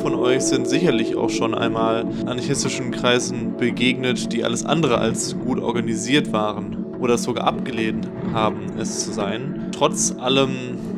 von 0.00 0.14
euch 0.14 0.42
sind 0.42 0.66
sicherlich 0.66 1.14
auch 1.14 1.28
schon 1.28 1.54
einmal 1.54 2.06
anarchistischen 2.26 2.90
Kreisen 2.90 3.56
begegnet, 3.58 4.32
die 4.32 4.44
alles 4.44 4.64
andere 4.64 4.98
als 4.98 5.36
gut 5.38 5.60
organisiert 5.60 6.32
waren 6.32 6.86
oder 6.98 7.18
sogar 7.18 7.46
abgelehnt 7.46 8.08
haben, 8.32 8.66
es 8.78 9.04
zu 9.04 9.12
sein. 9.12 9.68
Trotz 9.72 10.14
allem 10.18 10.50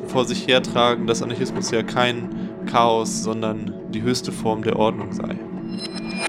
vor 0.07 0.25
sich 0.25 0.47
hertragen, 0.47 1.07
dass 1.07 1.23
Anarchismus 1.23 1.71
ja 1.73 1.83
kein 1.83 2.29
Chaos, 2.67 3.25
sondern 3.25 3.75
die 3.93 4.03
höchste 4.03 4.31
Form 4.31 4.63
der 4.63 4.79
Ordnung 4.79 5.13
sei. 5.13 5.37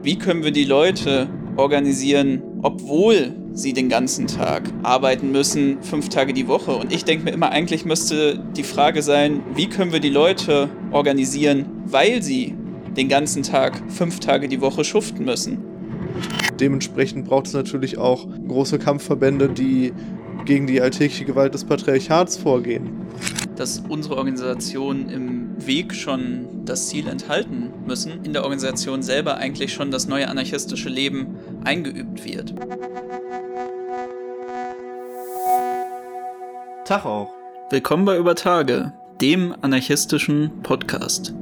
Wie 0.01 0.17
können 0.17 0.43
wir 0.43 0.51
die 0.51 0.65
Leute 0.65 1.29
organisieren, 1.55 2.41
obwohl 2.63 3.35
sie 3.53 3.73
den 3.73 3.87
ganzen 3.87 4.25
Tag 4.25 4.63
arbeiten 4.81 5.31
müssen, 5.31 5.83
fünf 5.83 6.09
Tage 6.09 6.33
die 6.33 6.47
Woche. 6.47 6.71
Und 6.71 6.91
ich 6.91 7.05
denke 7.05 7.25
mir 7.25 7.31
immer, 7.31 7.51
eigentlich 7.51 7.85
müsste 7.85 8.43
die 8.57 8.63
Frage 8.63 9.03
sein, 9.03 9.41
wie 9.53 9.67
können 9.67 9.91
wir 9.91 9.99
die 9.99 10.09
Leute 10.09 10.69
organisieren, 10.91 11.67
weil 11.85 12.23
sie 12.23 12.55
den 12.97 13.09
ganzen 13.09 13.43
Tag 13.43 13.81
fünf 13.89 14.19
Tage 14.19 14.47
die 14.47 14.61
Woche 14.61 14.83
schuften 14.83 15.25
müssen. 15.25 15.59
Dementsprechend 16.59 17.25
braucht 17.25 17.47
es 17.47 17.53
natürlich 17.53 17.97
auch 17.97 18.27
große 18.47 18.79
Kampfverbände, 18.79 19.49
die 19.49 19.93
gegen 20.45 20.67
die 20.67 20.81
alltägliche 20.81 21.25
Gewalt 21.25 21.53
des 21.53 21.63
Patriarchats 21.63 22.37
vorgehen. 22.37 22.89
Dass 23.55 23.83
unsere 23.87 24.17
Organisationen 24.17 25.09
im 25.09 25.67
Weg 25.67 25.93
schon 25.93 26.65
das 26.65 26.89
Ziel 26.89 27.07
enthalten 27.07 27.69
müssen, 27.85 28.23
in 28.23 28.33
der 28.33 28.43
Organisation 28.43 29.01
selber 29.01 29.37
eigentlich 29.37 29.73
schon 29.73 29.91
das 29.91 30.07
neue 30.07 30.27
anarchistische 30.27 30.89
Leben 30.89 31.37
eingeübt 31.63 32.25
wird. 32.25 32.53
Tag 36.85 37.05
auch. 37.05 37.33
Willkommen 37.69 38.05
bei 38.05 38.17
Über 38.17 38.35
Tage, 38.35 38.93
dem 39.21 39.55
anarchistischen 39.61 40.61
Podcast. 40.63 41.33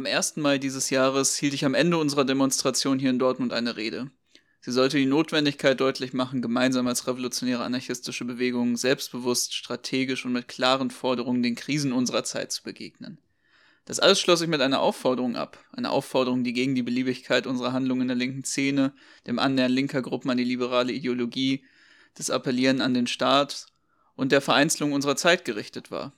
Am 0.00 0.06
1. 0.06 0.36
Mai 0.36 0.56
dieses 0.56 0.88
Jahres 0.88 1.36
hielt 1.36 1.52
ich 1.52 1.66
am 1.66 1.74
Ende 1.74 1.98
unserer 1.98 2.24
Demonstration 2.24 2.98
hier 2.98 3.10
in 3.10 3.18
Dortmund 3.18 3.52
eine 3.52 3.76
Rede. 3.76 4.10
Sie 4.62 4.72
sollte 4.72 4.96
die 4.96 5.04
Notwendigkeit 5.04 5.78
deutlich 5.78 6.14
machen, 6.14 6.40
gemeinsam 6.40 6.86
als 6.86 7.06
revolutionäre 7.06 7.62
anarchistische 7.64 8.24
Bewegung 8.24 8.78
selbstbewusst, 8.78 9.52
strategisch 9.52 10.24
und 10.24 10.32
mit 10.32 10.48
klaren 10.48 10.90
Forderungen 10.90 11.42
den 11.42 11.54
Krisen 11.54 11.92
unserer 11.92 12.24
Zeit 12.24 12.50
zu 12.50 12.62
begegnen. 12.62 13.18
Das 13.84 14.00
alles 14.00 14.18
schloss 14.18 14.40
ich 14.40 14.48
mit 14.48 14.62
einer 14.62 14.80
Aufforderung 14.80 15.36
ab. 15.36 15.62
Eine 15.70 15.90
Aufforderung, 15.90 16.44
die 16.44 16.54
gegen 16.54 16.74
die 16.74 16.82
Beliebigkeit 16.82 17.46
unserer 17.46 17.74
Handlungen 17.74 18.00
in 18.00 18.08
der 18.08 18.16
linken 18.16 18.44
Szene, 18.44 18.94
dem 19.26 19.38
Annähern 19.38 19.70
linker 19.70 20.00
Gruppen 20.00 20.30
an 20.30 20.38
die 20.38 20.44
liberale 20.44 20.94
Ideologie, 20.94 21.62
des 22.18 22.30
Appellieren 22.30 22.80
an 22.80 22.94
den 22.94 23.06
Staat 23.06 23.66
und 24.16 24.32
der 24.32 24.40
Vereinzelung 24.40 24.94
unserer 24.94 25.16
Zeit 25.16 25.44
gerichtet 25.44 25.90
war. 25.90 26.14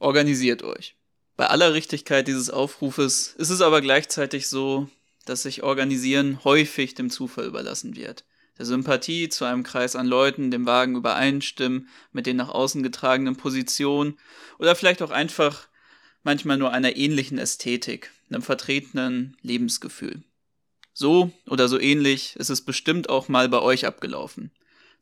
Organisiert 0.00 0.64
euch. 0.64 0.95
Bei 1.36 1.48
aller 1.48 1.74
Richtigkeit 1.74 2.26
dieses 2.28 2.48
Aufrufes 2.48 3.34
ist 3.36 3.50
es 3.50 3.60
aber 3.60 3.80
gleichzeitig 3.80 4.48
so, 4.48 4.88
dass 5.26 5.42
sich 5.42 5.62
Organisieren 5.62 6.42
häufig 6.44 6.94
dem 6.94 7.10
Zufall 7.10 7.46
überlassen 7.46 7.96
wird. 7.96 8.24
Der 8.58 8.64
Sympathie 8.64 9.28
zu 9.28 9.44
einem 9.44 9.62
Kreis 9.62 9.96
an 9.96 10.06
Leuten, 10.06 10.50
dem 10.50 10.64
Wagen 10.64 10.96
übereinstimmen, 10.96 11.88
mit 12.12 12.24
den 12.24 12.36
nach 12.36 12.48
außen 12.48 12.82
getragenen 12.82 13.36
Positionen 13.36 14.18
oder 14.58 14.74
vielleicht 14.74 15.02
auch 15.02 15.10
einfach 15.10 15.68
manchmal 16.22 16.56
nur 16.56 16.72
einer 16.72 16.96
ähnlichen 16.96 17.36
Ästhetik, 17.36 18.10
einem 18.30 18.42
vertretenen 18.42 19.36
Lebensgefühl. 19.42 20.22
So 20.94 21.30
oder 21.46 21.68
so 21.68 21.78
ähnlich 21.78 22.34
ist 22.36 22.48
es 22.48 22.62
bestimmt 22.62 23.10
auch 23.10 23.28
mal 23.28 23.50
bei 23.50 23.60
euch 23.60 23.84
abgelaufen. 23.84 24.50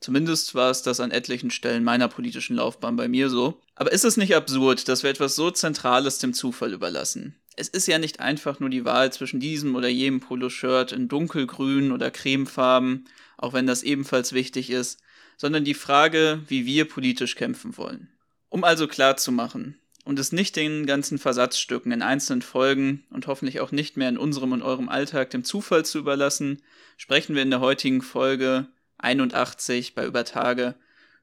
Zumindest 0.05 0.55
war 0.55 0.71
es 0.71 0.83
das 0.83 1.01
an 1.01 1.13
etlichen 1.13 1.51
Stellen 1.51 1.83
meiner 1.83 2.09
politischen 2.09 2.57
Laufbahn 2.57 2.95
bei 2.95 3.09
mir 3.09 3.31
so. 3.31 3.59
Aber 3.75 3.91
ist 3.91 4.05
es 4.05 4.19
nicht 4.19 4.37
absurd, 4.37 4.87
dass 4.87 5.03
wir 5.03 5.09
etwas 5.09 5.35
so 5.35 5.51
Zentrales 5.51 6.19
dem 6.19 6.35
Zufall 6.35 6.75
überlassen? 6.75 7.37
Es 7.57 7.69
ist 7.69 7.87
ja 7.87 7.97
nicht 7.97 8.21
einfach 8.21 8.61
nur 8.61 8.69
die 8.69 8.85
Wahl 8.85 9.15
zwischen 9.15 9.41
diesem 9.41 9.75
oder 9.75 9.89
jenem 9.89 10.21
Poloshirt 10.21 10.93
in 10.93 11.09
dunkelgrün 11.09 11.91
oder 11.91 12.11
cremefarben, 12.11 13.09
auch 13.39 13.55
wenn 13.55 13.67
das 13.67 13.83
ebenfalls 13.83 14.35
wichtig 14.35 14.69
ist, 14.69 15.01
sondern 15.39 15.65
die 15.65 15.73
Frage, 15.73 16.43
wie 16.49 16.67
wir 16.67 16.87
politisch 16.87 17.35
kämpfen 17.35 17.79
wollen. 17.79 18.11
Um 18.51 18.63
also 18.63 18.87
klar 18.87 19.17
zu 19.17 19.33
machen, 19.33 19.79
und 20.05 20.19
es 20.19 20.33
nicht 20.33 20.55
den 20.57 20.85
ganzen 20.85 21.17
Versatzstücken 21.17 21.93
in 21.93 22.03
einzelnen 22.03 22.43
Folgen 22.43 23.05
und 23.09 23.27
hoffentlich 23.27 23.61
auch 23.61 23.73
nicht 23.73 23.97
mehr 23.97 24.11
in 24.11 24.19
unserem 24.19 24.53
und 24.53 24.61
eurem 24.61 24.91
Alltag 24.91 25.31
dem 25.31 25.45
Zufall 25.45 25.87
zu 25.87 25.99
überlassen, 25.99 26.61
sprechen 26.99 27.35
wir 27.35 27.43
in 27.43 27.49
der 27.49 27.61
heutigen 27.61 28.03
Folge 28.03 28.67
81 28.99 29.95
bei 29.95 30.05
Übertage 30.05 30.75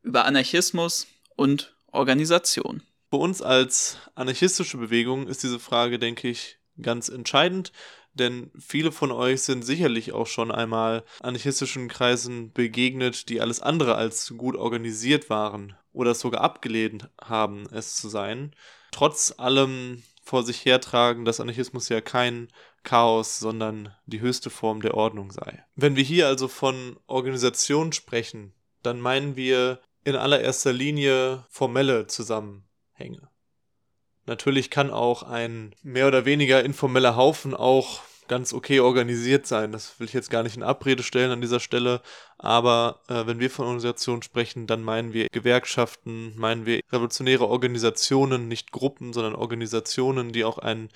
über 0.04 0.26
Anarchismus 0.26 1.08
und 1.36 1.76
Organisation. 1.88 2.84
Für 3.10 3.18
uns 3.18 3.42
als 3.42 3.98
anarchistische 4.16 4.78
Bewegung 4.78 5.28
ist 5.28 5.44
diese 5.44 5.60
Frage, 5.60 6.00
denke 6.00 6.30
ich, 6.30 6.58
ganz 6.82 7.10
entscheidend, 7.10 7.72
denn 8.14 8.52
viele 8.58 8.92
von 8.92 9.12
euch 9.12 9.42
sind 9.44 9.64
sicherlich 9.64 10.12
auch 10.12 10.28
schon 10.28 10.52
einmal 10.52 11.04
anarchistischen 11.22 11.88
Kreisen 11.88 12.52
begegnet, 12.52 13.30
die 13.30 13.42
alles 13.42 13.62
andere 13.62 13.96
als 13.96 14.34
gut 14.38 14.56
organisiert 14.56 15.30
waren 15.30 15.76
oder 15.94 16.16
sogar 16.16 16.42
abgelehnt 16.42 17.10
haben, 17.22 17.68
es 17.72 17.96
zu 17.96 18.10
sein. 18.10 18.54
Trotz 18.92 19.34
allem 19.38 20.04
vor 20.22 20.44
sich 20.44 20.64
hertragen, 20.66 21.26
dass 21.26 21.40
Anarchismus 21.40 21.90
ja 21.90 22.00
kein 22.00 22.48
Chaos, 22.84 23.40
sondern 23.40 23.94
die 24.06 24.22
höchste 24.22 24.50
Form 24.50 24.82
der 24.82 24.96
Ordnung 24.96 25.32
sei. 25.32 25.66
Wenn 25.76 25.96
wir 25.96 26.04
hier 26.04 26.28
also 26.28 26.48
von 26.48 26.98
Organisation 27.08 27.92
sprechen, 27.92 28.54
dann 28.84 29.00
meinen 29.00 29.36
wir 29.36 29.82
in 30.04 30.16
allererster 30.16 30.74
Linie 30.74 31.46
formelle 31.50 32.08
Zusammenhänge. 32.08 33.30
Natürlich 34.26 34.70
kann 34.70 34.92
auch 34.92 35.24
ein 35.24 35.76
mehr 35.84 36.08
oder 36.08 36.26
weniger 36.26 36.64
informeller 36.64 37.16
Haufen 37.16 37.54
auch 37.54 38.02
ganz 38.32 38.54
okay 38.54 38.80
organisiert 38.80 39.46
sein. 39.46 39.74
Das 39.74 40.00
will 40.00 40.08
ich 40.08 40.14
jetzt 40.14 40.30
gar 40.30 40.42
nicht 40.42 40.56
in 40.56 40.64
Abrede 40.64 41.04
stellen 41.04 41.32
an 41.32 41.42
dieser 41.42 41.60
Stelle. 41.60 42.00
Aber 42.38 43.02
äh, 43.10 43.28
wenn 43.28 43.42
wir 43.42 43.50
von 43.52 43.66
Organisationen 43.66 44.22
sprechen, 44.22 44.68
dann 44.68 44.84
meinen 44.84 45.12
wir 45.12 45.28
Gewerkschaften, 45.34 46.32
meinen 46.38 46.66
wir 46.66 46.80
revolutionäre 46.94 47.46
Organisationen, 47.46 48.48
nicht 48.48 48.72
Gruppen, 48.72 49.12
sondern 49.12 49.36
Organisationen, 49.36 50.32
die 50.32 50.46
auch 50.46 50.60
einen 50.60 50.88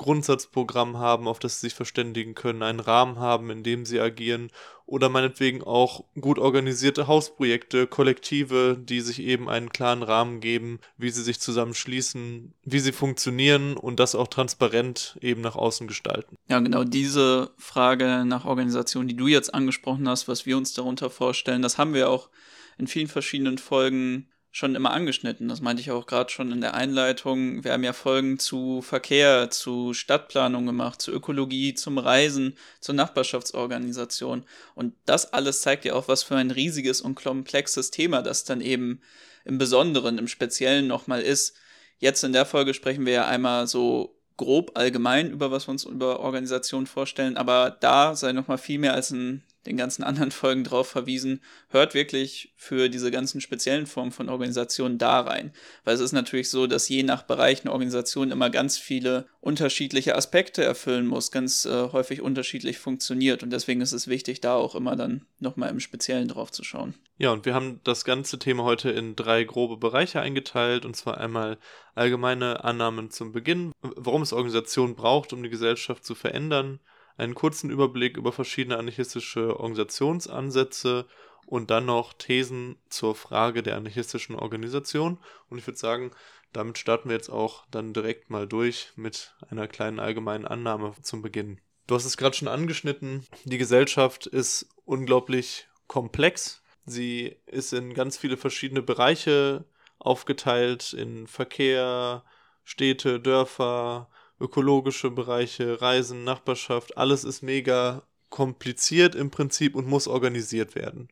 Grundsatzprogramm 0.00 0.96
haben, 0.96 1.28
auf 1.28 1.38
das 1.38 1.60
sie 1.60 1.66
sich 1.66 1.74
verständigen 1.74 2.34
können, 2.34 2.62
einen 2.62 2.80
Rahmen 2.80 3.18
haben, 3.18 3.50
in 3.50 3.62
dem 3.62 3.84
sie 3.84 4.00
agieren 4.00 4.50
oder 4.86 5.10
meinetwegen 5.10 5.62
auch 5.62 6.04
gut 6.18 6.38
organisierte 6.38 7.06
Hausprojekte, 7.06 7.86
Kollektive, 7.86 8.78
die 8.82 9.02
sich 9.02 9.20
eben 9.20 9.50
einen 9.50 9.68
klaren 9.68 10.02
Rahmen 10.02 10.40
geben, 10.40 10.80
wie 10.96 11.10
sie 11.10 11.22
sich 11.22 11.38
zusammenschließen, 11.38 12.54
wie 12.64 12.78
sie 12.80 12.92
funktionieren 12.92 13.76
und 13.76 14.00
das 14.00 14.14
auch 14.14 14.28
transparent 14.28 15.18
eben 15.20 15.42
nach 15.42 15.54
außen 15.54 15.86
gestalten. 15.86 16.36
Ja, 16.48 16.60
genau 16.60 16.84
diese 16.84 17.50
Frage 17.58 18.24
nach 18.24 18.46
Organisation, 18.46 19.06
die 19.06 19.16
du 19.16 19.26
jetzt 19.26 19.52
angesprochen 19.52 20.08
hast, 20.08 20.28
was 20.28 20.46
wir 20.46 20.56
uns 20.56 20.72
darunter 20.72 21.10
vorstellen, 21.10 21.60
das 21.60 21.76
haben 21.76 21.92
wir 21.92 22.08
auch 22.08 22.30
in 22.78 22.86
vielen 22.86 23.08
verschiedenen 23.08 23.58
Folgen 23.58 24.30
schon 24.52 24.74
immer 24.74 24.90
angeschnitten. 24.90 25.48
Das 25.48 25.60
meinte 25.60 25.80
ich 25.80 25.90
auch 25.90 26.06
gerade 26.06 26.30
schon 26.30 26.50
in 26.50 26.60
der 26.60 26.74
Einleitung. 26.74 27.62
Wir 27.62 27.72
haben 27.72 27.84
ja 27.84 27.92
Folgen 27.92 28.38
zu 28.38 28.82
Verkehr, 28.82 29.50
zu 29.50 29.94
Stadtplanung 29.94 30.66
gemacht, 30.66 31.00
zu 31.00 31.12
Ökologie, 31.12 31.74
zum 31.74 31.98
Reisen, 31.98 32.56
zur 32.80 32.96
Nachbarschaftsorganisation. 32.96 34.44
Und 34.74 34.94
das 35.06 35.32
alles 35.32 35.60
zeigt 35.60 35.84
ja 35.84 35.94
auch, 35.94 36.08
was 36.08 36.24
für 36.24 36.36
ein 36.36 36.50
riesiges 36.50 37.00
und 37.00 37.14
komplexes 37.14 37.90
Thema 37.90 38.22
das 38.22 38.44
dann 38.44 38.60
eben 38.60 39.00
im 39.44 39.58
Besonderen, 39.58 40.18
im 40.18 40.28
Speziellen 40.28 40.86
nochmal 40.86 41.22
ist. 41.22 41.56
Jetzt 41.98 42.24
in 42.24 42.32
der 42.32 42.46
Folge 42.46 42.74
sprechen 42.74 43.06
wir 43.06 43.12
ja 43.12 43.26
einmal 43.26 43.66
so 43.66 44.16
grob 44.36 44.72
allgemein 44.74 45.30
über 45.30 45.50
was 45.50 45.68
wir 45.68 45.72
uns 45.72 45.84
über 45.84 46.20
Organisation 46.20 46.86
vorstellen, 46.86 47.36
aber 47.36 47.76
da 47.78 48.16
sei 48.16 48.32
nochmal 48.32 48.56
viel 48.56 48.78
mehr 48.78 48.94
als 48.94 49.10
ein 49.10 49.44
den 49.66 49.76
ganzen 49.76 50.02
anderen 50.04 50.30
Folgen 50.30 50.64
drauf 50.64 50.88
verwiesen, 50.88 51.40
hört 51.68 51.94
wirklich 51.94 52.52
für 52.56 52.88
diese 52.88 53.10
ganzen 53.10 53.40
speziellen 53.40 53.86
Formen 53.86 54.12
von 54.12 54.28
Organisationen 54.28 54.98
da 54.98 55.20
rein. 55.20 55.52
Weil 55.84 55.94
es 55.94 56.00
ist 56.00 56.12
natürlich 56.12 56.50
so, 56.50 56.66
dass 56.66 56.88
je 56.88 57.02
nach 57.02 57.22
Bereich 57.22 57.62
eine 57.62 57.72
Organisation 57.72 58.30
immer 58.30 58.50
ganz 58.50 58.78
viele 58.78 59.26
unterschiedliche 59.40 60.16
Aspekte 60.16 60.62
erfüllen 60.62 61.06
muss, 61.06 61.30
ganz 61.30 61.64
äh, 61.64 61.88
häufig 61.92 62.20
unterschiedlich 62.20 62.78
funktioniert. 62.78 63.42
Und 63.42 63.50
deswegen 63.50 63.80
ist 63.80 63.92
es 63.92 64.08
wichtig, 64.08 64.40
da 64.40 64.54
auch 64.54 64.74
immer 64.74 64.96
dann 64.96 65.26
nochmal 65.38 65.70
im 65.70 65.80
Speziellen 65.80 66.28
drauf 66.28 66.52
zu 66.52 66.64
schauen. 66.64 66.94
Ja, 67.18 67.32
und 67.32 67.44
wir 67.44 67.54
haben 67.54 67.80
das 67.84 68.04
ganze 68.04 68.38
Thema 68.38 68.64
heute 68.64 68.90
in 68.90 69.16
drei 69.16 69.44
grobe 69.44 69.76
Bereiche 69.76 70.20
eingeteilt. 70.20 70.84
Und 70.84 70.96
zwar 70.96 71.18
einmal 71.18 71.58
allgemeine 71.94 72.64
Annahmen 72.64 73.10
zum 73.10 73.32
Beginn, 73.32 73.72
warum 73.82 74.22
es 74.22 74.32
Organisationen 74.32 74.94
braucht, 74.94 75.32
um 75.32 75.42
die 75.42 75.50
Gesellschaft 75.50 76.04
zu 76.04 76.14
verändern 76.14 76.80
einen 77.20 77.34
kurzen 77.34 77.70
Überblick 77.70 78.16
über 78.16 78.32
verschiedene 78.32 78.78
anarchistische 78.78 79.60
Organisationsansätze 79.60 81.06
und 81.46 81.70
dann 81.70 81.86
noch 81.86 82.12
Thesen 82.12 82.76
zur 82.88 83.14
Frage 83.14 83.62
der 83.62 83.76
anarchistischen 83.76 84.34
Organisation. 84.36 85.18
Und 85.48 85.58
ich 85.58 85.66
würde 85.66 85.78
sagen, 85.78 86.12
damit 86.52 86.78
starten 86.78 87.08
wir 87.08 87.16
jetzt 87.16 87.30
auch 87.30 87.66
dann 87.70 87.92
direkt 87.92 88.30
mal 88.30 88.48
durch 88.48 88.92
mit 88.96 89.34
einer 89.50 89.68
kleinen 89.68 90.00
allgemeinen 90.00 90.46
Annahme 90.46 90.94
zum 91.02 91.22
Beginn. 91.22 91.60
Du 91.86 91.94
hast 91.94 92.04
es 92.04 92.16
gerade 92.16 92.36
schon 92.36 92.48
angeschnitten, 92.48 93.26
die 93.44 93.58
Gesellschaft 93.58 94.26
ist 94.26 94.68
unglaublich 94.84 95.68
komplex. 95.88 96.62
Sie 96.86 97.36
ist 97.46 97.72
in 97.72 97.94
ganz 97.94 98.16
viele 98.16 98.36
verschiedene 98.36 98.82
Bereiche 98.82 99.64
aufgeteilt 99.98 100.92
in 100.92 101.26
Verkehr, 101.26 102.24
Städte, 102.64 103.20
Dörfer, 103.20 104.08
ökologische 104.40 105.10
Bereiche, 105.10 105.80
Reisen, 105.80 106.24
Nachbarschaft. 106.24 106.96
Alles 106.96 107.24
ist 107.24 107.42
mega 107.42 108.02
kompliziert 108.30 109.14
im 109.14 109.30
Prinzip 109.30 109.74
und 109.74 109.86
muss 109.86 110.08
organisiert 110.08 110.74
werden. 110.74 111.08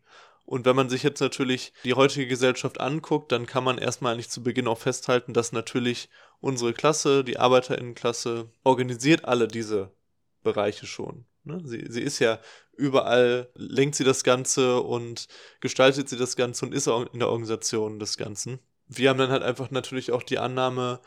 Und 0.46 0.64
wenn 0.64 0.76
man 0.76 0.88
sich 0.88 1.02
jetzt 1.02 1.20
natürlich 1.20 1.74
die 1.84 1.92
heutige 1.92 2.26
Gesellschaft 2.26 2.80
anguckt, 2.80 3.32
dann 3.32 3.44
kann 3.44 3.64
man 3.64 3.76
erstmal 3.76 4.16
nicht 4.16 4.32
zu 4.32 4.42
Beginn 4.42 4.66
auch 4.66 4.78
festhalten, 4.78 5.34
dass 5.34 5.52
natürlich 5.52 6.08
unsere 6.40 6.72
Klasse, 6.72 7.22
die 7.22 7.38
Arbeiterinnenklasse, 7.38 8.48
organisiert 8.64 9.26
alle 9.26 9.46
diese 9.46 9.90
Bereiche 10.42 10.86
schon. 10.86 11.26
Ne? 11.44 11.60
Sie, 11.64 11.84
sie 11.90 12.00
ist 12.00 12.18
ja 12.20 12.38
überall, 12.76 13.50
lenkt 13.56 13.96
sie 13.96 14.04
das 14.04 14.24
Ganze 14.24 14.80
und 14.80 15.28
gestaltet 15.60 16.08
sie 16.08 16.16
das 16.16 16.34
Ganze 16.34 16.64
und 16.64 16.72
ist 16.72 16.88
auch 16.88 17.12
in 17.12 17.18
der 17.18 17.28
Organisation 17.28 17.98
des 17.98 18.16
Ganzen. 18.16 18.58
Wir 18.86 19.10
haben 19.10 19.18
dann 19.18 19.30
halt 19.30 19.42
einfach 19.42 19.70
natürlich 19.70 20.12
auch 20.12 20.22
die 20.22 20.38
Annahme, 20.38 21.00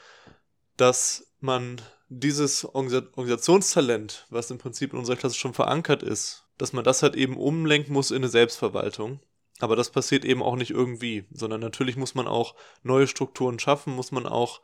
dass 0.77 1.31
man 1.39 1.81
dieses 2.13 2.65
Organisationstalent, 2.65 4.27
was 4.29 4.51
im 4.51 4.57
Prinzip 4.57 4.91
in 4.91 4.99
unserer 4.99 5.15
Klasse 5.15 5.37
schon 5.37 5.53
verankert 5.53 6.03
ist, 6.03 6.45
dass 6.57 6.73
man 6.73 6.83
das 6.83 7.03
halt 7.03 7.15
eben 7.15 7.37
umlenken 7.37 7.93
muss 7.93 8.11
in 8.11 8.17
eine 8.17 8.27
Selbstverwaltung. 8.27 9.21
Aber 9.59 9.77
das 9.77 9.91
passiert 9.91 10.25
eben 10.25 10.43
auch 10.43 10.57
nicht 10.57 10.71
irgendwie, 10.71 11.23
sondern 11.31 11.61
natürlich 11.61 11.95
muss 11.95 12.13
man 12.13 12.27
auch 12.27 12.55
neue 12.83 13.07
Strukturen 13.07 13.59
schaffen, 13.59 13.95
muss 13.95 14.11
man 14.11 14.25
auch 14.25 14.61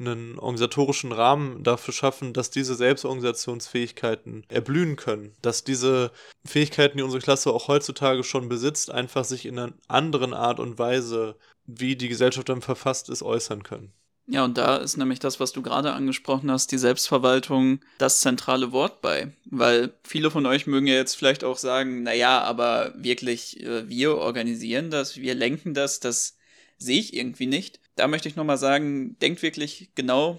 einen 0.00 0.38
organisatorischen 0.40 1.12
Rahmen 1.12 1.62
dafür 1.62 1.94
schaffen, 1.94 2.32
dass 2.32 2.50
diese 2.50 2.74
Selbstorganisationsfähigkeiten 2.74 4.44
erblühen 4.48 4.96
können, 4.96 5.36
dass 5.40 5.62
diese 5.62 6.10
Fähigkeiten, 6.44 6.98
die 6.98 7.04
unsere 7.04 7.22
Klasse 7.22 7.52
auch 7.52 7.68
heutzutage 7.68 8.24
schon 8.24 8.48
besitzt, 8.48 8.90
einfach 8.90 9.24
sich 9.24 9.46
in 9.46 9.58
einer 9.58 9.72
anderen 9.86 10.34
Art 10.34 10.58
und 10.58 10.78
Weise, 10.78 11.36
wie 11.64 11.94
die 11.94 12.08
Gesellschaft 12.08 12.48
dann 12.48 12.62
verfasst 12.62 13.08
ist, 13.08 13.22
äußern 13.22 13.62
können. 13.62 13.92
Ja, 14.30 14.44
und 14.44 14.58
da 14.58 14.76
ist 14.76 14.98
nämlich 14.98 15.20
das, 15.20 15.40
was 15.40 15.52
du 15.52 15.62
gerade 15.62 15.94
angesprochen 15.94 16.50
hast, 16.50 16.70
die 16.70 16.76
Selbstverwaltung, 16.78 17.80
das 17.96 18.20
zentrale 18.20 18.72
Wort 18.72 19.00
bei. 19.00 19.32
Weil 19.46 19.94
viele 20.04 20.30
von 20.30 20.44
euch 20.44 20.66
mögen 20.66 20.86
ja 20.86 20.94
jetzt 20.94 21.14
vielleicht 21.14 21.44
auch 21.44 21.56
sagen, 21.56 22.02
naja, 22.02 22.42
aber 22.42 22.92
wirklich, 22.94 23.58
äh, 23.60 23.88
wir 23.88 24.16
organisieren 24.18 24.90
das, 24.90 25.16
wir 25.16 25.34
lenken 25.34 25.72
das, 25.72 26.00
das 26.00 26.36
sehe 26.76 27.00
ich 27.00 27.14
irgendwie 27.14 27.46
nicht. 27.46 27.80
Da 27.96 28.06
möchte 28.06 28.28
ich 28.28 28.36
nochmal 28.36 28.58
sagen, 28.58 29.18
denkt 29.20 29.40
wirklich 29.40 29.92
genau 29.94 30.38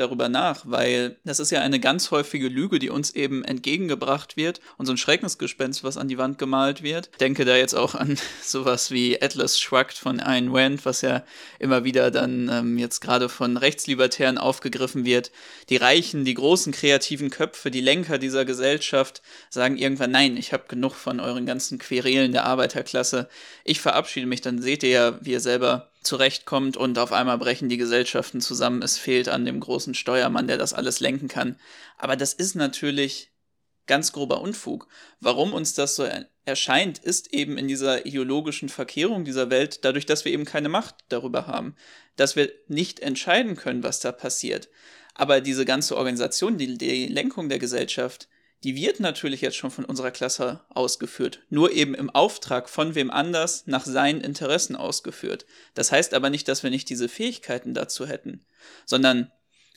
darüber 0.00 0.28
nach, 0.28 0.62
weil 0.64 1.16
das 1.24 1.40
ist 1.40 1.50
ja 1.50 1.60
eine 1.60 1.80
ganz 1.80 2.10
häufige 2.10 2.48
Lüge, 2.48 2.78
die 2.78 2.90
uns 2.90 3.10
eben 3.14 3.44
entgegengebracht 3.44 4.36
wird 4.36 4.60
und 4.76 4.86
so 4.86 4.92
ein 4.92 4.96
Schreckensgespenst, 4.96 5.84
was 5.84 5.96
an 5.96 6.08
die 6.08 6.18
Wand 6.18 6.38
gemalt 6.38 6.82
wird. 6.82 7.08
Ich 7.12 7.18
denke 7.18 7.44
da 7.44 7.56
jetzt 7.56 7.74
auch 7.74 7.94
an 7.94 8.18
sowas 8.42 8.90
wie 8.90 9.20
Atlas 9.20 9.58
Shrugged 9.58 9.98
von 9.98 10.20
Ayn 10.20 10.54
Rand, 10.54 10.84
was 10.84 11.02
ja 11.02 11.24
immer 11.58 11.84
wieder 11.84 12.10
dann 12.10 12.48
ähm, 12.50 12.78
jetzt 12.78 13.00
gerade 13.00 13.28
von 13.28 13.56
Rechtslibertären 13.56 14.38
aufgegriffen 14.38 15.04
wird. 15.04 15.30
Die 15.68 15.76
Reichen, 15.76 16.24
die 16.24 16.34
großen 16.34 16.72
kreativen 16.72 17.30
Köpfe, 17.30 17.70
die 17.70 17.80
Lenker 17.80 18.18
dieser 18.18 18.44
Gesellschaft 18.44 19.22
sagen 19.50 19.76
irgendwann, 19.76 20.10
nein, 20.10 20.36
ich 20.36 20.52
habe 20.52 20.64
genug 20.68 20.94
von 20.94 21.20
euren 21.20 21.46
ganzen 21.46 21.78
Querelen 21.78 22.32
der 22.32 22.44
Arbeiterklasse. 22.44 23.28
Ich 23.64 23.80
verabschiede 23.80 24.26
mich, 24.26 24.40
dann 24.40 24.62
seht 24.62 24.82
ihr 24.82 24.88
ja, 24.88 25.18
wie 25.20 25.32
ihr 25.32 25.40
selber 25.40 25.90
zurechtkommt 26.02 26.76
und 26.76 26.98
auf 26.98 27.12
einmal 27.12 27.38
brechen 27.38 27.68
die 27.68 27.76
Gesellschaften 27.76 28.40
zusammen. 28.40 28.82
Es 28.82 28.98
fehlt 28.98 29.28
an 29.28 29.44
dem 29.44 29.60
großen 29.60 29.94
Steuermann, 29.94 30.46
der 30.46 30.58
das 30.58 30.74
alles 30.74 31.00
lenken 31.00 31.28
kann. 31.28 31.58
Aber 31.96 32.16
das 32.16 32.32
ist 32.32 32.54
natürlich 32.54 33.30
ganz 33.86 34.12
grober 34.12 34.40
Unfug. 34.40 34.86
Warum 35.20 35.52
uns 35.52 35.74
das 35.74 35.96
so 35.96 36.06
erscheint, 36.44 36.98
ist 36.98 37.32
eben 37.34 37.58
in 37.58 37.66
dieser 37.66 38.06
ideologischen 38.06 38.68
Verkehrung 38.68 39.24
dieser 39.24 39.50
Welt, 39.50 39.84
dadurch, 39.84 40.06
dass 40.06 40.24
wir 40.24 40.32
eben 40.32 40.44
keine 40.44 40.68
Macht 40.68 40.94
darüber 41.08 41.46
haben, 41.46 41.74
dass 42.16 42.36
wir 42.36 42.52
nicht 42.68 43.00
entscheiden 43.00 43.56
können, 43.56 43.82
was 43.82 43.98
da 44.00 44.12
passiert. 44.12 44.68
Aber 45.14 45.40
diese 45.40 45.64
ganze 45.64 45.96
Organisation, 45.96 46.58
die, 46.58 46.78
die 46.78 47.06
Lenkung 47.06 47.48
der 47.48 47.58
Gesellschaft, 47.58 48.28
die 48.64 48.74
wird 48.74 48.98
natürlich 48.98 49.40
jetzt 49.40 49.56
schon 49.56 49.70
von 49.70 49.84
unserer 49.84 50.10
Klasse 50.10 50.60
ausgeführt, 50.68 51.40
nur 51.48 51.72
eben 51.72 51.94
im 51.94 52.10
Auftrag 52.10 52.68
von 52.68 52.94
wem 52.94 53.10
anders 53.10 53.66
nach 53.66 53.84
seinen 53.84 54.20
Interessen 54.20 54.74
ausgeführt. 54.74 55.46
Das 55.74 55.92
heißt 55.92 56.12
aber 56.14 56.28
nicht, 56.28 56.48
dass 56.48 56.62
wir 56.62 56.70
nicht 56.70 56.88
diese 56.88 57.08
Fähigkeiten 57.08 57.72
dazu 57.72 58.06
hätten, 58.06 58.44
sondern 58.84 59.30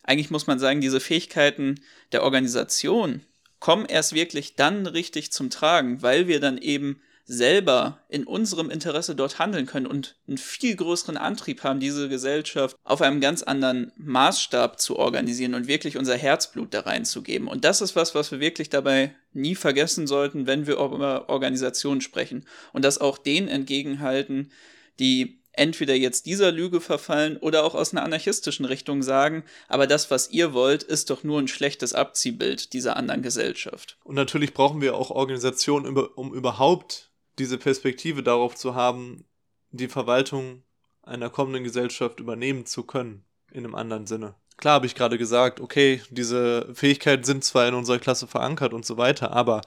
eigentlich 0.03 0.31
muss 0.31 0.47
man 0.47 0.57
sagen, 0.57 0.81
diese 0.81 0.99
Fähigkeiten 0.99 1.81
der 2.11 2.23
Organisation 2.23 3.23
kommen 3.59 3.85
erst 3.85 4.13
wirklich 4.13 4.55
dann 4.55 4.87
richtig 4.87 5.31
zum 5.31 5.51
Tragen, 5.51 6.01
weil 6.01 6.27
wir 6.27 6.39
dann 6.39 6.57
eben 6.57 7.01
selber 7.31 7.99
in 8.09 8.25
unserem 8.25 8.69
Interesse 8.69 9.15
dort 9.15 9.39
handeln 9.39 9.65
können 9.65 9.85
und 9.85 10.15
einen 10.27 10.37
viel 10.37 10.75
größeren 10.75 11.15
Antrieb 11.15 11.63
haben, 11.63 11.79
diese 11.79 12.09
Gesellschaft 12.09 12.75
auf 12.83 13.01
einem 13.01 13.21
ganz 13.21 13.41
anderen 13.41 13.93
Maßstab 13.95 14.81
zu 14.81 14.97
organisieren 14.97 15.53
und 15.53 15.65
wirklich 15.65 15.95
unser 15.95 16.17
Herzblut 16.17 16.73
da 16.73 16.81
reinzugeben. 16.81 17.47
Und 17.47 17.63
das 17.63 17.79
ist 17.79 17.95
was, 17.95 18.13
was 18.15 18.31
wir 18.31 18.41
wirklich 18.41 18.69
dabei 18.69 19.15
nie 19.31 19.55
vergessen 19.55 20.07
sollten, 20.07 20.45
wenn 20.45 20.67
wir 20.67 20.75
über 20.75 21.29
Organisationen 21.29 22.01
sprechen. 22.01 22.45
Und 22.73 22.83
das 22.83 22.99
auch 22.99 23.17
denen 23.17 23.47
entgegenhalten, 23.47 24.51
die 24.99 25.39
entweder 25.53 25.95
jetzt 25.95 26.25
dieser 26.25 26.51
Lüge 26.51 26.81
verfallen 26.81 27.37
oder 27.37 27.63
auch 27.63 27.75
aus 27.75 27.93
einer 27.93 28.03
anarchistischen 28.03 28.65
Richtung 28.65 29.03
sagen, 29.03 29.43
aber 29.69 29.87
das, 29.87 30.11
was 30.11 30.31
ihr 30.31 30.53
wollt, 30.53 30.83
ist 30.83 31.09
doch 31.09 31.23
nur 31.23 31.39
ein 31.39 31.47
schlechtes 31.47 31.93
Abziehbild 31.93 32.73
dieser 32.73 32.97
anderen 32.97 33.21
Gesellschaft. 33.21 33.97
Und 34.03 34.15
natürlich 34.15 34.53
brauchen 34.53 34.81
wir 34.81 34.95
auch 34.95 35.11
Organisationen, 35.11 35.97
um 35.97 36.33
überhaupt 36.33 37.10
diese 37.39 37.57
Perspektive 37.57 38.23
darauf 38.23 38.55
zu 38.55 38.75
haben, 38.75 39.25
die 39.71 39.87
Verwaltung 39.87 40.63
einer 41.03 41.29
kommenden 41.29 41.63
Gesellschaft 41.63 42.19
übernehmen 42.19 42.65
zu 42.65 42.83
können, 42.83 43.25
in 43.51 43.65
einem 43.65 43.75
anderen 43.75 44.05
Sinne. 44.05 44.35
Klar 44.57 44.75
habe 44.75 44.85
ich 44.85 44.95
gerade 44.95 45.17
gesagt, 45.17 45.59
okay, 45.59 46.01
diese 46.09 46.69
Fähigkeiten 46.73 47.23
sind 47.23 47.43
zwar 47.43 47.67
in 47.67 47.73
unserer 47.73 47.99
Klasse 47.99 48.27
verankert 48.27 48.73
und 48.73 48.85
so 48.85 48.97
weiter, 48.97 49.31
aber 49.31 49.61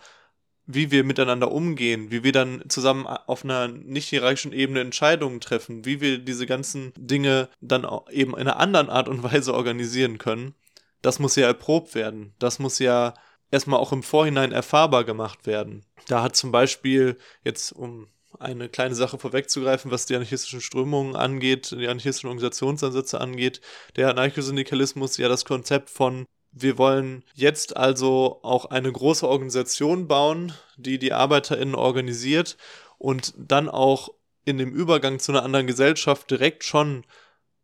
wie 0.66 0.90
wir 0.90 1.04
miteinander 1.04 1.52
umgehen, 1.52 2.10
wie 2.10 2.22
wir 2.22 2.32
dann 2.32 2.62
zusammen 2.68 3.06
auf 3.06 3.44
einer 3.44 3.68
nicht 3.68 4.08
hierarchischen 4.08 4.52
Ebene 4.52 4.80
Entscheidungen 4.80 5.40
treffen, 5.40 5.84
wie 5.84 6.00
wir 6.00 6.18
diese 6.18 6.46
ganzen 6.46 6.92
Dinge 6.96 7.48
dann 7.60 7.86
eben 8.10 8.32
in 8.32 8.40
einer 8.40 8.58
anderen 8.58 8.88
Art 8.88 9.08
und 9.08 9.22
Weise 9.24 9.54
organisieren 9.54 10.18
können, 10.18 10.54
das 11.02 11.18
muss 11.18 11.36
ja 11.36 11.46
erprobt 11.46 11.94
werden. 11.94 12.32
Das 12.38 12.58
muss 12.58 12.78
ja 12.78 13.14
erstmal 13.54 13.78
auch 13.78 13.92
im 13.92 14.02
Vorhinein 14.02 14.52
erfahrbar 14.52 15.04
gemacht 15.04 15.46
werden. 15.46 15.84
Da 16.08 16.22
hat 16.22 16.36
zum 16.36 16.52
Beispiel 16.52 17.16
jetzt, 17.44 17.72
um 17.72 18.08
eine 18.40 18.68
kleine 18.68 18.96
Sache 18.96 19.16
vorwegzugreifen, 19.16 19.92
was 19.92 20.06
die 20.06 20.16
anarchistischen 20.16 20.60
Strömungen 20.60 21.14
angeht, 21.14 21.70
die 21.70 21.86
anarchistischen 21.86 22.28
Organisationsansätze 22.28 23.20
angeht, 23.20 23.60
der 23.94 24.10
Anarchosyndikalismus 24.10 25.16
ja 25.18 25.28
das 25.28 25.44
Konzept 25.44 25.88
von 25.88 26.26
wir 26.56 26.78
wollen 26.78 27.24
jetzt 27.34 27.76
also 27.76 28.38
auch 28.42 28.66
eine 28.66 28.90
große 28.90 29.28
Organisation 29.28 30.06
bauen, 30.06 30.52
die 30.76 30.98
die 31.00 31.12
ArbeiterInnen 31.12 31.74
organisiert 31.74 32.56
und 32.98 33.34
dann 33.36 33.68
auch 33.68 34.10
in 34.44 34.58
dem 34.58 34.72
Übergang 34.72 35.18
zu 35.18 35.32
einer 35.32 35.42
anderen 35.42 35.66
Gesellschaft 35.66 36.30
direkt 36.30 36.62
schon 36.62 37.04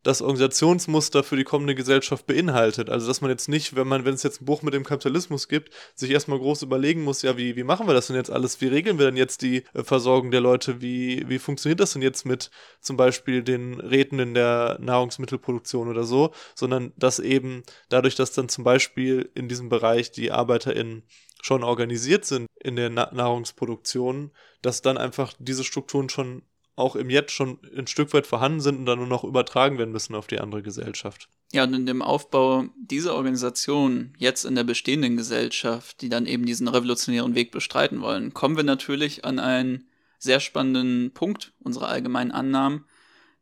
das 0.03 0.23
Organisationsmuster 0.23 1.23
für 1.23 1.37
die 1.37 1.45
kommende 1.45 1.75
Gesellschaft 1.75 2.27
beinhaltet. 2.27 2.89
Also 2.89 3.07
dass 3.07 3.21
man 3.21 3.31
jetzt 3.31 3.49
nicht, 3.49 3.77
wenn 3.77 3.87
man, 3.87 4.05
wenn 4.05 4.15
es 4.15 4.23
jetzt 4.23 4.41
ein 4.41 4.47
Buch 4.47 4.63
mit 4.63 4.73
dem 4.73 4.85
Kapitalismus 4.85 5.49
gibt, 5.49 5.73
sich 5.95 6.11
erstmal 6.11 6.39
groß 6.39 6.63
überlegen 6.63 7.05
muss, 7.05 7.23
ja, 7.23 7.37
wie, 7.37 7.57
wie 7.57 7.65
machen 7.65 7.87
wir 7.87 7.95
das 7.95 8.07
denn 8.07 8.17
jetzt 8.17 8.31
alles? 8.31 8.61
Wie 8.61 8.69
regeln 8.69 8.99
wir 8.99 9.07
denn 9.07 9.17
jetzt 9.17 9.43
die 9.43 9.65
äh, 9.75 9.85
Versorgung 9.85 10.31
der 10.31 10.41
Leute? 10.41 10.81
Wie, 10.81 11.29
wie 11.29 11.39
funktioniert 11.39 11.81
das 11.81 11.93
denn 11.93 12.03
jetzt 12.03 12.25
mit 12.25 12.51
zum 12.81 12.97
Beispiel 12.97 13.43
den 13.43 13.79
Räten 13.81 14.19
in 14.19 14.35
der 14.35 14.79
Nahrungsmittelproduktion 14.81 15.89
oder 15.89 16.05
so? 16.05 16.33
Sondern 16.55 16.93
dass 16.97 17.19
eben 17.19 17.63
dadurch, 17.91 18.15
dass 18.15 18.33
dann 18.33 18.49
zum 18.49 18.65
Beispiel 18.65 19.31
in 19.35 19.49
diesem 19.49 19.69
Bereich 19.69 20.13
die 20.13 20.33
ArbeiterInnen 20.33 21.03
schon 21.43 21.65
organisiert 21.65 22.25
sind 22.25 22.47
in 22.63 22.77
der 22.77 22.91
Na 22.91 23.11
Nahrungsproduktion, 23.13 24.31
dass 24.63 24.83
dann 24.83 24.99
einfach 24.99 25.33
diese 25.39 25.65
Strukturen 25.65 26.09
schon 26.09 26.43
auch 26.81 26.97
im 26.97 27.11
Jetzt 27.11 27.33
schon 27.33 27.59
ein 27.77 27.87
Stück 27.87 28.13
weit 28.13 28.27
vorhanden 28.27 28.61
sind 28.61 28.79
und 28.79 28.87
dann 28.87 28.99
nur 28.99 29.07
noch 29.07 29.25
übertragen 29.25 29.79
werden 29.79 29.93
müssen 29.93 30.15
auf 30.15 30.27
die 30.27 30.41
andere 30.41 30.63
Gesellschaft. 30.63 31.29
Ja, 31.53 31.65
und 31.65 31.75
in 31.75 31.87
dem 31.87 32.03
Aufbau 32.03 32.65
dieser 32.77 33.15
Organisation, 33.15 34.15
jetzt 34.19 34.45
in 34.45 34.55
der 34.55 34.65
bestehenden 34.65 35.17
Gesellschaft, 35.17 36.01
die 36.01 36.09
dann 36.09 36.27
eben 36.27 36.47
diesen 36.47 36.69
revolutionären 36.69 37.35
Weg 37.35 37.51
bestreiten 37.51 38.01
wollen, 38.01 38.35
kommen 38.35 38.57
wir 38.57 38.65
natürlich 38.65 39.25
an 39.25 39.39
einen 39.39 39.89
sehr 40.19 40.41
spannenden 40.41 41.13
Punkt 41.13 41.53
unserer 41.61 41.89
allgemeinen 41.89 42.31
Annahmen, 42.31 42.85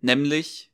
nämlich 0.00 0.70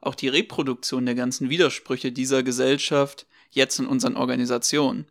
auch 0.00 0.14
die 0.14 0.28
Reproduktion 0.28 1.06
der 1.06 1.14
ganzen 1.14 1.50
Widersprüche 1.50 2.12
dieser 2.12 2.42
Gesellschaft 2.42 3.26
jetzt 3.50 3.78
in 3.78 3.86
unseren 3.86 4.16
Organisationen. 4.16 5.06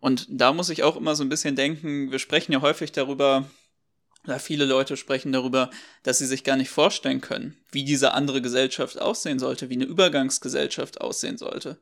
Und 0.00 0.26
da 0.30 0.52
muss 0.52 0.70
ich 0.70 0.82
auch 0.82 0.96
immer 0.96 1.16
so 1.16 1.24
ein 1.24 1.28
bisschen 1.28 1.56
denken, 1.56 2.10
wir 2.10 2.18
sprechen 2.18 2.52
ja 2.52 2.60
häufig 2.60 2.92
darüber, 2.92 3.48
oder 4.24 4.38
viele 4.38 4.64
Leute 4.64 4.96
sprechen 4.96 5.32
darüber, 5.32 5.70
dass 6.02 6.18
sie 6.18 6.26
sich 6.26 6.44
gar 6.44 6.56
nicht 6.56 6.70
vorstellen 6.70 7.20
können, 7.20 7.56
wie 7.70 7.84
diese 7.84 8.12
andere 8.12 8.42
Gesellschaft 8.42 9.00
aussehen 9.00 9.38
sollte, 9.38 9.70
wie 9.70 9.74
eine 9.74 9.84
Übergangsgesellschaft 9.84 11.00
aussehen 11.00 11.38
sollte. 11.38 11.78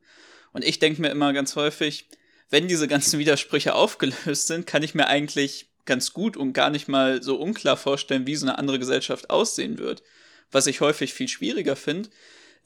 Und 0.52 0.64
ich 0.64 0.78
denke 0.78 1.00
mir 1.00 1.10
immer 1.10 1.32
ganz 1.32 1.56
häufig, 1.56 2.08
wenn 2.50 2.68
diese 2.68 2.88
ganzen 2.88 3.18
Widersprüche 3.18 3.74
aufgelöst 3.74 4.46
sind, 4.46 4.66
kann 4.66 4.82
ich 4.82 4.94
mir 4.94 5.08
eigentlich 5.08 5.68
ganz 5.84 6.12
gut 6.12 6.36
und 6.36 6.52
gar 6.52 6.70
nicht 6.70 6.88
mal 6.88 7.22
so 7.22 7.36
unklar 7.36 7.76
vorstellen, 7.76 8.26
wie 8.26 8.36
so 8.36 8.46
eine 8.46 8.58
andere 8.58 8.78
Gesellschaft 8.78 9.30
aussehen 9.30 9.78
wird. 9.78 10.02
Was 10.50 10.66
ich 10.66 10.80
häufig 10.80 11.14
viel 11.14 11.28
schwieriger 11.28 11.76
finde, 11.76 12.10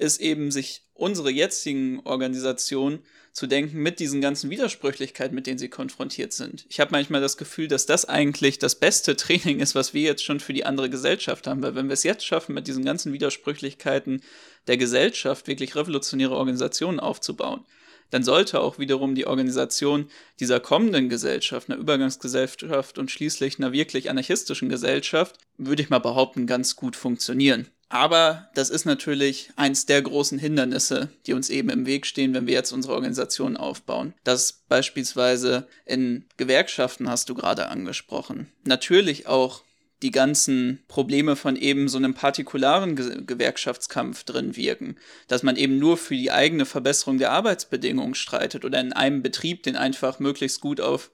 ist 0.00 0.21
eben, 0.21 0.50
sich 0.50 0.83
unsere 0.95 1.30
jetzigen 1.30 2.00
Organisationen 2.00 3.00
zu 3.33 3.47
denken 3.47 3.78
mit 3.78 4.00
diesen 4.00 4.21
ganzen 4.21 4.50
Widersprüchlichkeiten, 4.50 5.35
mit 5.35 5.47
denen 5.47 5.59
sie 5.59 5.69
konfrontiert 5.69 6.33
sind. 6.33 6.66
Ich 6.69 6.80
habe 6.80 6.90
manchmal 6.90 7.21
das 7.21 7.37
Gefühl, 7.37 7.69
dass 7.69 7.87
das 7.87 8.04
eigentlich 8.04 8.59
das 8.59 8.75
beste 8.75 9.16
Training 9.16 9.61
ist, 9.61 9.75
was 9.75 9.95
wir 9.95 10.02
jetzt 10.02 10.25
schon 10.25 10.40
für 10.40 10.52
die 10.52 10.66
andere 10.66 10.90
Gesellschaft 10.90 11.47
haben, 11.47 11.62
weil 11.62 11.75
wenn 11.75 11.88
wir 11.88 11.95
es 11.95 12.02
jetzt 12.02 12.26
schaffen, 12.26 12.54
mit 12.54 12.66
diesen 12.66 12.85
ganzen 12.85 13.12
Widersprüchlichkeiten 13.12 14.23
der 14.66 14.76
Gesellschaft 14.76 15.47
wirklich 15.47 15.76
revolutionäre 15.76 16.37
Organisationen 16.37 17.00
aufzubauen, 17.00 17.64
dann 18.11 18.25
sollte 18.25 18.61
auch 18.61 18.78
wiederum 18.78 19.14
die 19.14 19.26
Organisation 19.26 20.11
dieser 20.40 20.59
kommenden 20.59 21.09
Gesellschaft, 21.09 21.71
einer 21.71 21.78
Übergangsgesellschaft 21.78 22.99
und 22.99 23.11
schließlich 23.11 23.59
einer 23.59 23.73
wirklich 23.73 24.11
anarchistischen 24.11 24.69
Gesellschaft, 24.69 25.38
würde 25.57 25.83
ich 25.83 25.90
mal 25.90 26.00
behaupten, 26.00 26.49
ganz 26.49 26.75
gut 26.75 26.97
funktionieren. 26.97 27.69
Aber 27.90 28.49
das 28.54 28.70
ist 28.70 28.85
natürlich 28.85 29.50
eins 29.56 29.85
der 29.85 30.00
großen 30.00 30.38
Hindernisse, 30.38 31.11
die 31.26 31.32
uns 31.32 31.50
eben 31.50 31.70
im 31.70 31.87
Weg 31.87 32.06
stehen, 32.06 32.32
wenn 32.35 32.47
wir 32.47 32.54
jetzt 32.54 32.70
unsere 32.70 32.94
Organisation 32.94 33.56
aufbauen. 33.56 34.14
Das 34.23 34.62
beispielsweise 34.68 35.66
in 35.87 36.25
Gewerkschaften 36.37 37.11
hast 37.11 37.28
du 37.28 37.35
gerade 37.35 37.68
angesprochen. 37.68 38.47
Natürlich 38.64 39.26
auch 39.26 39.64
die 40.02 40.12
ganzen 40.12 40.78
Probleme 40.87 41.35
von 41.35 41.56
eben 41.56 41.88
so 41.88 41.99
einem 41.99 42.14
partikularen 42.14 42.94
Ge 42.94 43.23
Gewerkschaftskampf 43.26 44.23
drin 44.23 44.56
wirken. 44.56 44.97
Dass 45.26 45.42
man 45.42 45.56
eben 45.56 45.78
nur 45.80 45.97
für 45.97 46.14
die 46.14 46.30
eigene 46.30 46.66
Verbesserung 46.66 47.18
der 47.18 47.32
Arbeitsbedingungen 47.32 48.14
streitet 48.14 48.64
oder 48.64 48.80
in 48.80 48.92
einem 48.92 49.20
Betrieb 49.20 49.64
den 49.64 49.75
einfach 49.75 50.20
möglichst 50.20 50.61
gut 50.61 50.80
auf 50.80 51.11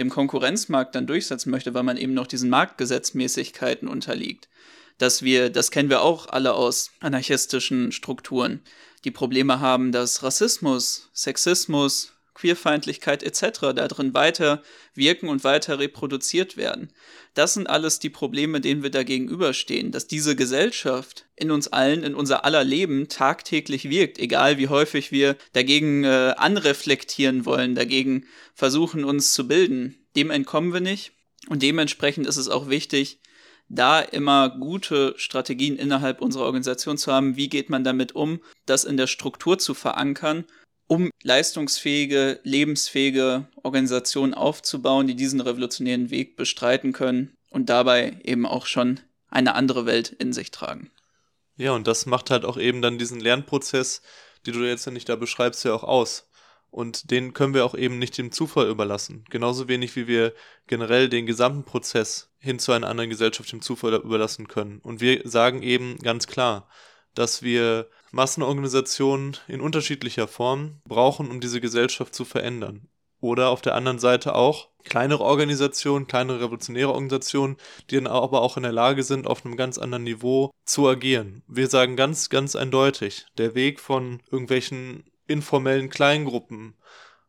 dem 0.00 0.10
Konkurrenzmarkt 0.10 0.96
dann 0.96 1.06
durchsetzen 1.06 1.50
möchte, 1.50 1.72
weil 1.72 1.84
man 1.84 1.96
eben 1.96 2.14
noch 2.14 2.26
diesen 2.26 2.50
Marktgesetzmäßigkeiten 2.50 3.86
unterliegt 3.86 4.48
dass 4.98 5.22
wir, 5.22 5.50
das 5.50 5.70
kennen 5.70 5.90
wir 5.90 6.02
auch 6.02 6.28
alle 6.28 6.54
aus 6.54 6.90
anarchistischen 7.00 7.92
Strukturen, 7.92 8.62
die 9.04 9.10
Probleme 9.10 9.60
haben, 9.60 9.92
dass 9.92 10.22
Rassismus, 10.22 11.10
Sexismus, 11.12 12.12
Queerfeindlichkeit 12.36 13.22
etc. 13.22 13.60
darin 13.74 14.12
weiter 14.12 14.62
wirken 14.94 15.28
und 15.28 15.42
weiter 15.42 15.78
reproduziert 15.78 16.56
werden. 16.56 16.92
Das 17.34 17.54
sind 17.54 17.68
alles 17.68 17.98
die 17.98 18.10
Probleme, 18.10 18.60
denen 18.60 18.82
wir 18.82 18.90
dagegenüberstehen, 18.90 19.90
dass 19.90 20.06
diese 20.06 20.36
Gesellschaft 20.36 21.26
in 21.34 21.50
uns 21.50 21.68
allen, 21.68 22.02
in 22.02 22.14
unser 22.14 22.44
aller 22.44 22.62
Leben 22.62 23.08
tagtäglich 23.08 23.88
wirkt, 23.88 24.18
egal 24.18 24.58
wie 24.58 24.68
häufig 24.68 25.12
wir 25.12 25.36
dagegen 25.54 26.04
äh, 26.04 26.34
anreflektieren 26.36 27.46
wollen, 27.46 27.74
dagegen 27.74 28.26
versuchen 28.54 29.04
uns 29.04 29.32
zu 29.32 29.48
bilden. 29.48 29.96
Dem 30.14 30.30
entkommen 30.30 30.72
wir 30.72 30.80
nicht 30.80 31.12
und 31.48 31.62
dementsprechend 31.62 32.26
ist 32.26 32.36
es 32.36 32.48
auch 32.48 32.68
wichtig, 32.68 33.18
da 33.68 34.00
immer 34.00 34.50
gute 34.50 35.14
Strategien 35.16 35.76
innerhalb 35.76 36.20
unserer 36.20 36.44
Organisation 36.44 36.98
zu 36.98 37.12
haben, 37.12 37.36
wie 37.36 37.48
geht 37.48 37.70
man 37.70 37.84
damit 37.84 38.14
um, 38.14 38.40
das 38.64 38.84
in 38.84 38.96
der 38.96 39.06
Struktur 39.06 39.58
zu 39.58 39.74
verankern, 39.74 40.44
um 40.86 41.10
leistungsfähige, 41.22 42.40
lebensfähige 42.44 43.48
Organisationen 43.62 44.34
aufzubauen, 44.34 45.06
die 45.06 45.16
diesen 45.16 45.40
revolutionären 45.40 46.10
Weg 46.10 46.36
bestreiten 46.36 46.92
können 46.92 47.34
und 47.50 47.68
dabei 47.68 48.20
eben 48.22 48.46
auch 48.46 48.66
schon 48.66 49.00
eine 49.28 49.54
andere 49.54 49.86
Welt 49.86 50.10
in 50.10 50.32
sich 50.32 50.52
tragen. 50.52 50.90
Ja, 51.56 51.72
und 51.72 51.86
das 51.86 52.06
macht 52.06 52.30
halt 52.30 52.44
auch 52.44 52.58
eben 52.58 52.82
dann 52.82 52.98
diesen 52.98 53.18
Lernprozess, 53.18 54.02
den 54.46 54.54
du 54.54 54.60
jetzt 54.60 54.86
ja 54.86 54.92
nicht 54.92 55.08
da 55.08 55.16
beschreibst, 55.16 55.64
ja 55.64 55.74
auch 55.74 55.84
aus. 55.84 56.28
Und 56.70 57.10
den 57.10 57.32
können 57.32 57.54
wir 57.54 57.64
auch 57.64 57.74
eben 57.74 57.98
nicht 57.98 58.18
dem 58.18 58.32
Zufall 58.32 58.68
überlassen. 58.68 59.24
Genauso 59.30 59.66
wenig 59.66 59.96
wie 59.96 60.06
wir 60.06 60.34
generell 60.66 61.08
den 61.08 61.24
gesamten 61.24 61.64
Prozess 61.64 62.30
hin 62.46 62.58
zu 62.58 62.72
einer 62.72 62.88
anderen 62.88 63.10
Gesellschaft 63.10 63.52
dem 63.52 63.60
Zufall 63.60 63.94
überlassen 63.94 64.48
können. 64.48 64.78
Und 64.78 65.00
wir 65.00 65.20
sagen 65.24 65.62
eben 65.62 65.98
ganz 65.98 66.26
klar, 66.26 66.68
dass 67.14 67.42
wir 67.42 67.88
Massenorganisationen 68.12 69.36
in 69.48 69.60
unterschiedlicher 69.60 70.28
Form 70.28 70.80
brauchen, 70.84 71.30
um 71.30 71.40
diese 71.40 71.60
Gesellschaft 71.60 72.14
zu 72.14 72.24
verändern. 72.24 72.88
Oder 73.20 73.48
auf 73.50 73.62
der 73.62 73.74
anderen 73.74 73.98
Seite 73.98 74.34
auch 74.34 74.68
kleinere 74.84 75.24
Organisationen, 75.24 76.06
kleinere 76.06 76.40
revolutionäre 76.40 76.90
Organisationen, 76.90 77.56
die 77.90 77.96
dann 77.96 78.06
aber 78.06 78.42
auch 78.42 78.56
in 78.56 78.62
der 78.62 78.72
Lage 78.72 79.02
sind, 79.02 79.26
auf 79.26 79.44
einem 79.44 79.56
ganz 79.56 79.78
anderen 79.78 80.04
Niveau 80.04 80.50
zu 80.64 80.86
agieren. 80.86 81.42
Wir 81.48 81.68
sagen 81.68 81.96
ganz, 81.96 82.30
ganz 82.30 82.54
eindeutig, 82.54 83.26
der 83.38 83.54
Weg 83.54 83.80
von 83.80 84.22
irgendwelchen 84.30 85.04
informellen 85.26 85.88
Kleingruppen, 85.88 86.74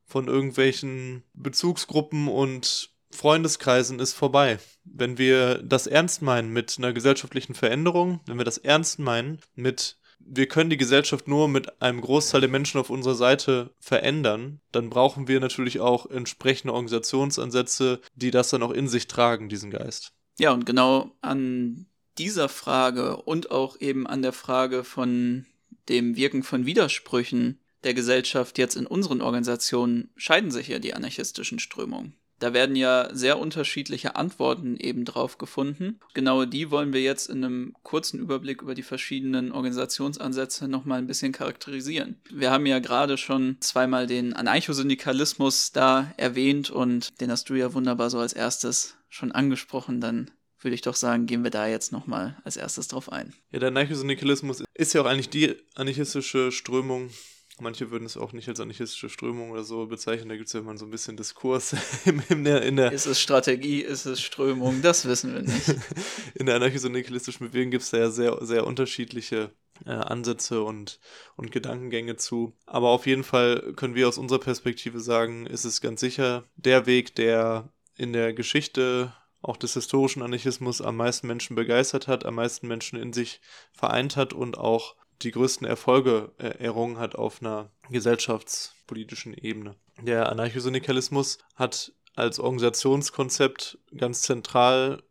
von 0.05 0.27
irgendwelchen 0.27 1.23
Bezugsgruppen 1.33 2.27
und 2.27 2.91
Freundeskreisen 3.17 3.99
ist 3.99 4.13
vorbei. 4.13 4.59
Wenn 4.85 5.17
wir 5.17 5.55
das 5.63 5.87
ernst 5.87 6.21
meinen 6.21 6.53
mit 6.53 6.75
einer 6.77 6.93
gesellschaftlichen 6.93 7.55
Veränderung, 7.55 8.21
wenn 8.25 8.37
wir 8.37 8.45
das 8.45 8.57
ernst 8.57 8.99
meinen 8.99 9.39
mit 9.55 9.97
wir 10.19 10.47
können 10.47 10.69
die 10.69 10.77
Gesellschaft 10.77 11.27
nur 11.27 11.47
mit 11.47 11.81
einem 11.81 12.01
Großteil 12.01 12.41
der 12.41 12.49
Menschen 12.49 12.79
auf 12.79 12.89
unserer 12.89 13.15
Seite 13.15 13.71
verändern, 13.79 14.59
dann 14.71 14.89
brauchen 14.89 15.27
wir 15.27 15.39
natürlich 15.39 15.79
auch 15.79 16.09
entsprechende 16.09 16.73
Organisationsansätze, 16.73 18.01
die 18.15 18.31
das 18.31 18.49
dann 18.49 18.63
auch 18.63 18.71
in 18.71 18.87
sich 18.87 19.07
tragen, 19.07 19.47
diesen 19.47 19.71
Geist. 19.71 20.13
Ja, 20.39 20.51
und 20.51 20.65
genau 20.65 21.11
an 21.21 21.85
dieser 22.17 22.49
Frage 22.49 23.17
und 23.17 23.51
auch 23.51 23.79
eben 23.79 24.07
an 24.07 24.21
der 24.21 24.33
Frage 24.33 24.83
von 24.83 25.45
dem 25.87 26.15
Wirken 26.15 26.43
von 26.43 26.65
Widersprüchen 26.65 27.59
der 27.83 27.93
Gesellschaft 27.93 28.57
jetzt 28.57 28.75
in 28.75 28.87
unseren 28.87 29.21
Organisationen 29.21 30.09
scheiden 30.15 30.51
sich 30.51 30.67
ja 30.67 30.79
die 30.79 30.93
anarchistischen 30.93 31.59
Strömungen. 31.59 32.15
Da 32.39 32.53
werden 32.53 32.75
ja 32.75 33.09
sehr 33.13 33.39
unterschiedliche 33.39 34.15
Antworten 34.15 34.77
eben 34.77 35.05
drauf 35.05 35.37
gefunden. 35.37 35.99
Genau 36.13 36.45
die 36.45 36.69
wollen 36.69 36.93
wir 36.93 37.01
jetzt 37.01 37.29
in 37.29 37.43
einem 37.43 37.75
kurzen 37.83 38.19
Überblick 38.19 38.61
über 38.61 38.75
die 38.75 38.83
verschiedenen 38.83 39.51
Organisationsansätze 39.51 40.67
nochmal 40.67 40.99
ein 40.99 41.07
bisschen 41.07 41.31
charakterisieren. 41.31 42.21
Wir 42.29 42.51
haben 42.51 42.65
ja 42.65 42.79
gerade 42.79 43.17
schon 43.17 43.57
zweimal 43.59 44.07
den 44.07 44.33
Anarchosyndikalismus 44.33 45.71
da 45.71 46.13
erwähnt 46.17 46.69
und 46.69 47.19
den 47.21 47.31
hast 47.31 47.49
du 47.49 47.55
ja 47.55 47.73
wunderbar 47.73 48.09
so 48.09 48.19
als 48.19 48.33
erstes 48.33 48.95
schon 49.09 49.31
angesprochen. 49.31 49.99
Dann 49.99 50.31
würde 50.59 50.75
ich 50.75 50.81
doch 50.81 50.95
sagen, 50.95 51.25
gehen 51.25 51.43
wir 51.43 51.51
da 51.51 51.67
jetzt 51.67 51.91
nochmal 51.91 52.37
als 52.43 52.57
erstes 52.57 52.87
drauf 52.87 53.11
ein. 53.11 53.33
Ja, 53.51 53.59
der 53.59 53.69
Anarchosyndikalismus 53.69 54.63
ist 54.73 54.93
ja 54.93 55.01
auch 55.01 55.05
eigentlich 55.05 55.29
die 55.29 55.55
anarchistische 55.75 56.51
Strömung, 56.51 57.09
Manche 57.59 57.91
würden 57.91 58.05
es 58.05 58.17
auch 58.17 58.33
nicht 58.33 58.47
als 58.47 58.59
anarchistische 58.59 59.09
Strömung 59.09 59.51
oder 59.51 59.63
so 59.63 59.87
bezeichnen. 59.87 60.29
Da 60.29 60.35
gibt 60.35 60.47
es 60.47 60.53
ja 60.53 60.59
immer 60.59 60.77
so 60.77 60.85
ein 60.85 60.91
bisschen 60.91 61.17
Diskurs 61.17 61.75
in, 62.05 62.21
in, 62.29 62.43
der, 62.43 62.61
in 62.61 62.75
der. 62.75 62.91
Ist 62.91 63.05
es 63.05 63.19
Strategie, 63.19 63.81
ist 63.81 64.05
es 64.05 64.21
Strömung? 64.21 64.81
Das 64.81 65.05
wissen 65.05 65.33
wir 65.33 65.41
nicht. 65.41 65.75
in 66.35 66.45
der 66.45 66.55
anarchisch-syndikalistischen 66.55 67.47
Bewegung 67.47 67.71
gibt 67.71 67.83
es 67.83 67.89
da 67.89 67.97
ja 67.97 68.09
sehr, 68.09 68.37
sehr 68.41 68.67
unterschiedliche 68.67 69.51
äh, 69.85 69.91
Ansätze 69.91 70.63
und, 70.63 70.99
und 71.35 71.51
Gedankengänge 71.51 72.15
zu. 72.15 72.53
Aber 72.65 72.89
auf 72.89 73.05
jeden 73.05 73.23
Fall 73.23 73.73
können 73.75 73.95
wir 73.95 74.07
aus 74.07 74.17
unserer 74.17 74.39
Perspektive 74.39 74.99
sagen, 74.99 75.45
ist 75.45 75.65
es 75.65 75.81
ganz 75.81 75.99
sicher 75.99 76.45
der 76.55 76.85
Weg, 76.85 77.15
der 77.15 77.71
in 77.95 78.13
der 78.13 78.33
Geschichte 78.33 79.13
auch 79.41 79.57
des 79.57 79.73
historischen 79.73 80.21
Anarchismus 80.21 80.81
am 80.81 80.97
meisten 80.97 81.27
Menschen 81.27 81.55
begeistert 81.55 82.07
hat, 82.07 82.25
am 82.25 82.35
meisten 82.35 82.67
Menschen 82.67 82.99
in 82.99 83.13
sich 83.13 83.39
vereint 83.71 84.15
hat 84.15 84.33
und 84.33 84.57
auch 84.57 84.95
die 85.21 85.31
größten 85.31 85.65
Erfolge 85.65 86.31
äh, 86.37 86.63
errungen 86.63 86.99
hat 86.99 87.15
auf 87.15 87.41
einer 87.41 87.71
gesellschaftspolitischen 87.89 89.33
Ebene. 89.33 89.75
Der 90.01 90.29
Anarchosyndikalismus 90.29 91.39
hat 91.55 91.93
als 92.15 92.39
Organisationskonzept 92.39 93.79
ganz 93.95 94.21
zentral 94.21 95.03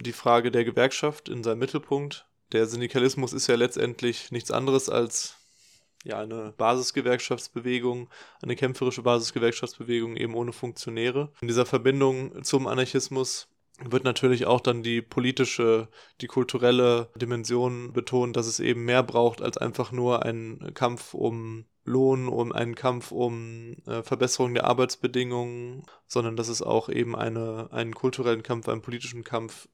die 0.00 0.12
Frage 0.12 0.50
der 0.50 0.64
Gewerkschaft 0.64 1.28
in 1.28 1.42
seinem 1.42 1.58
Mittelpunkt. 1.58 2.26
Der 2.52 2.66
Syndikalismus 2.66 3.32
ist 3.32 3.46
ja 3.46 3.56
letztendlich 3.56 4.30
nichts 4.30 4.50
anderes 4.50 4.88
als 4.88 5.36
ja, 6.04 6.20
eine 6.20 6.54
Basisgewerkschaftsbewegung, 6.56 8.08
eine 8.40 8.56
kämpferische 8.56 9.02
Basisgewerkschaftsbewegung 9.02 10.16
eben 10.16 10.34
ohne 10.34 10.52
Funktionäre. 10.52 11.32
In 11.40 11.48
dieser 11.48 11.66
Verbindung 11.66 12.44
zum 12.44 12.66
Anarchismus 12.66 13.48
wird 13.84 14.04
natürlich 14.04 14.46
auch 14.46 14.60
dann 14.60 14.82
die 14.82 15.02
politische, 15.02 15.88
die 16.20 16.26
kulturelle 16.26 17.10
Dimension 17.16 17.92
betont, 17.92 18.36
dass 18.36 18.46
es 18.46 18.60
eben 18.60 18.84
mehr 18.84 19.02
braucht 19.02 19.40
als 19.40 19.56
einfach 19.58 19.92
nur 19.92 20.24
einen 20.24 20.74
Kampf 20.74 21.14
um 21.14 21.66
Lohn, 21.84 22.28
um 22.28 22.52
einen 22.52 22.74
Kampf 22.74 23.12
um 23.12 23.76
äh, 23.86 24.02
Verbesserung 24.02 24.54
der 24.54 24.64
Arbeitsbedingungen, 24.64 25.84
sondern 26.06 26.36
dass 26.36 26.48
es 26.48 26.60
auch 26.60 26.88
eben 26.88 27.16
eine, 27.16 27.68
einen 27.72 27.94
kulturellen 27.94 28.42
Kampf, 28.42 28.68
einen 28.68 28.82
politischen 28.82 29.24
Kampf 29.24 29.68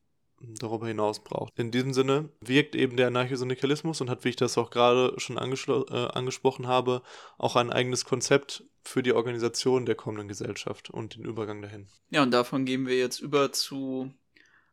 darüber 0.59 0.87
hinaus 0.87 1.23
braucht. 1.23 1.59
In 1.59 1.71
diesem 1.71 1.93
Sinne 1.93 2.31
wirkt 2.41 2.75
eben 2.75 2.97
der 2.97 3.09
Anarchosyndikalismus 3.09 4.01
und 4.01 4.11
hat, 4.11 4.25
wie 4.25 4.31
ich 4.31 4.37
das 4.37 4.59
auch 4.59 4.71
gerade 4.71 5.15
schon 5.19 5.37
äh, 5.37 5.41
angesprochen 5.41 6.67
habe, 6.67 7.03
auch 7.39 7.57
ein 7.57 7.73
eigenes 7.73 8.05
Konzept 8.05 8.65
für 8.83 9.03
die 9.03 9.13
Organisation 9.13 9.87
der 9.87 9.95
kommenden 9.95 10.29
Gesellschaft 10.29 10.91
und 10.91 11.17
den 11.17 11.25
Übergang 11.25 11.63
dahin. 11.63 11.89
Ja, 12.11 12.23
und 12.23 12.31
davon 12.31 12.65
gehen 12.65 12.87
wir 12.87 12.99
jetzt 12.99 13.21
über 13.21 13.53
zu 13.53 14.13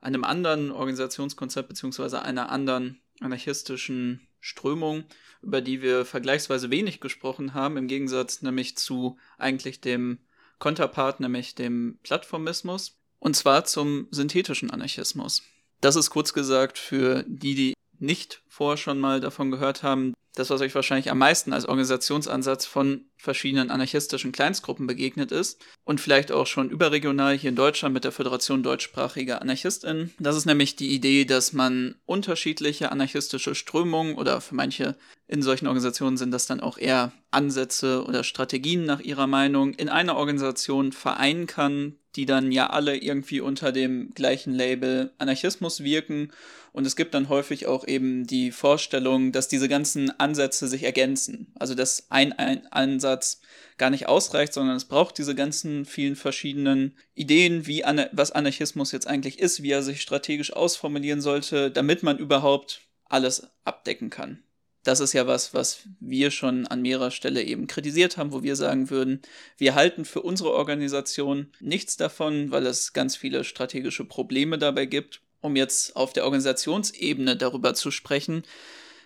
einem 0.01 0.23
anderen 0.23 0.71
Organisationskonzept 0.71 1.69
beziehungsweise 1.69 2.21
einer 2.21 2.49
anderen 2.49 3.01
anarchistischen 3.19 4.27
Strömung, 4.39 5.05
über 5.41 5.61
die 5.61 5.81
wir 5.81 6.05
vergleichsweise 6.05 6.71
wenig 6.71 6.99
gesprochen 6.99 7.53
haben, 7.53 7.77
im 7.77 7.87
Gegensatz 7.87 8.41
nämlich 8.41 8.77
zu 8.77 9.17
eigentlich 9.37 9.79
dem 9.79 10.19
Konterpart, 10.59 11.19
nämlich 11.19 11.55
dem 11.55 11.99
Plattformismus, 12.03 12.99
und 13.19 13.35
zwar 13.35 13.65
zum 13.65 14.07
synthetischen 14.11 14.71
Anarchismus. 14.71 15.43
Das 15.81 15.95
ist 15.95 16.11
kurz 16.11 16.33
gesagt 16.33 16.77
für 16.77 17.23
die, 17.27 17.55
die 17.55 17.73
nicht 17.99 18.43
vorher 18.47 18.77
schon 18.77 18.99
mal 18.99 19.19
davon 19.19 19.51
gehört 19.51 19.83
haben, 19.83 20.13
das, 20.35 20.49
was 20.49 20.61
euch 20.61 20.73
wahrscheinlich 20.73 21.11
am 21.11 21.17
meisten 21.17 21.51
als 21.51 21.65
Organisationsansatz 21.65 22.65
von 22.65 23.05
verschiedenen 23.17 23.69
anarchistischen 23.69 24.31
Kleinstgruppen 24.31 24.87
begegnet 24.87 25.31
ist 25.31 25.61
und 25.83 25.99
vielleicht 25.99 26.31
auch 26.31 26.47
schon 26.47 26.69
überregional 26.69 27.37
hier 27.37 27.49
in 27.49 27.55
Deutschland 27.55 27.93
mit 27.93 28.05
der 28.05 28.11
Föderation 28.11 28.63
deutschsprachiger 28.63 29.41
AnarchistInnen. 29.41 30.13
Das 30.19 30.37
ist 30.37 30.45
nämlich 30.45 30.75
die 30.75 30.93
Idee, 30.95 31.25
dass 31.25 31.53
man 31.53 31.95
unterschiedliche 32.05 32.91
anarchistische 32.91 33.55
Strömungen 33.55 34.15
oder 34.15 34.39
für 34.41 34.55
manche 34.55 34.95
in 35.27 35.41
solchen 35.41 35.67
Organisationen 35.67 36.17
sind 36.17 36.31
das 36.31 36.45
dann 36.45 36.59
auch 36.59 36.77
eher 36.77 37.13
Ansätze 37.31 38.03
oder 38.05 38.25
Strategien 38.25 38.83
nach 38.83 38.99
ihrer 38.99 39.27
Meinung 39.27 39.73
in 39.73 39.87
einer 39.87 40.17
Organisation 40.17 40.91
vereinen 40.91 41.47
kann, 41.47 41.95
die 42.17 42.25
dann 42.25 42.51
ja 42.51 42.69
alle 42.69 42.97
irgendwie 42.97 43.39
unter 43.39 43.71
dem 43.71 44.13
gleichen 44.13 44.53
Label 44.53 45.13
Anarchismus 45.17 45.83
wirken. 45.83 46.33
Und 46.71 46.87
es 46.87 46.95
gibt 46.95 47.13
dann 47.13 47.29
häufig 47.29 47.65
auch 47.67 47.85
eben 47.85 48.25
die 48.25 48.51
Vorstellung, 48.51 49.31
dass 49.31 49.47
diese 49.47 49.67
ganzen 49.67 50.17
Ansätze 50.19 50.67
sich 50.67 50.83
ergänzen. 50.83 51.53
Also 51.59 51.75
dass 51.75 52.09
ein, 52.09 52.33
ein 52.33 52.65
Ansatz 52.71 53.41
gar 53.77 53.89
nicht 53.89 54.07
ausreicht, 54.07 54.53
sondern 54.53 54.77
es 54.77 54.85
braucht 54.85 55.17
diese 55.17 55.35
ganzen 55.35 55.85
vielen 55.85 56.15
verschiedenen 56.15 56.97
Ideen, 57.13 57.67
wie 57.67 57.83
was 58.13 58.31
Anarchismus 58.31 58.91
jetzt 58.91 59.07
eigentlich 59.07 59.39
ist, 59.39 59.63
wie 59.63 59.71
er 59.71 59.83
sich 59.83 60.01
strategisch 60.01 60.53
ausformulieren 60.53 61.21
sollte, 61.21 61.71
damit 61.71 62.03
man 62.03 62.17
überhaupt 62.17 62.81
alles 63.05 63.47
abdecken 63.65 64.09
kann 64.09 64.43
das 64.83 64.99
ist 64.99 65.13
ja 65.13 65.27
was, 65.27 65.53
was 65.53 65.87
wir 65.99 66.31
schon 66.31 66.65
an 66.67 66.81
mehrerer 66.81 67.11
Stelle 67.11 67.43
eben 67.43 67.67
kritisiert 67.67 68.17
haben, 68.17 68.31
wo 68.31 68.41
wir 68.41 68.55
sagen 68.55 68.89
würden, 68.89 69.21
wir 69.57 69.75
halten 69.75 70.05
für 70.05 70.21
unsere 70.21 70.53
Organisation 70.53 71.51
nichts 71.59 71.97
davon, 71.97 72.51
weil 72.51 72.65
es 72.65 72.93
ganz 72.93 73.15
viele 73.15 73.43
strategische 73.43 74.05
Probleme 74.05 74.57
dabei 74.57 74.85
gibt. 74.85 75.21
Um 75.41 75.55
jetzt 75.55 75.95
auf 75.95 76.13
der 76.13 76.23
Organisationsebene 76.23 77.35
darüber 77.35 77.73
zu 77.73 77.91
sprechen, 77.91 78.43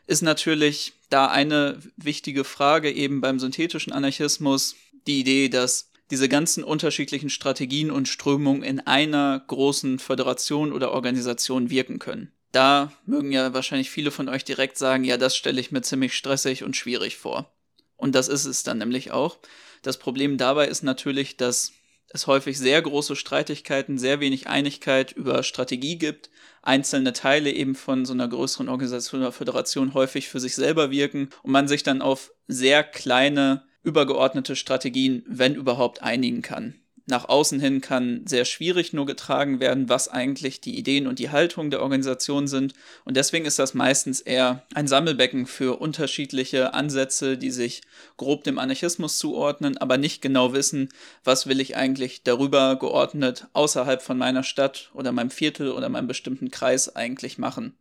ist 0.08 0.22
natürlich 0.22 0.94
da 1.10 1.27
eine 1.27 1.80
wichtige 1.98 2.44
Frage 2.44 2.92
eben 2.92 3.22
beim 3.22 3.39
synthetischen 3.39 3.94
Anarchismus 3.94 4.75
die 5.08 5.20
Idee, 5.20 5.50
dass 5.50 5.92
diese 6.12 6.30
ganzen 6.30 6.63
unterschiedlichen 6.63 7.30
Strategien 7.30 7.89
und 7.89 8.08
Strömungen 8.08 8.63
in 8.63 8.80
einer 8.80 9.44
großen 9.48 9.98
Föderation 9.98 10.72
oder 10.72 10.92
Organisation 10.92 11.70
wirken 11.70 12.00
können. 12.00 12.32
Da 12.51 12.92
mögen 13.06 13.32
ja 13.32 13.54
wahrscheinlich 13.54 13.89
viele 13.89 14.12
von 14.12 14.30
euch 14.30 14.46
direkt 14.46 14.77
sagen, 14.77 15.04
ja, 15.04 15.18
das 15.18 15.36
stelle 15.36 15.60
ich 15.60 15.72
mir 15.72 15.82
ziemlich 15.82 16.13
stressig 16.13 16.63
und 16.63 16.75
schwierig 16.75 17.18
vor. 17.18 17.51
Und 17.98 18.13
das 18.13 18.27
ist 18.27 18.46
es 18.46 18.63
dann 18.63 18.77
nämlich 18.77 19.12
auch. 19.12 19.39
Das 19.82 19.98
Problem 19.98 20.38
dabei 20.38 20.68
ist 20.68 20.84
natürlich, 20.84 21.38
dass 21.38 21.72
es 22.16 22.28
häufig 22.28 22.58
sehr 22.58 22.82
große 22.82 23.16
Streitigkeiten, 23.16 23.98
sehr 23.98 24.20
wenig 24.20 24.48
Einigkeit 24.48 25.12
über 25.12 25.44
Strategie 25.44 25.98
gibt, 25.98 26.30
einzelne 26.62 27.14
Teile 27.14 27.52
eben 27.52 27.76
von 27.76 28.06
so 28.06 28.14
einer 28.14 28.28
größeren 28.28 28.70
Organisation 28.70 29.22
oder 29.22 29.32
Föderation 29.32 29.94
häufig 29.94 30.30
für 30.30 30.40
sich 30.40 30.56
selber 30.56 30.92
wirken 30.92 31.30
und 31.44 31.52
man 31.52 31.68
sich 31.68 31.84
dann 31.84 32.02
auf 32.02 32.32
sehr 32.48 32.84
kleine, 32.84 33.64
übergeordnete 33.84 34.56
Strategien, 34.56 35.24
wenn 35.28 35.54
überhaupt, 35.56 36.02
einigen 36.02 36.42
kann 36.42 36.76
nach 37.08 37.30
außen 37.30 37.60
hin 37.60 37.82
kann 37.82 38.26
sehr 38.26 38.46
schwierig 38.46 38.92
nur 38.92 39.06
getragen 39.06 39.60
werden, 39.60 39.90
was 39.90 40.08
eigentlich 40.08 40.60
die 40.60 40.76
Ideen 40.76 41.06
und 41.06 41.20
die 41.20 41.30
Haltung 41.30 41.70
der 41.70 41.84
Organisation 41.84 42.48
sind. 42.48 42.74
Und 43.04 43.16
deswegen 43.16 43.46
ist 43.46 43.60
das 43.60 43.76
meistens 43.76 44.22
eher 44.22 44.64
ein 44.74 44.88
Sammelbecken 44.88 45.46
für 45.46 45.80
unterschiedliche 45.80 46.74
Ansätze, 46.74 47.38
die 47.38 47.52
sich 47.52 47.82
grob 48.18 48.44
dem 48.44 48.58
Anarchismus 48.58 49.20
zuordnen, 49.20 49.78
aber 49.78 49.98
nicht 49.98 50.24
genau 50.24 50.54
wissen, 50.54 50.90
was 51.24 51.46
will 51.46 51.60
ich 51.60 51.76
eigentlich 51.76 52.24
darüber 52.24 52.76
geordnet 52.76 53.48
außerhalb 53.54 54.02
von 54.02 54.18
meiner 54.18 54.44
Stadt 54.44 54.90
oder 54.96 55.12
meinem 55.12 55.30
Viertel 55.30 55.72
oder 55.72 55.90
meinem 55.90 56.08
bestimmten 56.08 56.50
Kreis 56.50 56.96
eigentlich 56.96 57.38
machen. 57.38 57.76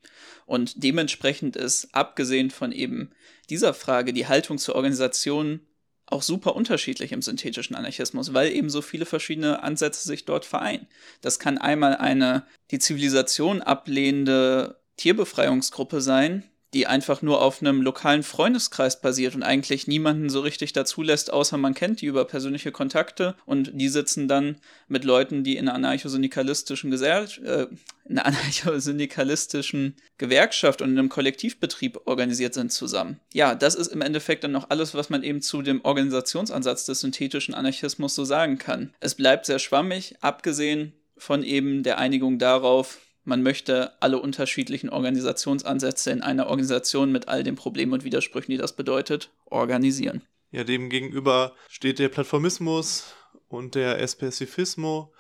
Und 0.45 0.83
dementsprechend 0.85 1.57
ist, 1.57 1.88
abgesehen 1.92 2.51
von 2.51 2.72
eben 2.72 3.11
dieser 3.48 3.72
Frage, 3.72 4.12
die 4.12 4.27
Haltung 4.27 4.59
zur 4.59 4.75
Organisation 4.75 5.61
auch 6.14 6.22
super 6.22 6.57
unterschiedlich 6.57 7.12
im 7.12 7.20
synthetischen 7.20 7.77
Anarchismus, 7.77 8.33
weil 8.33 8.53
eben 8.53 8.70
so 8.70 8.81
viele 8.81 9.05
verschiedene 9.05 9.62
Ansätze 9.62 10.07
sich 10.07 10.24
dort 10.24 10.44
vereinen. 10.44 10.87
Das 11.20 11.38
kann 11.38 11.59
einmal 11.59 11.96
eine 11.96 12.46
die 12.70 12.79
Zivilisation 12.79 13.61
ablehnende 13.61 14.81
Tierbefreiungsgruppe 14.96 16.00
sein, 16.00 16.44
die 16.74 16.87
einfach 16.87 17.22
nur 17.22 17.40
auf 17.40 17.60
einem 17.60 17.80
lokalen 17.80 18.22
Freundeskreis 18.22 19.00
basiert 19.00 19.34
und 19.34 19.44
eigentlich 19.44 19.87
niemanden 19.87 20.28
so 20.28 20.40
richtig 20.40 20.72
dazulässt, 20.72 21.32
außer 21.32 21.56
man 21.56 21.74
kennt 21.74 22.00
die 22.00 22.06
über 22.06 22.24
persönliche 22.24 22.72
Kontakte 22.72 23.37
und 23.46 23.70
die 23.72 23.88
sitzen 23.88 24.26
dann 24.26 24.56
mit 24.88 25.04
Leuten, 25.04 25.44
die 25.44 25.56
in 25.56 25.68
einer 25.68 25.76
anarchosyndikalistischen 25.76 26.90
Gesellschaft, 26.90 27.38
äh, 27.46 27.68
in 28.06 28.18
einer 28.18 28.26
anarchosyndikalistischen 28.37 29.94
Gewerkschaft 30.18 30.82
und 30.82 30.90
in 30.90 30.98
einem 30.98 31.08
Kollektivbetrieb 31.08 32.00
organisiert 32.06 32.54
sind 32.54 32.72
zusammen. 32.72 33.20
Ja, 33.32 33.54
das 33.54 33.76
ist 33.76 33.88
im 33.88 34.00
Endeffekt 34.00 34.44
dann 34.44 34.52
noch 34.52 34.70
alles, 34.70 34.94
was 34.94 35.10
man 35.10 35.22
eben 35.22 35.40
zu 35.40 35.62
dem 35.62 35.84
Organisationsansatz 35.84 36.87
des 36.87 37.00
synthetischen 37.00 37.54
Anarchismus 37.54 38.14
so 38.14 38.24
sagen 38.24 38.58
kann. 38.58 38.92
Es 39.00 39.14
bleibt 39.14 39.46
sehr 39.46 39.60
schwammig, 39.60 40.16
abgesehen 40.20 40.92
von 41.16 41.44
eben 41.44 41.84
der 41.84 41.98
Einigung 41.98 42.38
darauf, 42.38 42.98
man 43.24 43.42
möchte 43.42 43.92
alle 44.00 44.20
unterschiedlichen 44.20 44.90
Organisationsansätze 44.90 46.10
in 46.10 46.22
einer 46.22 46.46
Organisation 46.46 47.10
mit 47.10 47.28
all 47.28 47.42
den 47.42 47.56
Problemen 47.56 47.92
und 47.92 48.04
Widersprüchen, 48.04 48.50
die 48.50 48.58
das 48.58 48.74
bedeutet, 48.74 49.30
organisieren. 49.46 50.22
Ja, 50.50 50.64
dem 50.64 50.90
steht 51.68 51.98
der 51.98 52.08
Plattformismus 52.08 53.14
und 53.48 53.74
der 53.74 54.00
Espezifismo 54.00 55.12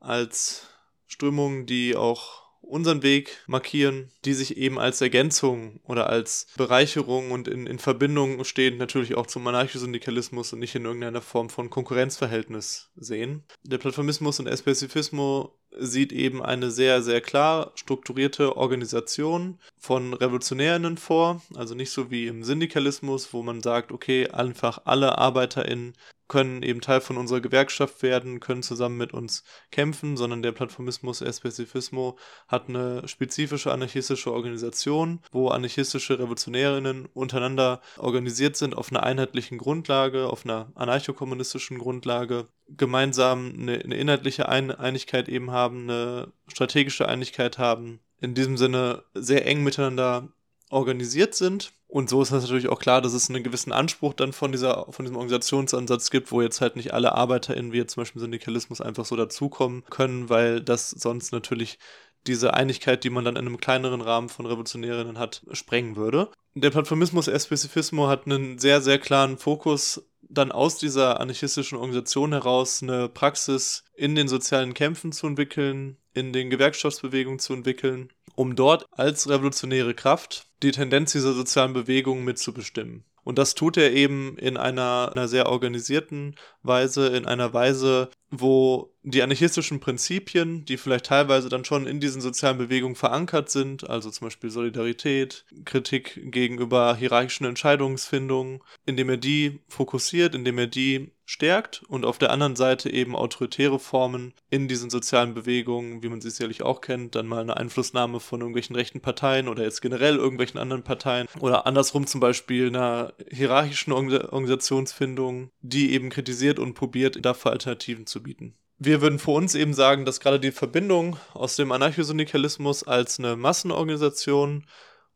als 0.00 0.68
Strömungen, 1.06 1.66
die 1.66 1.94
auch 1.94 2.39
unseren 2.60 3.02
Weg 3.02 3.42
markieren, 3.46 4.10
die 4.24 4.34
sich 4.34 4.56
eben 4.56 4.78
als 4.78 5.00
Ergänzung 5.00 5.80
oder 5.84 6.08
als 6.08 6.46
Bereicherung 6.56 7.32
und 7.32 7.48
in, 7.48 7.66
in 7.66 7.78
Verbindung 7.78 8.44
stehen, 8.44 8.76
natürlich 8.78 9.16
auch 9.16 9.26
zum 9.26 9.42
Monarchosyndikalismus 9.42 10.52
und 10.52 10.60
nicht 10.60 10.74
in 10.74 10.84
irgendeiner 10.84 11.22
Form 11.22 11.50
von 11.50 11.70
Konkurrenzverhältnis 11.70 12.90
sehen. 12.96 13.44
Der 13.64 13.78
Plattformismus 13.78 14.38
und 14.40 14.46
Espezifismo 14.46 15.56
sieht 15.78 16.12
eben 16.12 16.42
eine 16.42 16.70
sehr, 16.70 17.02
sehr 17.02 17.20
klar 17.20 17.72
strukturierte 17.74 18.56
Organisation 18.56 19.58
von 19.78 20.14
Revolutionärinnen 20.14 20.96
vor. 20.96 21.42
Also 21.54 21.74
nicht 21.74 21.90
so 21.90 22.10
wie 22.10 22.26
im 22.26 22.42
Syndikalismus, 22.42 23.32
wo 23.32 23.42
man 23.42 23.62
sagt, 23.62 23.92
okay, 23.92 24.28
einfach 24.28 24.82
alle 24.84 25.18
ArbeiterInnen 25.18 25.94
können 26.30 26.62
eben 26.62 26.80
Teil 26.80 27.00
von 27.00 27.18
unserer 27.18 27.40
Gewerkschaft 27.40 28.02
werden, 28.02 28.38
können 28.38 28.62
zusammen 28.62 28.96
mit 28.96 29.12
uns 29.12 29.42
kämpfen, 29.72 30.16
sondern 30.16 30.42
der 30.42 30.52
Plattformismus 30.52 31.20
Espezifismo 31.20 32.16
hat 32.46 32.68
eine 32.68 33.06
spezifische 33.08 33.72
anarchistische 33.72 34.32
Organisation, 34.32 35.20
wo 35.32 35.48
anarchistische 35.48 36.18
Revolutionärinnen 36.18 37.06
untereinander 37.12 37.82
organisiert 37.98 38.56
sind 38.56 38.76
auf 38.76 38.90
einer 38.90 39.02
einheitlichen 39.02 39.58
Grundlage, 39.58 40.28
auf 40.28 40.44
einer 40.44 40.70
anarchokommunistischen 40.76 41.78
Grundlage, 41.78 42.46
gemeinsam 42.68 43.52
eine, 43.58 43.80
eine 43.80 43.96
inhaltliche 43.96 44.48
Ein 44.48 44.70
Einigkeit 44.70 45.28
eben 45.28 45.50
haben, 45.50 45.90
eine 45.90 46.32
strategische 46.46 47.08
Einigkeit 47.08 47.58
haben, 47.58 47.98
in 48.20 48.34
diesem 48.34 48.56
Sinne 48.56 49.02
sehr 49.14 49.46
eng 49.46 49.64
miteinander 49.64 50.28
organisiert 50.70 51.34
sind 51.34 51.72
und 51.90 52.08
so 52.08 52.22
ist 52.22 52.30
es 52.30 52.42
natürlich 52.42 52.68
auch 52.68 52.78
klar, 52.78 53.02
dass 53.02 53.14
es 53.14 53.28
einen 53.28 53.42
gewissen 53.42 53.72
Anspruch 53.72 54.14
dann 54.14 54.32
von, 54.32 54.52
dieser, 54.52 54.86
von 54.90 55.04
diesem 55.04 55.16
Organisationsansatz 55.16 56.10
gibt, 56.10 56.30
wo 56.30 56.40
jetzt 56.40 56.60
halt 56.60 56.76
nicht 56.76 56.94
alle 56.94 57.16
ArbeiterInnen, 57.16 57.72
wie 57.72 57.78
jetzt 57.78 57.94
zum 57.94 58.02
Beispiel 58.02 58.20
Syndikalismus, 58.20 58.80
einfach 58.80 59.04
so 59.04 59.16
dazukommen 59.16 59.82
können, 59.90 60.28
weil 60.28 60.60
das 60.60 60.90
sonst 60.90 61.32
natürlich 61.32 61.80
diese 62.28 62.54
Einigkeit, 62.54 63.02
die 63.02 63.10
man 63.10 63.24
dann 63.24 63.34
in 63.34 63.46
einem 63.46 63.58
kleineren 63.58 64.02
Rahmen 64.02 64.28
von 64.28 64.46
Revolutionärinnen 64.46 65.18
hat, 65.18 65.42
sprengen 65.50 65.96
würde. 65.96 66.28
Der 66.54 66.70
Plattformismus 66.70 67.26
Espezifismo 67.26 68.06
hat 68.06 68.26
einen 68.26 68.58
sehr, 68.58 68.80
sehr 68.80 69.00
klaren 69.00 69.36
Fokus, 69.36 70.06
dann 70.22 70.52
aus 70.52 70.78
dieser 70.78 71.18
anarchistischen 71.18 71.76
Organisation 71.76 72.32
heraus 72.32 72.84
eine 72.84 73.08
Praxis 73.08 73.82
in 73.96 74.14
den 74.14 74.28
sozialen 74.28 74.74
Kämpfen 74.74 75.10
zu 75.10 75.26
entwickeln, 75.26 75.96
in 76.14 76.32
den 76.32 76.50
Gewerkschaftsbewegungen 76.50 77.38
zu 77.38 77.52
entwickeln 77.54 78.10
um 78.40 78.56
dort 78.56 78.86
als 78.92 79.28
revolutionäre 79.28 79.92
Kraft 79.92 80.46
die 80.62 80.70
Tendenz 80.70 81.12
dieser 81.12 81.34
sozialen 81.34 81.74
Bewegung 81.74 82.24
mitzubestimmen. 82.24 83.04
Und 83.22 83.38
das 83.38 83.54
tut 83.54 83.76
er 83.76 83.92
eben 83.92 84.38
in 84.38 84.56
einer, 84.56 85.12
einer 85.14 85.28
sehr 85.28 85.50
organisierten 85.50 86.36
Weise, 86.62 87.08
in 87.08 87.26
einer 87.26 87.52
Weise, 87.52 88.08
wo 88.30 88.92
die 89.02 89.22
anarchistischen 89.22 89.80
Prinzipien, 89.80 90.64
die 90.64 90.76
vielleicht 90.76 91.06
teilweise 91.06 91.48
dann 91.48 91.64
schon 91.64 91.86
in 91.86 92.00
diesen 92.00 92.20
sozialen 92.20 92.58
Bewegungen 92.58 92.94
verankert 92.94 93.50
sind, 93.50 93.88
also 93.88 94.10
zum 94.10 94.26
Beispiel 94.26 94.50
Solidarität, 94.50 95.44
Kritik 95.64 96.20
gegenüber 96.30 96.94
hierarchischen 96.94 97.46
Entscheidungsfindungen, 97.46 98.60
indem 98.84 99.08
er 99.08 99.16
die 99.16 99.60
fokussiert, 99.68 100.34
indem 100.34 100.58
er 100.58 100.66
die 100.66 101.10
stärkt 101.30 101.84
und 101.86 102.04
auf 102.04 102.18
der 102.18 102.32
anderen 102.32 102.56
Seite 102.56 102.92
eben 102.92 103.14
autoritäre 103.14 103.78
Formen 103.78 104.34
in 104.50 104.66
diesen 104.66 104.90
sozialen 104.90 105.32
Bewegungen, 105.32 106.02
wie 106.02 106.08
man 106.08 106.20
sie 106.20 106.28
sicherlich 106.28 106.62
auch 106.62 106.80
kennt, 106.80 107.14
dann 107.14 107.28
mal 107.28 107.40
eine 107.40 107.56
Einflussnahme 107.56 108.18
von 108.18 108.40
irgendwelchen 108.40 108.74
rechten 108.74 109.00
Parteien 109.00 109.46
oder 109.46 109.62
jetzt 109.62 109.80
generell 109.80 110.16
irgendwelchen 110.16 110.58
anderen 110.58 110.82
Parteien 110.82 111.28
oder 111.38 111.66
andersrum 111.68 112.08
zum 112.08 112.20
Beispiel 112.20 112.66
einer 112.66 113.12
hierarchischen 113.30 113.92
Organisationsfindung, 113.92 115.50
die 115.62 115.92
eben 115.92 116.10
kritisiert 116.10 116.58
und 116.58 116.74
probiert, 116.74 117.24
dafür 117.24 117.52
Alternativen 117.52 118.06
zu 118.06 118.19
bieten. 118.20 118.56
Wir 118.78 119.02
würden 119.02 119.18
für 119.18 119.32
uns 119.32 119.54
eben 119.54 119.74
sagen, 119.74 120.04
dass 120.04 120.20
gerade 120.20 120.40
die 120.40 120.52
Verbindung 120.52 121.18
aus 121.34 121.56
dem 121.56 121.70
Anarchosyndikalismus 121.70 122.82
als 122.82 123.18
eine 123.18 123.36
Massenorganisation 123.36 124.66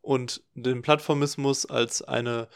und 0.01 0.43
den 0.53 0.83
Plattformismus 0.83 1.65
als 1.65 2.03
eine 2.03 2.47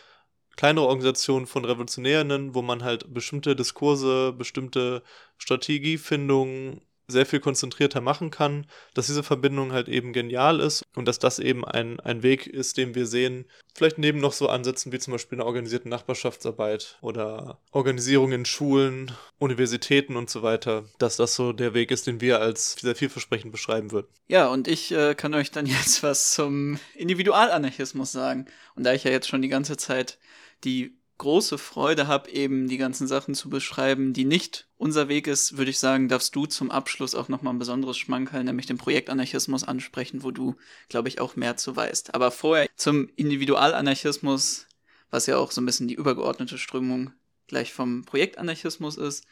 kleinere 0.55 0.85
Organisation 0.85 1.47
von 1.47 1.65
Revolutionären, 1.65 2.53
wo 2.53 2.61
man 2.61 2.83
halt 2.83 3.11
bestimmte 3.13 3.55
Diskurse, 3.55 4.33
bestimmte 4.33 5.03
Strategiefindungen 5.37 6.81
sehr 7.09 7.25
viel 7.25 7.39
konzentrierter 7.39 8.01
machen 8.01 8.31
kann, 8.31 8.65
dass 8.93 9.07
diese 9.07 9.23
Verbindung 9.23 9.73
halt 9.73 9.89
eben 9.89 10.13
genial 10.13 10.59
ist 10.59 10.83
und 10.95 11.07
dass 11.07 11.19
das 11.19 11.39
eben 11.39 11.65
ein, 11.65 11.99
ein 11.99 12.23
Weg 12.23 12.47
ist, 12.47 12.77
den 12.77 12.95
wir 12.95 13.05
sehen, 13.05 13.45
vielleicht 13.75 13.97
neben 13.97 14.19
noch 14.19 14.33
so 14.33 14.47
Ansätzen 14.47 14.91
wie 14.91 14.99
zum 14.99 15.13
Beispiel 15.13 15.37
eine 15.37 15.45
organisierte 15.45 15.89
Nachbarschaftsarbeit 15.89 16.97
oder 17.01 17.59
Organisierung 17.71 18.31
in 18.31 18.45
Schulen, 18.45 19.11
Universitäten 19.39 20.15
und 20.15 20.29
so 20.29 20.43
weiter, 20.43 20.85
dass 20.99 21.17
das 21.17 21.35
so 21.35 21.51
der 21.51 21.73
Weg 21.73 21.91
ist, 21.91 22.07
den 22.07 22.21
wir 22.21 22.39
als 22.39 22.73
sehr 22.73 22.95
vielversprechend 22.95 23.51
beschreiben 23.51 23.91
würden. 23.91 24.07
Ja, 24.27 24.47
und 24.47 24.67
ich 24.67 24.91
äh, 24.91 25.15
kann 25.15 25.33
euch 25.33 25.51
dann 25.51 25.65
jetzt 25.65 26.03
was 26.03 26.33
zum 26.33 26.79
Individualanarchismus 26.95 28.11
sagen. 28.11 28.45
Und 28.75 28.83
da 28.83 28.93
ich 28.93 29.03
ja 29.03 29.11
jetzt 29.11 29.27
schon 29.27 29.41
die 29.41 29.49
ganze 29.49 29.77
Zeit 29.77 30.19
die 30.63 30.98
große 31.19 31.57
Freude 31.57 32.07
habe, 32.07 32.31
eben 32.31 32.67
die 32.67 32.77
ganzen 32.77 33.07
Sachen 33.07 33.35
zu 33.35 33.49
beschreiben, 33.49 34.13
die 34.13 34.25
nicht 34.25 34.67
unser 34.77 35.07
Weg 35.07 35.27
ist, 35.27 35.57
würde 35.57 35.69
ich 35.69 35.77
sagen, 35.77 36.07
darfst 36.07 36.35
du 36.35 36.47
zum 36.47 36.71
Abschluss 36.71 37.13
auch 37.13 37.29
nochmal 37.29 37.53
ein 37.53 37.59
besonderes 37.59 37.97
Schmankerl, 37.97 38.43
nämlich 38.43 38.65
den 38.65 38.77
Projektanarchismus 38.77 39.63
ansprechen, 39.63 40.23
wo 40.23 40.31
du, 40.31 40.55
glaube 40.87 41.09
ich, 41.09 41.21
auch 41.21 41.35
mehr 41.35 41.57
zu 41.57 41.75
weißt. 41.75 42.15
Aber 42.15 42.31
vorher 42.31 42.67
zum 42.75 43.09
Individualanarchismus, 43.15 44.65
was 45.11 45.27
ja 45.27 45.37
auch 45.37 45.51
so 45.51 45.61
ein 45.61 45.65
bisschen 45.65 45.87
die 45.87 45.95
übergeordnete 45.95 46.57
Strömung 46.57 47.11
gleich 47.47 47.73
vom 47.73 48.05
Projektanarchismus 48.05 48.97
ist. 48.97 49.25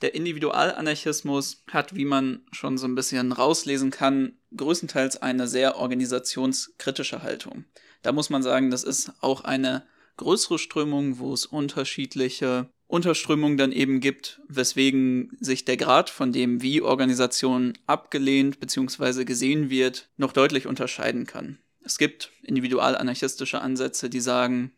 Der 0.00 0.14
Individualanarchismus 0.14 1.62
hat, 1.70 1.94
wie 1.94 2.04
man 2.04 2.46
schon 2.52 2.78
so 2.78 2.86
ein 2.86 2.94
bisschen 2.94 3.32
rauslesen 3.32 3.90
kann, 3.90 4.38
größtenteils 4.56 5.20
eine 5.22 5.46
sehr 5.46 5.76
organisationskritische 5.76 7.22
Haltung. 7.22 7.66
Da 8.02 8.12
muss 8.12 8.30
man 8.30 8.42
sagen, 8.42 8.70
das 8.70 8.82
ist 8.82 9.12
auch 9.20 9.44
eine 9.44 9.86
größere 10.16 10.58
Strömungen, 10.58 11.18
wo 11.18 11.32
es 11.32 11.46
unterschiedliche 11.46 12.68
Unterströmungen 12.86 13.56
dann 13.56 13.72
eben 13.72 14.00
gibt, 14.00 14.40
weswegen 14.48 15.36
sich 15.40 15.64
der 15.64 15.76
Grad 15.76 16.10
von 16.10 16.32
dem, 16.32 16.62
wie 16.62 16.82
Organisation 16.82 17.72
abgelehnt 17.86 18.60
bzw. 18.60 19.24
gesehen 19.24 19.70
wird, 19.70 20.08
noch 20.16 20.32
deutlich 20.32 20.66
unterscheiden 20.66 21.26
kann. 21.26 21.58
Es 21.82 21.98
gibt 21.98 22.30
individualanarchistische 22.42 23.60
Ansätze, 23.60 24.08
die 24.08 24.20
sagen, 24.20 24.72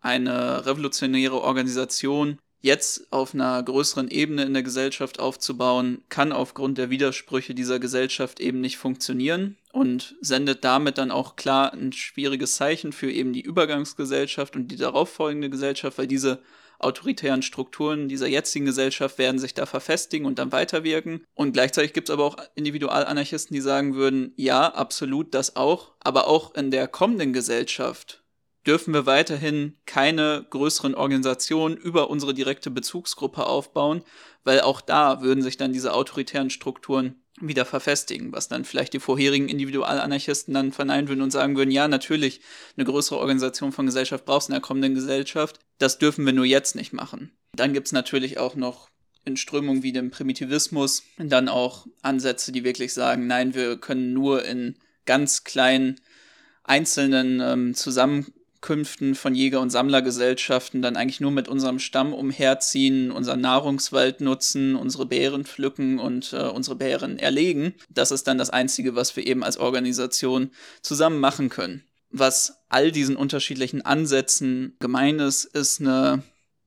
eine 0.00 0.66
revolutionäre 0.66 1.40
Organisation 1.40 2.38
jetzt 2.60 3.12
auf 3.12 3.34
einer 3.34 3.62
größeren 3.62 4.08
Ebene 4.08 4.44
in 4.44 4.54
der 4.54 4.62
Gesellschaft 4.62 5.18
aufzubauen, 5.18 6.02
kann 6.08 6.32
aufgrund 6.32 6.78
der 6.78 6.90
Widersprüche 6.90 7.54
dieser 7.54 7.78
Gesellschaft 7.78 8.40
eben 8.40 8.60
nicht 8.60 8.76
funktionieren 8.76 9.56
und 9.74 10.14
sendet 10.20 10.62
damit 10.62 10.98
dann 10.98 11.10
auch 11.10 11.34
klar 11.34 11.72
ein 11.72 11.92
schwieriges 11.92 12.54
Zeichen 12.54 12.92
für 12.92 13.10
eben 13.10 13.32
die 13.32 13.40
Übergangsgesellschaft 13.40 14.54
und 14.54 14.68
die 14.68 14.76
darauffolgende 14.76 15.50
Gesellschaft, 15.50 15.98
weil 15.98 16.06
diese 16.06 16.40
autoritären 16.78 17.42
Strukturen 17.42 18.08
dieser 18.08 18.28
jetzigen 18.28 18.66
Gesellschaft 18.66 19.18
werden 19.18 19.40
sich 19.40 19.52
da 19.52 19.66
verfestigen 19.66 20.28
und 20.28 20.38
dann 20.38 20.52
weiterwirken. 20.52 21.24
Und 21.34 21.54
gleichzeitig 21.54 21.92
gibt 21.92 22.08
es 22.08 22.12
aber 22.12 22.24
auch 22.24 22.36
Individualanarchisten, 22.54 23.52
die 23.52 23.60
sagen 23.60 23.96
würden, 23.96 24.32
ja, 24.36 24.68
absolut 24.72 25.34
das 25.34 25.56
auch, 25.56 25.94
aber 25.98 26.28
auch 26.28 26.54
in 26.54 26.70
der 26.70 26.86
kommenden 26.86 27.32
Gesellschaft 27.32 28.22
dürfen 28.64 28.94
wir 28.94 29.06
weiterhin 29.06 29.76
keine 29.86 30.46
größeren 30.50 30.94
Organisationen 30.94 31.76
über 31.76 32.10
unsere 32.10 32.32
direkte 32.32 32.70
Bezugsgruppe 32.70 33.44
aufbauen, 33.44 34.04
weil 34.44 34.60
auch 34.60 34.80
da 34.80 35.20
würden 35.20 35.42
sich 35.42 35.56
dann 35.56 35.72
diese 35.72 35.92
autoritären 35.92 36.50
Strukturen 36.50 37.23
wieder 37.40 37.64
verfestigen, 37.64 38.32
was 38.32 38.48
dann 38.48 38.64
vielleicht 38.64 38.92
die 38.92 39.00
vorherigen 39.00 39.48
Individualanarchisten 39.48 40.54
dann 40.54 40.72
verneinen 40.72 41.08
würden 41.08 41.22
und 41.22 41.32
sagen 41.32 41.56
würden, 41.56 41.70
ja, 41.70 41.88
natürlich, 41.88 42.40
eine 42.76 42.84
größere 42.84 43.18
Organisation 43.18 43.72
von 43.72 43.86
Gesellschaft 43.86 44.24
brauchst 44.24 44.48
du 44.48 44.52
in 44.52 44.54
der 44.54 44.62
kommenden 44.62 44.94
Gesellschaft, 44.94 45.58
das 45.78 45.98
dürfen 45.98 46.24
wir 46.26 46.32
nur 46.32 46.44
jetzt 46.44 46.76
nicht 46.76 46.92
machen. 46.92 47.32
Dann 47.52 47.72
gibt's 47.72 47.92
natürlich 47.92 48.38
auch 48.38 48.54
noch 48.54 48.88
in 49.24 49.36
Strömungen 49.36 49.82
wie 49.82 49.92
dem 49.92 50.10
Primitivismus 50.10 51.02
dann 51.18 51.48
auch 51.48 51.86
Ansätze, 52.02 52.52
die 52.52 52.64
wirklich 52.64 52.92
sagen, 52.92 53.26
nein, 53.26 53.54
wir 53.54 53.78
können 53.78 54.12
nur 54.12 54.44
in 54.44 54.76
ganz 55.06 55.44
kleinen 55.44 56.00
einzelnen 56.62 57.40
ähm, 57.40 57.74
zusammen 57.74 58.32
Zusammenkünften 58.64 59.14
von 59.14 59.34
Jäger- 59.34 59.60
und 59.60 59.70
Sammlergesellschaften 59.70 60.80
dann 60.80 60.96
eigentlich 60.96 61.20
nur 61.20 61.30
mit 61.30 61.48
unserem 61.48 61.78
Stamm 61.78 62.14
umherziehen, 62.14 63.10
unseren 63.10 63.42
Nahrungswald 63.42 64.22
nutzen, 64.22 64.74
unsere 64.74 65.04
Beeren 65.04 65.44
pflücken 65.44 65.98
und 65.98 66.32
äh, 66.32 66.38
unsere 66.38 66.76
Beeren 66.76 67.18
erlegen. 67.18 67.74
Das 67.90 68.10
ist 68.10 68.26
dann 68.26 68.38
das 68.38 68.50
Einzige, 68.50 68.96
was 68.96 69.14
wir 69.16 69.26
eben 69.26 69.44
als 69.44 69.58
Organisation 69.58 70.50
zusammen 70.80 71.20
machen 71.20 71.50
können. 71.50 71.84
Was 72.10 72.64
all 72.70 72.90
diesen 72.90 73.16
unterschiedlichen 73.16 73.82
Ansätzen 73.82 74.76
gemein 74.80 75.18
ist, 75.18 75.44
ist 75.44 75.80
eine 75.80 76.22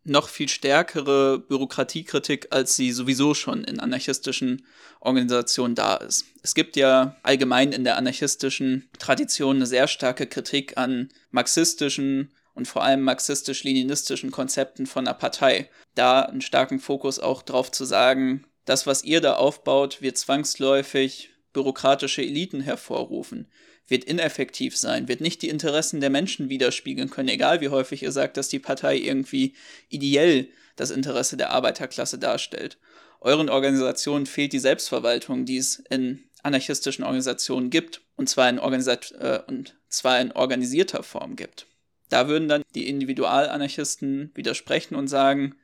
noch 0.09 0.29
viel 0.29 0.49
stärkere 0.49 1.39
Bürokratiekritik, 1.39 2.47
als 2.51 2.75
sie 2.75 2.91
sowieso 2.91 3.33
schon 3.33 3.63
in 3.63 3.79
anarchistischen 3.79 4.65
Organisationen 4.99 5.75
da 5.75 5.95
ist. 5.95 6.25
Es 6.43 6.55
gibt 6.55 6.75
ja 6.75 7.15
allgemein 7.23 7.71
in 7.71 7.83
der 7.83 7.97
anarchistischen 7.97 8.89
Tradition 8.99 9.57
eine 9.57 9.65
sehr 9.65 9.87
starke 9.87 10.27
Kritik 10.27 10.77
an 10.77 11.09
marxistischen 11.31 12.31
und 12.53 12.67
vor 12.67 12.83
allem 12.83 13.01
marxistisch-leninistischen 13.01 14.31
Konzepten 14.31 14.87
von 14.87 15.07
einer 15.07 15.13
Partei. 15.13 15.69
Da 15.93 16.21
einen 16.21 16.41
starken 16.41 16.79
Fokus 16.79 17.19
auch 17.19 17.43
drauf 17.43 17.71
zu 17.71 17.85
sagen, 17.85 18.45
das, 18.65 18.87
was 18.87 19.03
ihr 19.03 19.21
da 19.21 19.35
aufbaut, 19.35 20.01
wird 20.01 20.17
zwangsläufig 20.17 21.31
bürokratische 21.53 22.21
Eliten 22.21 22.61
hervorrufen 22.61 23.47
wird 23.87 24.03
ineffektiv 24.03 24.77
sein, 24.77 25.07
wird 25.07 25.21
nicht 25.21 25.41
die 25.41 25.49
Interessen 25.49 26.01
der 26.01 26.09
Menschen 26.09 26.49
widerspiegeln 26.49 27.09
können, 27.09 27.29
egal 27.29 27.61
wie 27.61 27.69
häufig 27.69 28.03
ihr 28.03 28.11
sagt, 28.11 28.37
dass 28.37 28.49
die 28.49 28.59
Partei 28.59 28.97
irgendwie 28.97 29.53
ideell 29.89 30.49
das 30.75 30.91
Interesse 30.91 31.37
der 31.37 31.51
Arbeiterklasse 31.51 32.19
darstellt. 32.19 32.77
Euren 33.19 33.49
Organisationen 33.49 34.25
fehlt 34.25 34.53
die 34.53 34.59
Selbstverwaltung, 34.59 35.45
die 35.45 35.57
es 35.57 35.83
in 35.89 36.23
anarchistischen 36.43 37.03
Organisationen 37.03 37.69
gibt, 37.69 38.01
und 38.15 38.29
zwar 38.29 38.49
in, 38.49 38.59
Organisat 38.59 39.11
äh, 39.19 39.39
und 39.47 39.75
zwar 39.89 40.21
in 40.21 40.31
organisierter 40.31 41.03
Form 41.03 41.35
gibt. 41.35 41.67
Da 42.09 42.27
würden 42.27 42.47
dann 42.47 42.63
die 42.75 42.87
Individualanarchisten 42.87 44.31
widersprechen 44.33 44.95
und 44.95 45.07
sagen, 45.07 45.55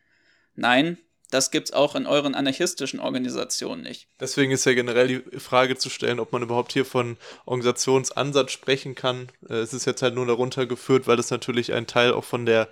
nein, 0.56 0.98
das 1.34 1.50
gibt 1.50 1.70
es 1.70 1.74
auch 1.74 1.96
in 1.96 2.06
euren 2.06 2.36
anarchistischen 2.36 3.00
Organisationen 3.00 3.82
nicht. 3.82 4.08
Deswegen 4.20 4.52
ist 4.52 4.66
ja 4.66 4.74
generell 4.74 5.08
die 5.08 5.40
Frage 5.40 5.76
zu 5.76 5.90
stellen, 5.90 6.20
ob 6.20 6.32
man 6.32 6.44
überhaupt 6.44 6.74
hier 6.74 6.86
von 6.86 7.18
Organisationsansatz 7.46 8.52
sprechen 8.52 8.94
kann. 8.94 9.30
Äh, 9.50 9.56
es 9.56 9.74
ist 9.74 9.86
jetzt 9.86 10.04
halt 10.04 10.14
nur 10.14 10.28
darunter 10.28 10.68
geführt, 10.68 11.08
weil 11.08 11.18
das 11.18 11.32
natürlich 11.32 11.74
ein 11.74 11.88
Teil 11.88 12.14
auch 12.14 12.24
von 12.24 12.46
der 12.46 12.70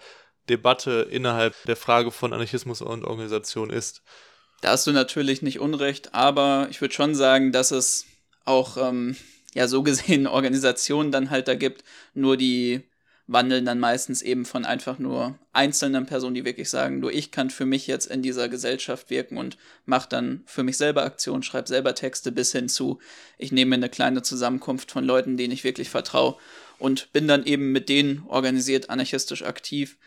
Debatte 0.47 1.07
innerhalb 1.09 1.55
der 1.65 1.75
Frage 1.75 2.11
von 2.11 2.33
Anarchismus 2.33 2.81
und 2.81 3.03
Organisation 3.03 3.71
ist. 3.71 4.03
Da 4.61 4.69
hast 4.69 4.85
du 4.85 4.91
natürlich 4.91 5.41
nicht 5.41 5.59
Unrecht, 5.59 6.13
aber 6.13 6.67
ich 6.69 6.81
würde 6.81 6.93
schon 6.93 7.15
sagen, 7.15 7.51
dass 7.51 7.71
es 7.71 8.05
auch 8.45 8.77
ähm, 8.77 9.17
ja 9.55 9.67
so 9.67 9.81
gesehen 9.81 10.27
Organisationen 10.27 11.11
dann 11.11 11.31
halt 11.31 11.47
da 11.47 11.55
gibt, 11.55 11.83
nur 12.13 12.37
die 12.37 12.90
wandeln 13.31 13.65
dann 13.65 13.79
meistens 13.79 14.21
eben 14.21 14.45
von 14.45 14.65
einfach 14.65 14.99
nur 14.99 15.39
einzelnen 15.53 16.05
Personen, 16.05 16.35
die 16.35 16.43
wirklich 16.43 16.69
sagen, 16.69 16.99
nur 16.99 17.13
ich 17.13 17.31
kann 17.31 17.49
für 17.49 17.65
mich 17.65 17.87
jetzt 17.87 18.07
in 18.07 18.21
dieser 18.21 18.49
Gesellschaft 18.49 19.09
wirken 19.09 19.37
und 19.37 19.57
mache 19.85 20.09
dann 20.09 20.43
für 20.45 20.63
mich 20.63 20.77
selber 20.77 21.03
Aktionen, 21.03 21.41
schreibe 21.41 21.67
selber 21.67 21.95
Texte 21.95 22.31
bis 22.31 22.51
hin 22.51 22.67
zu, 22.67 22.99
ich 23.37 23.51
nehme 23.51 23.75
eine 23.75 23.89
kleine 23.89 24.21
Zusammenkunft 24.21 24.91
von 24.91 25.05
Leuten, 25.05 25.37
denen 25.37 25.53
ich 25.53 25.63
wirklich 25.63 25.89
vertraue 25.89 26.35
und 26.77 27.13
bin 27.13 27.27
dann 27.27 27.45
eben 27.45 27.71
mit 27.71 27.87
denen 27.87 28.23
organisiert 28.27 28.89
anarchistisch 28.89 29.43
aktiv. 29.43 29.97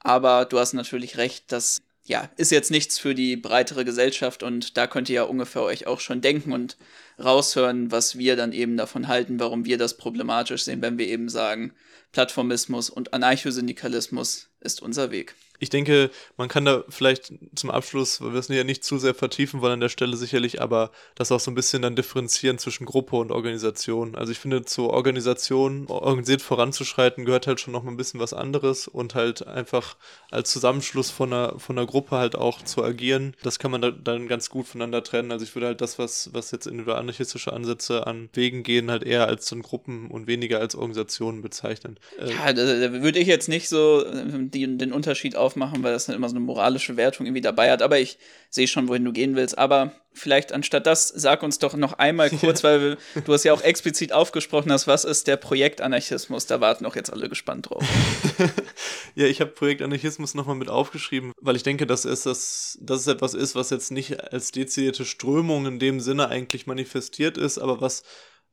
Aber 0.00 0.44
du 0.44 0.58
hast 0.58 0.74
natürlich 0.74 1.16
recht, 1.16 1.52
dass 1.52 1.82
ja, 2.06 2.28
ist 2.36 2.50
jetzt 2.50 2.70
nichts 2.70 2.98
für 2.98 3.14
die 3.14 3.36
breitere 3.36 3.84
Gesellschaft 3.84 4.42
und 4.42 4.76
da 4.76 4.86
könnt 4.86 5.08
ihr 5.08 5.14
ja 5.16 5.22
ungefähr 5.22 5.62
euch 5.62 5.86
auch 5.86 6.00
schon 6.00 6.20
denken 6.20 6.52
und 6.52 6.76
raushören, 7.22 7.90
was 7.90 8.18
wir 8.18 8.36
dann 8.36 8.52
eben 8.52 8.76
davon 8.76 9.08
halten, 9.08 9.40
warum 9.40 9.64
wir 9.64 9.78
das 9.78 9.96
problematisch 9.96 10.64
sehen, 10.64 10.82
wenn 10.82 10.98
wir 10.98 11.06
eben 11.06 11.28
sagen, 11.28 11.72
Plattformismus 12.12 12.90
und 12.90 13.14
Anarchosyndikalismus 13.14 14.48
ist 14.60 14.82
unser 14.82 15.10
Weg. 15.10 15.34
Ich 15.64 15.70
denke, 15.70 16.10
man 16.36 16.48
kann 16.48 16.66
da 16.66 16.84
vielleicht 16.90 17.32
zum 17.54 17.70
Abschluss, 17.70 18.20
wir 18.20 18.28
müssen 18.28 18.52
ja 18.52 18.64
nicht 18.64 18.84
zu 18.84 18.98
sehr 18.98 19.14
vertiefen 19.14 19.62
wollen 19.62 19.72
an 19.72 19.80
der 19.80 19.88
Stelle 19.88 20.16
sicherlich, 20.16 20.60
aber 20.60 20.90
das 21.14 21.32
auch 21.32 21.40
so 21.40 21.50
ein 21.50 21.54
bisschen 21.54 21.80
dann 21.80 21.96
differenzieren 21.96 22.58
zwischen 22.58 22.84
Gruppe 22.84 23.16
und 23.16 23.32
Organisation. 23.32 24.14
Also 24.14 24.30
ich 24.30 24.38
finde, 24.38 24.64
zur 24.64 24.90
Organisation 24.90 25.86
organisiert 25.88 26.42
voranzuschreiten 26.42 27.24
gehört 27.24 27.46
halt 27.46 27.60
schon 27.60 27.72
noch 27.72 27.82
mal 27.82 27.90
ein 27.90 27.96
bisschen 27.96 28.20
was 28.20 28.34
anderes 28.34 28.88
und 28.88 29.14
halt 29.14 29.46
einfach 29.46 29.96
als 30.30 30.50
Zusammenschluss 30.50 31.10
von 31.10 31.32
einer, 31.32 31.58
von 31.58 31.78
einer 31.78 31.86
Gruppe 31.86 32.16
halt 32.16 32.36
auch 32.36 32.62
zu 32.62 32.84
agieren. 32.84 33.34
Das 33.42 33.58
kann 33.58 33.70
man 33.70 33.80
da, 33.80 33.90
dann 33.90 34.28
ganz 34.28 34.50
gut 34.50 34.66
voneinander 34.66 35.02
trennen. 35.02 35.32
Also 35.32 35.44
ich 35.44 35.54
würde 35.54 35.68
halt 35.68 35.80
das, 35.80 35.98
was, 35.98 36.30
was 36.34 36.50
jetzt 36.50 36.66
in 36.66 36.86
anarchistische 36.88 37.52
Ansätze 37.52 38.06
an 38.06 38.28
Wegen 38.34 38.62
gehen, 38.62 38.90
halt 38.90 39.04
eher 39.04 39.26
als 39.26 39.46
so 39.46 39.54
Gruppen 39.56 40.10
und 40.10 40.26
weniger 40.26 40.60
als 40.60 40.74
Organisationen 40.74 41.42
bezeichnen. 41.42 41.98
Äh, 42.18 42.32
ja, 42.32 42.52
da, 42.52 42.92
würde 43.02 43.18
ich 43.18 43.28
jetzt 43.28 43.48
nicht 43.48 43.68
so 43.68 44.04
äh, 44.04 44.24
den 44.50 44.92
Unterschied 44.92 45.36
auf 45.36 45.53
aufmachen, 45.54 45.82
weil 45.82 45.92
das 45.92 46.06
dann 46.06 46.16
immer 46.16 46.28
so 46.28 46.36
eine 46.36 46.44
moralische 46.44 46.96
Wertung 46.96 47.26
irgendwie 47.26 47.40
dabei 47.40 47.70
hat. 47.70 47.82
Aber 47.82 47.98
ich 47.98 48.18
sehe 48.50 48.66
schon, 48.66 48.88
wohin 48.88 49.04
du 49.04 49.12
gehen 49.12 49.36
willst. 49.36 49.56
Aber 49.56 49.92
vielleicht 50.12 50.52
anstatt 50.52 50.86
das, 50.86 51.08
sag 51.08 51.42
uns 51.42 51.58
doch 51.58 51.74
noch 51.76 51.94
einmal 51.94 52.30
kurz, 52.40 52.64
weil 52.64 52.80
wir, 52.80 53.22
du 53.22 53.32
hast 53.32 53.44
ja 53.44 53.52
auch 53.52 53.62
explizit 53.62 54.12
aufgesprochen 54.12 54.72
hast, 54.72 54.86
was 54.86 55.04
ist 55.04 55.26
der 55.26 55.36
Projektanarchismus? 55.36 56.46
Da 56.46 56.60
warten 56.60 56.86
auch 56.86 56.96
jetzt 56.96 57.12
alle 57.12 57.28
gespannt 57.28 57.70
drauf. 57.70 57.84
ja, 59.14 59.26
ich 59.26 59.40
habe 59.40 59.50
Projektanarchismus 59.50 60.34
nochmal 60.34 60.56
mit 60.56 60.68
aufgeschrieben, 60.68 61.32
weil 61.40 61.56
ich 61.56 61.62
denke, 61.62 61.86
dass 61.86 62.04
es, 62.04 62.24
das, 62.24 62.78
dass 62.80 63.00
es 63.00 63.06
etwas 63.06 63.34
ist, 63.34 63.54
was 63.54 63.70
jetzt 63.70 63.90
nicht 63.90 64.32
als 64.32 64.50
dezidierte 64.50 65.04
Strömung 65.04 65.66
in 65.66 65.78
dem 65.78 66.00
Sinne 66.00 66.28
eigentlich 66.28 66.66
manifestiert 66.66 67.38
ist, 67.38 67.58
aber 67.58 67.80
was 67.80 68.02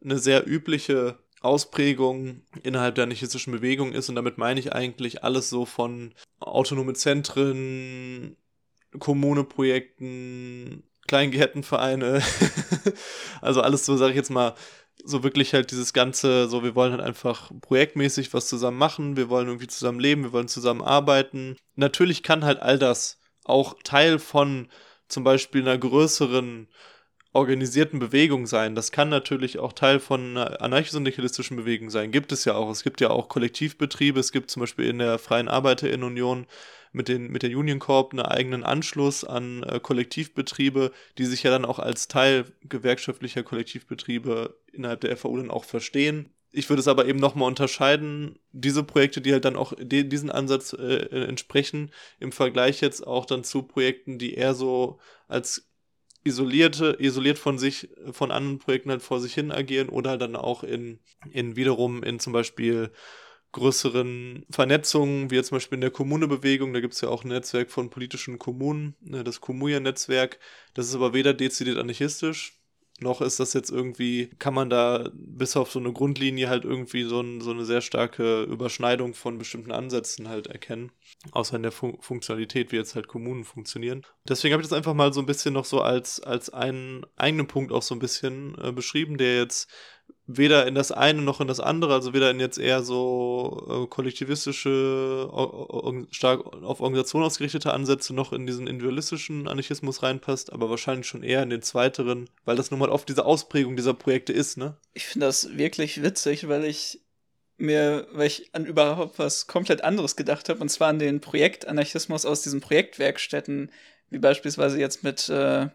eine 0.03 0.17
sehr 0.17 0.47
übliche 0.47 1.19
Ausprägung 1.41 2.43
innerhalb 2.63 2.95
der 2.95 3.03
anarchistischen 3.05 3.51
Bewegung 3.51 3.91
ist. 3.91 4.09
Und 4.09 4.15
damit 4.15 4.37
meine 4.37 4.59
ich 4.59 4.73
eigentlich 4.73 5.23
alles 5.23 5.49
so 5.49 5.65
von 5.65 6.13
autonome 6.39 6.93
Zentren, 6.93 8.37
Kommuneprojekten, 8.99 10.83
Kleingärtenvereine, 11.07 12.21
also 13.41 13.61
alles 13.61 13.85
so, 13.85 13.97
sage 13.97 14.11
ich 14.11 14.17
jetzt 14.17 14.29
mal, 14.29 14.53
so 15.03 15.23
wirklich 15.23 15.53
halt 15.53 15.71
dieses 15.71 15.93
ganze, 15.93 16.47
so 16.47 16.63
wir 16.63 16.75
wollen 16.75 16.91
halt 16.91 17.01
einfach 17.01 17.51
projektmäßig 17.61 18.33
was 18.33 18.47
zusammen 18.47 18.77
machen, 18.77 19.17
wir 19.17 19.29
wollen 19.29 19.47
irgendwie 19.47 19.67
zusammen 19.67 19.99
leben, 19.99 20.23
wir 20.23 20.33
wollen 20.33 20.47
zusammen 20.47 20.81
arbeiten. 20.81 21.57
Natürlich 21.75 22.21
kann 22.21 22.45
halt 22.45 22.61
all 22.61 22.77
das 22.77 23.19
auch 23.43 23.75
Teil 23.83 24.19
von 24.19 24.69
zum 25.07 25.23
Beispiel 25.23 25.61
einer 25.61 25.77
größeren 25.77 26.67
organisierten 27.33 27.99
Bewegung 27.99 28.45
sein. 28.45 28.75
Das 28.75 28.91
kann 28.91 29.09
natürlich 29.09 29.59
auch 29.59 29.73
Teil 29.73 29.99
von 29.99 30.37
einer 30.37 30.61
anarchisch-syndikalistischen 30.61 31.55
Bewegung 31.55 31.89
sein. 31.89 32.11
Gibt 32.11 32.31
es 32.31 32.45
ja 32.45 32.55
auch. 32.55 32.69
Es 32.69 32.83
gibt 32.83 32.99
ja 32.99 33.09
auch 33.09 33.29
Kollektivbetriebe. 33.29 34.19
Es 34.19 34.31
gibt 34.31 34.51
zum 34.51 34.61
Beispiel 34.61 34.85
in 34.85 34.99
der 34.99 35.17
Freien 35.17 35.47
Arbeiterinnenunion 35.47 36.45
mit, 36.91 37.07
den, 37.07 37.31
mit 37.31 37.43
der 37.43 37.51
Union 37.51 37.79
Corp 37.79 38.11
einen 38.11 38.25
eigenen 38.25 38.63
Anschluss 38.63 39.23
an 39.23 39.63
äh, 39.63 39.79
Kollektivbetriebe, 39.79 40.91
die 41.17 41.25
sich 41.25 41.43
ja 41.43 41.51
dann 41.51 41.63
auch 41.63 41.79
als 41.79 42.09
Teil 42.09 42.45
gewerkschaftlicher 42.63 43.43
Kollektivbetriebe 43.43 44.57
innerhalb 44.73 45.01
der 45.01 45.15
FAU 45.15 45.37
dann 45.37 45.51
auch 45.51 45.63
verstehen. 45.63 46.33
Ich 46.53 46.69
würde 46.69 46.81
es 46.81 46.89
aber 46.89 47.05
eben 47.05 47.19
nochmal 47.19 47.47
unterscheiden, 47.47 48.37
diese 48.51 48.83
Projekte, 48.83 49.21
die 49.21 49.31
halt 49.31 49.45
dann 49.45 49.55
auch 49.55 49.71
de 49.79 50.03
diesen 50.03 50.29
Ansatz 50.29 50.73
äh, 50.73 51.25
entsprechen, 51.27 51.91
im 52.19 52.33
Vergleich 52.33 52.81
jetzt 52.81 53.07
auch 53.07 53.25
dann 53.25 53.45
zu 53.45 53.63
Projekten, 53.63 54.19
die 54.19 54.33
eher 54.33 54.53
so 54.53 54.99
als 55.29 55.70
isolierte, 56.23 56.97
isoliert 56.99 57.39
von 57.39 57.57
sich, 57.57 57.89
von 58.11 58.31
anderen 58.31 58.59
Projekten 58.59 58.91
halt 58.91 59.01
vor 59.01 59.19
sich 59.19 59.33
hin 59.33 59.51
agieren 59.51 59.89
oder 59.89 60.17
dann 60.17 60.35
auch 60.35 60.63
in, 60.63 60.99
in 61.31 61.55
wiederum 61.55 62.03
in 62.03 62.19
zum 62.19 62.33
Beispiel 62.33 62.91
größeren 63.51 64.45
Vernetzungen, 64.49 65.29
wie 65.29 65.35
jetzt 65.35 65.47
zum 65.47 65.57
Beispiel 65.57 65.75
in 65.75 65.81
der 65.81 65.91
Kommunebewegung, 65.91 66.73
da 66.73 66.79
gibt 66.79 66.93
es 66.93 67.01
ja 67.01 67.09
auch 67.09 67.23
ein 67.23 67.29
Netzwerk 67.29 67.69
von 67.69 67.89
politischen 67.89 68.39
Kommunen, 68.39 68.95
ne, 69.01 69.23
das 69.23 69.41
Kommunia-Netzwerk, 69.41 70.39
das 70.73 70.87
ist 70.87 70.95
aber 70.95 71.13
weder 71.13 71.33
dezidiert 71.33 71.77
anarchistisch, 71.77 72.60
noch 73.01 73.21
ist 73.21 73.39
das 73.39 73.53
jetzt 73.53 73.71
irgendwie, 73.71 74.29
kann 74.37 74.53
man 74.53 74.69
da 74.69 75.09
bis 75.13 75.57
auf 75.57 75.71
so 75.71 75.79
eine 75.79 75.91
Grundlinie 75.91 76.49
halt 76.49 76.65
irgendwie 76.65 77.03
so, 77.03 77.19
ein, 77.19 77.41
so 77.41 77.51
eine 77.51 77.65
sehr 77.65 77.81
starke 77.81 78.43
Überschneidung 78.43 79.13
von 79.13 79.37
bestimmten 79.37 79.71
Ansätzen 79.71 80.29
halt 80.29 80.47
erkennen. 80.47 80.91
Außer 81.31 81.55
in 81.55 81.63
der 81.63 81.71
Fun 81.71 81.97
Funktionalität, 81.99 82.71
wie 82.71 82.77
jetzt 82.77 82.95
halt 82.95 83.07
Kommunen 83.07 83.43
funktionieren. 83.43 84.03
Deswegen 84.27 84.53
habe 84.53 84.61
ich 84.61 84.69
das 84.69 84.77
einfach 84.77 84.93
mal 84.93 85.13
so 85.13 85.19
ein 85.19 85.25
bisschen 85.25 85.53
noch 85.53 85.65
so 85.65 85.81
als, 85.81 86.19
als 86.19 86.49
einen 86.49 87.05
eigenen 87.15 87.47
Punkt 87.47 87.71
auch 87.71 87.81
so 87.81 87.95
ein 87.95 87.99
bisschen 87.99 88.55
äh, 88.61 88.71
beschrieben, 88.71 89.17
der 89.17 89.37
jetzt 89.37 89.69
weder 90.27 90.67
in 90.67 90.75
das 90.75 90.91
eine 90.91 91.21
noch 91.21 91.41
in 91.41 91.47
das 91.47 91.59
andere, 91.59 91.93
also 91.93 92.13
weder 92.13 92.31
in 92.31 92.39
jetzt 92.39 92.57
eher 92.57 92.83
so 92.83 93.67
äh, 93.69 93.87
kollektivistische, 93.87 95.29
stark 96.11 96.45
auf 96.63 96.81
Organisation 96.81 97.23
ausgerichtete 97.23 97.73
Ansätze, 97.73 98.13
noch 98.13 98.33
in 98.33 98.45
diesen 98.45 98.67
individualistischen 98.67 99.47
Anarchismus 99.47 100.03
reinpasst, 100.03 100.53
aber 100.53 100.69
wahrscheinlich 100.69 101.07
schon 101.07 101.23
eher 101.23 101.43
in 101.43 101.49
den 101.49 101.61
zweiteren, 101.61 102.29
weil 102.45 102.55
das 102.55 102.71
nun 102.71 102.79
mal 102.79 102.89
oft 102.89 103.09
diese 103.09 103.25
Ausprägung 103.25 103.75
dieser 103.75 103.93
Projekte 103.93 104.33
ist, 104.33 104.57
ne? 104.57 104.77
Ich 104.93 105.05
finde 105.05 105.27
das 105.27 105.57
wirklich 105.57 106.01
witzig, 106.01 106.47
weil 106.47 106.65
ich 106.65 107.01
mir, 107.57 108.07
weil 108.11 108.27
ich 108.27 108.49
an 108.53 108.65
überhaupt 108.65 109.19
was 109.19 109.47
komplett 109.47 109.83
anderes 109.83 110.15
gedacht 110.15 110.49
habe, 110.49 110.59
und 110.59 110.69
zwar 110.69 110.89
an 110.89 110.99
den 110.99 111.21
Projektanarchismus 111.21 112.25
aus 112.25 112.41
diesen 112.41 112.61
Projektwerkstätten, 112.61 113.71
wie 114.09 114.19
beispielsweise 114.19 114.79
jetzt 114.79 115.03
mit, 115.03 115.29
äh, 115.29 115.67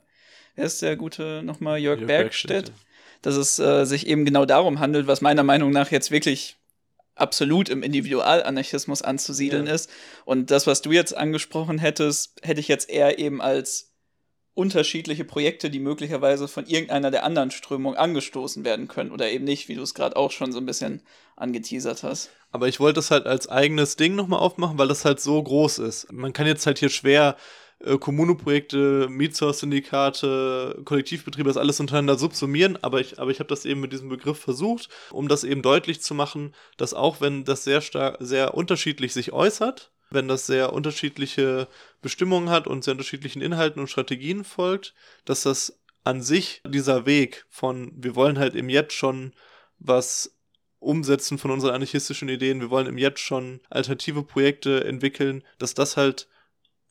wer 0.55 0.65
ist 0.65 0.83
der 0.83 0.97
gute 0.97 1.43
nochmal, 1.43 1.79
Jörg, 1.79 2.01
Jörg 2.01 2.09
Bergstedt. 2.09 2.67
Bergstedt 2.67 2.86
dass 3.23 3.37
es 3.37 3.59
äh, 3.59 3.85
sich 3.85 4.07
eben 4.07 4.25
genau 4.25 4.45
darum 4.45 4.81
handelt, 4.81 5.07
was 5.07 5.21
meiner 5.21 5.43
Meinung 5.43 5.71
nach 5.71 5.91
jetzt 5.91 6.11
wirklich 6.11 6.57
absolut 7.15 7.69
im 7.69 7.83
Individualanarchismus 7.83 9.03
anzusiedeln 9.03 9.67
ja. 9.67 9.75
ist. 9.75 9.91
Und 10.25 10.51
das, 10.51 10.67
was 10.67 10.83
du 10.83 10.93
jetzt 10.93 11.17
angesprochen 11.17 11.79
hättest, 11.79 12.41
hätte 12.43 12.61
ich 12.61 12.69
jetzt 12.69 12.91
eher 12.91 13.19
eben 13.19 13.41
als 13.41 13.93
unterschiedliche 14.57 15.25
Projekte, 15.25 15.69
die 15.69 15.81
möglicherweise 15.81 16.49
von 16.49 16.67
irgendeiner 16.67 17.11
der 17.11 17.25
anderen 17.25 17.51
Strömungen 17.51 17.99
angestoßen 17.99 18.65
werden 18.65 18.89
können 18.89 19.11
oder 19.11 19.31
eben 19.31 19.45
nicht, 19.45 19.69
wie 19.69 19.75
du 19.75 19.83
es 19.83 19.93
gerade 19.93 20.17
auch 20.17 20.31
schon 20.31 20.51
so 20.51 20.59
ein 20.59 20.67
bisschen 20.67 21.03
angeteasert 21.37 22.03
hast. 22.03 22.31
Aber 22.53 22.67
ich 22.67 22.81
wollte 22.81 23.01
es 23.01 23.11
halt 23.11 23.27
als 23.27 23.49
eigenes 23.49 23.97
Ding 23.97 24.15
nochmal 24.15 24.41
aufmachen, 24.41 24.79
weil 24.79 24.89
das 24.89 25.05
halt 25.05 25.21
so 25.21 25.43
groß 25.43 25.79
ist. 25.81 26.11
Man 26.11 26.33
kann 26.33 26.47
jetzt 26.47 26.65
halt 26.67 26.79
hier 26.79 26.89
schwer 26.89 27.37
äh, 27.85 27.99
Kommuneprojekte, 27.99 29.09
Mietshausyndikate, 29.11 30.81
Kollektivbetriebe, 30.85 31.49
das 31.49 31.57
alles 31.57 31.81
untereinander 31.81 32.19
subsumieren, 32.19 32.79
aber 32.83 33.01
ich, 33.01 33.19
aber 33.19 33.31
ich 33.31 33.39
habe 33.39 33.49
das 33.49 33.65
eben 33.65 33.81
mit 33.81 33.93
diesem 33.93 34.09
Begriff 34.09 34.39
versucht, 34.39 34.89
um 35.11 35.29
das 35.29 35.45
eben 35.45 35.63
deutlich 35.63 36.01
zu 36.01 36.15
machen, 36.15 36.55
dass 36.77 36.95
auch 36.95 37.21
wenn 37.21 37.45
das 37.45 37.65
sehr 37.65 37.81
stark, 37.81 38.17
sehr 38.21 38.55
unterschiedlich 38.55 39.13
sich 39.13 39.33
äußert, 39.33 39.93
wenn 40.11 40.29
das 40.29 40.47
sehr 40.47 40.73
unterschiedliche 40.73 41.69
Bestimmungen 42.01 42.51
hat 42.51 42.67
und 42.67 42.85
sehr 42.85 42.93
unterschiedlichen 42.93 43.43
Inhalten 43.43 43.81
und 43.81 43.89
Strategien 43.89 44.45
folgt, 44.45 44.95
dass 45.25 45.43
das 45.43 45.81
an 46.05 46.23
sich 46.23 46.63
dieser 46.67 47.05
Weg 47.05 47.45
von, 47.49 47.93
wir 47.97 48.15
wollen 48.15 48.39
halt 48.39 48.55
im 48.55 48.69
Jetzt 48.69 48.95
schon 48.95 49.33
was 49.79 50.37
umsetzen 50.79 51.37
von 51.37 51.51
unseren 51.51 51.75
anarchistischen 51.75 52.29
Ideen, 52.29 52.61
wir 52.61 52.71
wollen 52.71 52.87
im 52.87 52.97
Jetzt 52.99 53.21
schon 53.21 53.61
alternative 53.71 54.23
Projekte 54.23 54.85
entwickeln, 54.85 55.43
dass 55.59 55.75
das 55.75 55.97
halt 55.97 56.29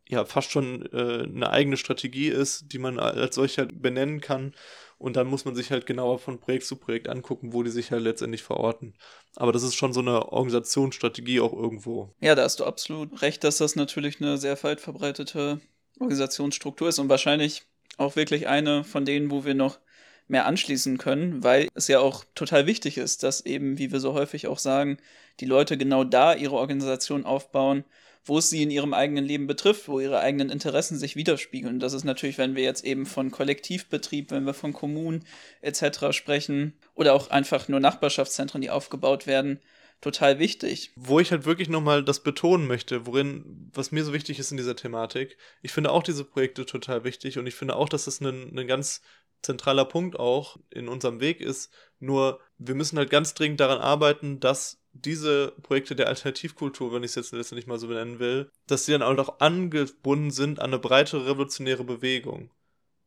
ja 0.08 0.26
fast 0.26 0.52
schon 0.52 0.86
äh, 0.92 1.24
eine 1.24 1.50
eigene 1.50 1.78
Strategie 1.78 2.28
ist, 2.28 2.72
die 2.72 2.80
man 2.80 3.00
als 3.00 3.36
solche 3.36 3.62
halt 3.62 3.82
benennen 3.82 4.22
kann. 4.22 4.54
Und 4.98 5.18
dann 5.18 5.28
muss 5.28 5.44
man 5.44 5.56
sich 5.56 5.72
halt 5.72 5.86
genauer 5.86 6.20
von 6.20 6.40
Projekt 6.40 6.66
zu 6.66 6.78
Projekt 6.78 7.10
angucken, 7.10 7.52
wo 7.52 7.64
die 7.64 7.70
sich 7.70 7.92
halt 7.92 8.04
letztendlich 8.04 8.44
verorten. 8.44 8.94
Aber 9.36 9.52
das 9.52 9.64
ist 9.64 9.76
schon 9.76 9.92
so 9.92 10.00
eine 10.00 10.32
Organisationsstrategie 10.32 11.42
auch 11.42 11.54
irgendwo. 11.54 12.14
Ja, 12.22 12.34
da 12.34 12.44
hast 12.44 12.62
du 12.62 12.66
absolut 12.66 13.22
recht, 13.22 13.44
dass 13.44 13.58
das 13.58 13.76
natürlich 13.76 14.22
eine 14.22 14.38
sehr 14.38 14.62
weit 14.64 14.80
verbreitete 14.80 15.60
Organisationsstruktur 16.00 16.90
ist 16.90 17.00
und 17.00 17.10
wahrscheinlich 17.10 17.64
auch 17.98 18.16
wirklich 18.16 18.48
eine 18.48 18.84
von 18.84 19.06
denen, 19.06 19.32
wo 19.32 19.44
wir 19.44 19.54
noch 19.54 19.80
mehr 20.28 20.46
anschließen 20.46 20.98
können, 20.98 21.44
weil 21.44 21.68
es 21.76 21.88
ja 21.88 22.00
auch 22.00 22.24
total 22.34 22.66
wichtig 22.66 22.98
ist, 22.98 23.24
dass 23.24 23.46
eben, 23.46 23.78
wie 23.78 23.92
wir 23.92 24.00
so 24.00 24.14
häufig 24.14 24.48
auch 24.48 24.60
sagen, 24.60 24.98
die 25.40 25.46
Leute 25.46 25.78
genau 25.78 26.04
da 26.04 26.34
ihre 26.34 26.56
Organisation 26.56 27.26
aufbauen, 27.26 27.84
wo 28.26 28.40
es 28.40 28.50
sie 28.50 28.64
in 28.64 28.72
ihrem 28.72 28.94
eigenen 28.94 29.24
Leben 29.24 29.48
betrifft, 29.48 29.88
wo 29.88 30.00
ihre 30.00 30.20
eigenen 30.20 30.50
Interessen 30.50 30.98
sich 30.98 31.16
widerspiegeln. 31.16 31.80
Das 31.80 31.94
ist 31.94 32.04
natürlich, 32.04 32.38
wenn 32.38 32.56
wir 32.56 32.64
jetzt 32.64 32.84
eben 32.84 33.06
von 33.06 33.32
Kollektivbetrieb, 33.32 34.32
wenn 34.32 34.46
wir 34.46 34.56
von 34.56 34.74
Kommunen 34.74 35.24
etc. 35.62 36.12
sprechen 36.12 36.74
oder 36.96 37.14
auch 37.14 37.30
einfach 37.30 37.68
nur 37.68 37.80
Nachbarschaftszentren, 37.80 38.62
die 38.62 38.72
aufgebaut 38.72 39.28
werden, 39.28 39.60
total 40.02 40.40
wichtig. 40.40 40.92
Wo 40.96 41.20
ich 41.20 41.32
halt 41.32 41.46
wirklich 41.46 41.70
nochmal 41.70 42.04
das 42.04 42.22
betonen 42.22 42.68
möchte, 42.68 43.06
worin, 43.06 43.70
was 43.74 43.92
mir 43.92 44.04
so 44.04 44.14
wichtig 44.14 44.40
ist 44.40 44.52
in 44.52 44.58
dieser 44.58 44.76
Thematik, 44.76 45.38
ich 45.62 45.72
finde 45.72 45.92
auch 45.92 46.04
diese 46.04 46.26
Projekte 46.26 46.66
total 46.66 47.04
wichtig 47.04 47.38
und 47.38 47.48
ich 47.48 47.56
finde 47.56 47.76
auch, 47.76 47.90
dass 47.90 48.06
das 48.06 48.22
ein, 48.22 48.58
ein 48.58 48.68
ganz 48.68 49.02
zentraler 49.46 49.86
Punkt 49.86 50.20
auch 50.20 50.58
in 50.70 50.88
unserem 50.88 51.20
Weg 51.20 51.42
ist. 51.42 51.72
Nur 52.00 52.40
wir 52.58 52.76
müssen 52.76 52.98
halt 52.98 53.10
ganz 53.10 53.34
dringend 53.34 53.60
daran 53.60 53.80
arbeiten, 53.80 54.40
dass 54.40 54.82
diese 54.94 55.54
Projekte 55.62 55.96
der 55.96 56.08
Alternativkultur, 56.08 56.94
wenn 56.94 57.04
ich 57.04 57.12
es 57.12 57.16
jetzt 57.16 57.34
letztendlich 57.34 57.68
mal 57.68 57.80
so 57.80 57.88
benennen 57.88 58.20
will, 58.20 58.50
dass 58.68 58.86
sie 58.86 58.94
dann 58.94 59.02
auch 59.02 59.40
angebunden 59.40 60.32
sind 60.32 60.60
an 60.60 60.68
eine 60.68 60.80
breitere 60.80 61.26
revolutionäre 61.26 61.84
Bewegung. 61.84 62.50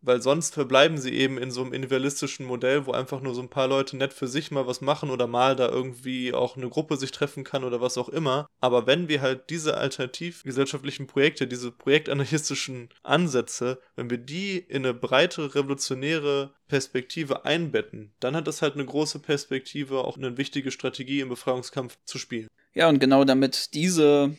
Weil 0.01 0.23
sonst 0.23 0.55
verbleiben 0.55 0.99
sie 0.99 1.13
eben 1.13 1.39
in 1.39 1.51
so 1.51 1.63
einem 1.63 1.73
individualistischen 1.73 2.47
Modell, 2.47 2.87
wo 2.87 2.93
einfach 2.93 3.21
nur 3.21 3.35
so 3.35 3.43
ein 3.43 3.51
paar 3.51 3.67
Leute 3.67 3.97
nett 3.97 4.13
für 4.13 4.29
sich 4.29 4.51
mal 4.51 4.67
was 4.67 4.81
machen 4.81 5.11
oder 5.11 5.27
mal 5.27 5.57
da 5.57 5.69
irgendwie 5.69 6.33
auch 6.33 6.57
eine 6.57 6.69
Gruppe 6.69 6.97
sich 6.97 7.11
treffen 7.11 7.45
kann 7.45 7.65
oder 7.65 7.81
was 7.81 7.99
auch 7.99 8.09
immer. 8.09 8.49
Aber 8.61 8.87
wenn 8.87 9.09
wir 9.09 9.21
halt 9.21 9.51
diese 9.51 9.77
alternativgesellschaftlichen 9.77 11.07
Projekte, 11.07 11.47
diese 11.47 11.73
projektanarchistischen 11.73 12.91
Ansätze, 13.03 13.81
wenn 13.97 14.11
wir 14.11 14.19
die 14.19 14.59
in 14.59 14.85
eine 14.85 14.95
breitere 14.95 15.55
revolutionäre 15.55 16.55
Perspektive 16.69 17.45
einbetten, 17.45 18.13
dann 18.21 18.37
hat 18.37 18.47
das 18.47 18.63
halt 18.63 18.75
eine 18.75 18.85
große 18.85 19.19
Perspektive, 19.19 20.05
auch 20.05 20.17
eine 20.17 20.37
wichtige 20.37 20.71
Strategie 20.71 21.21
im 21.21 21.29
Befreiungskampf 21.29 21.99
zu 22.05 22.19
spielen. 22.19 22.49
Ja, 22.75 22.89
und 22.89 23.01
genau 23.01 23.25
damit 23.25 23.75
diese 23.75 24.37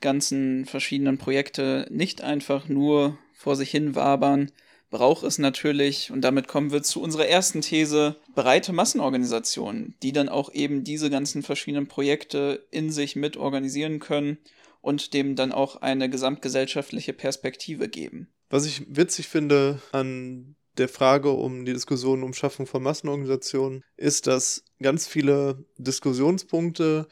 ganzen 0.00 0.66
verschiedenen 0.66 1.18
Projekte 1.18 1.86
nicht 1.90 2.22
einfach 2.22 2.68
nur 2.68 3.18
vor 3.32 3.56
sich 3.56 3.70
hin 3.70 3.94
wabern, 3.94 4.52
braucht 4.90 5.22
es 5.22 5.38
natürlich, 5.38 6.10
und 6.10 6.22
damit 6.22 6.48
kommen 6.48 6.72
wir 6.72 6.82
zu 6.82 7.00
unserer 7.00 7.26
ersten 7.26 7.60
These, 7.60 8.16
breite 8.34 8.72
Massenorganisationen, 8.72 9.94
die 10.02 10.12
dann 10.12 10.28
auch 10.28 10.52
eben 10.52 10.84
diese 10.84 11.10
ganzen 11.10 11.42
verschiedenen 11.42 11.86
Projekte 11.86 12.66
in 12.70 12.90
sich 12.90 13.16
mit 13.16 13.36
organisieren 13.36 14.00
können 14.00 14.38
und 14.80 15.14
dem 15.14 15.36
dann 15.36 15.52
auch 15.52 15.76
eine 15.76 16.10
gesamtgesellschaftliche 16.10 17.12
Perspektive 17.12 17.88
geben. 17.88 18.28
Was 18.50 18.66
ich 18.66 18.82
witzig 18.88 19.28
finde 19.28 19.80
an 19.92 20.56
der 20.76 20.88
Frage 20.88 21.30
um 21.30 21.64
die 21.64 21.72
Diskussion 21.72 22.22
um 22.22 22.32
Schaffung 22.32 22.66
von 22.66 22.82
Massenorganisationen 22.82 23.84
ist, 23.96 24.26
dass 24.26 24.64
ganz 24.80 25.06
viele 25.06 25.64
Diskussionspunkte, 25.78 27.06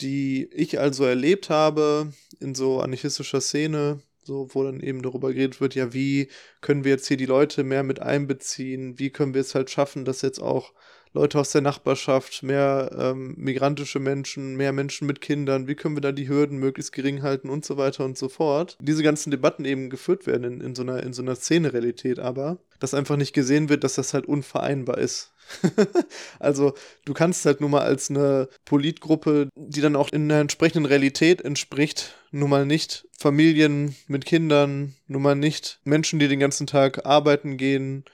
die 0.00 0.48
ich 0.52 0.78
also 0.78 1.04
erlebt 1.04 1.50
habe 1.50 2.12
in 2.40 2.54
so 2.54 2.80
anarchistischer 2.80 3.40
Szene, 3.40 4.02
so 4.26 4.48
wo 4.52 4.64
dann 4.64 4.80
eben 4.80 5.02
darüber 5.02 5.32
geredet 5.32 5.60
wird, 5.60 5.74
ja, 5.74 5.92
wie 5.92 6.28
können 6.60 6.84
wir 6.84 6.92
jetzt 6.92 7.08
hier 7.08 7.16
die 7.16 7.26
Leute 7.26 7.64
mehr 7.64 7.82
mit 7.82 8.00
einbeziehen, 8.00 8.98
wie 8.98 9.10
können 9.10 9.34
wir 9.34 9.40
es 9.40 9.54
halt 9.54 9.70
schaffen, 9.70 10.04
dass 10.04 10.22
jetzt 10.22 10.40
auch 10.40 10.72
Leute 11.14 11.38
aus 11.38 11.52
der 11.52 11.60
Nachbarschaft, 11.60 12.42
mehr 12.42 12.90
ähm, 12.98 13.34
migrantische 13.36 14.00
Menschen, 14.00 14.56
mehr 14.56 14.72
Menschen 14.72 15.06
mit 15.06 15.20
Kindern, 15.20 15.68
wie 15.68 15.76
können 15.76 15.96
wir 15.96 16.00
da 16.00 16.10
die 16.10 16.28
Hürden 16.28 16.58
möglichst 16.58 16.92
gering 16.92 17.22
halten 17.22 17.50
und 17.50 17.64
so 17.64 17.76
weiter 17.76 18.04
und 18.04 18.18
so 18.18 18.28
fort. 18.28 18.76
Diese 18.80 19.04
ganzen 19.04 19.30
Debatten 19.30 19.64
eben 19.64 19.90
geführt 19.90 20.26
werden 20.26 20.42
in, 20.42 20.60
in 20.60 20.74
so 20.74 20.82
einer, 20.82 21.04
in 21.04 21.12
so 21.12 21.22
einer 21.22 21.36
Szenerealität 21.36 22.18
aber, 22.18 22.58
dass 22.80 22.94
einfach 22.94 23.16
nicht 23.16 23.32
gesehen 23.32 23.68
wird, 23.68 23.84
dass 23.84 23.94
das 23.94 24.12
halt 24.12 24.26
unvereinbar 24.26 24.98
ist. 24.98 25.33
also 26.38 26.74
du 27.04 27.14
kannst 27.14 27.44
halt 27.46 27.60
nur 27.60 27.70
mal 27.70 27.82
als 27.82 28.10
eine 28.10 28.48
Politgruppe, 28.64 29.48
die 29.56 29.80
dann 29.80 29.96
auch 29.96 30.10
in 30.10 30.30
einer 30.30 30.40
entsprechenden 30.40 30.86
Realität 30.86 31.42
entspricht, 31.42 32.14
nun 32.30 32.50
mal 32.50 32.66
nicht. 32.66 33.06
Familien 33.18 33.94
mit 34.06 34.26
Kindern, 34.26 34.94
nun 35.06 35.22
mal 35.22 35.36
nicht. 35.36 35.80
Menschen, 35.84 36.18
die 36.18 36.28
den 36.28 36.40
ganzen 36.40 36.66
Tag 36.66 37.06
arbeiten 37.06 37.56
gehen 37.56 38.04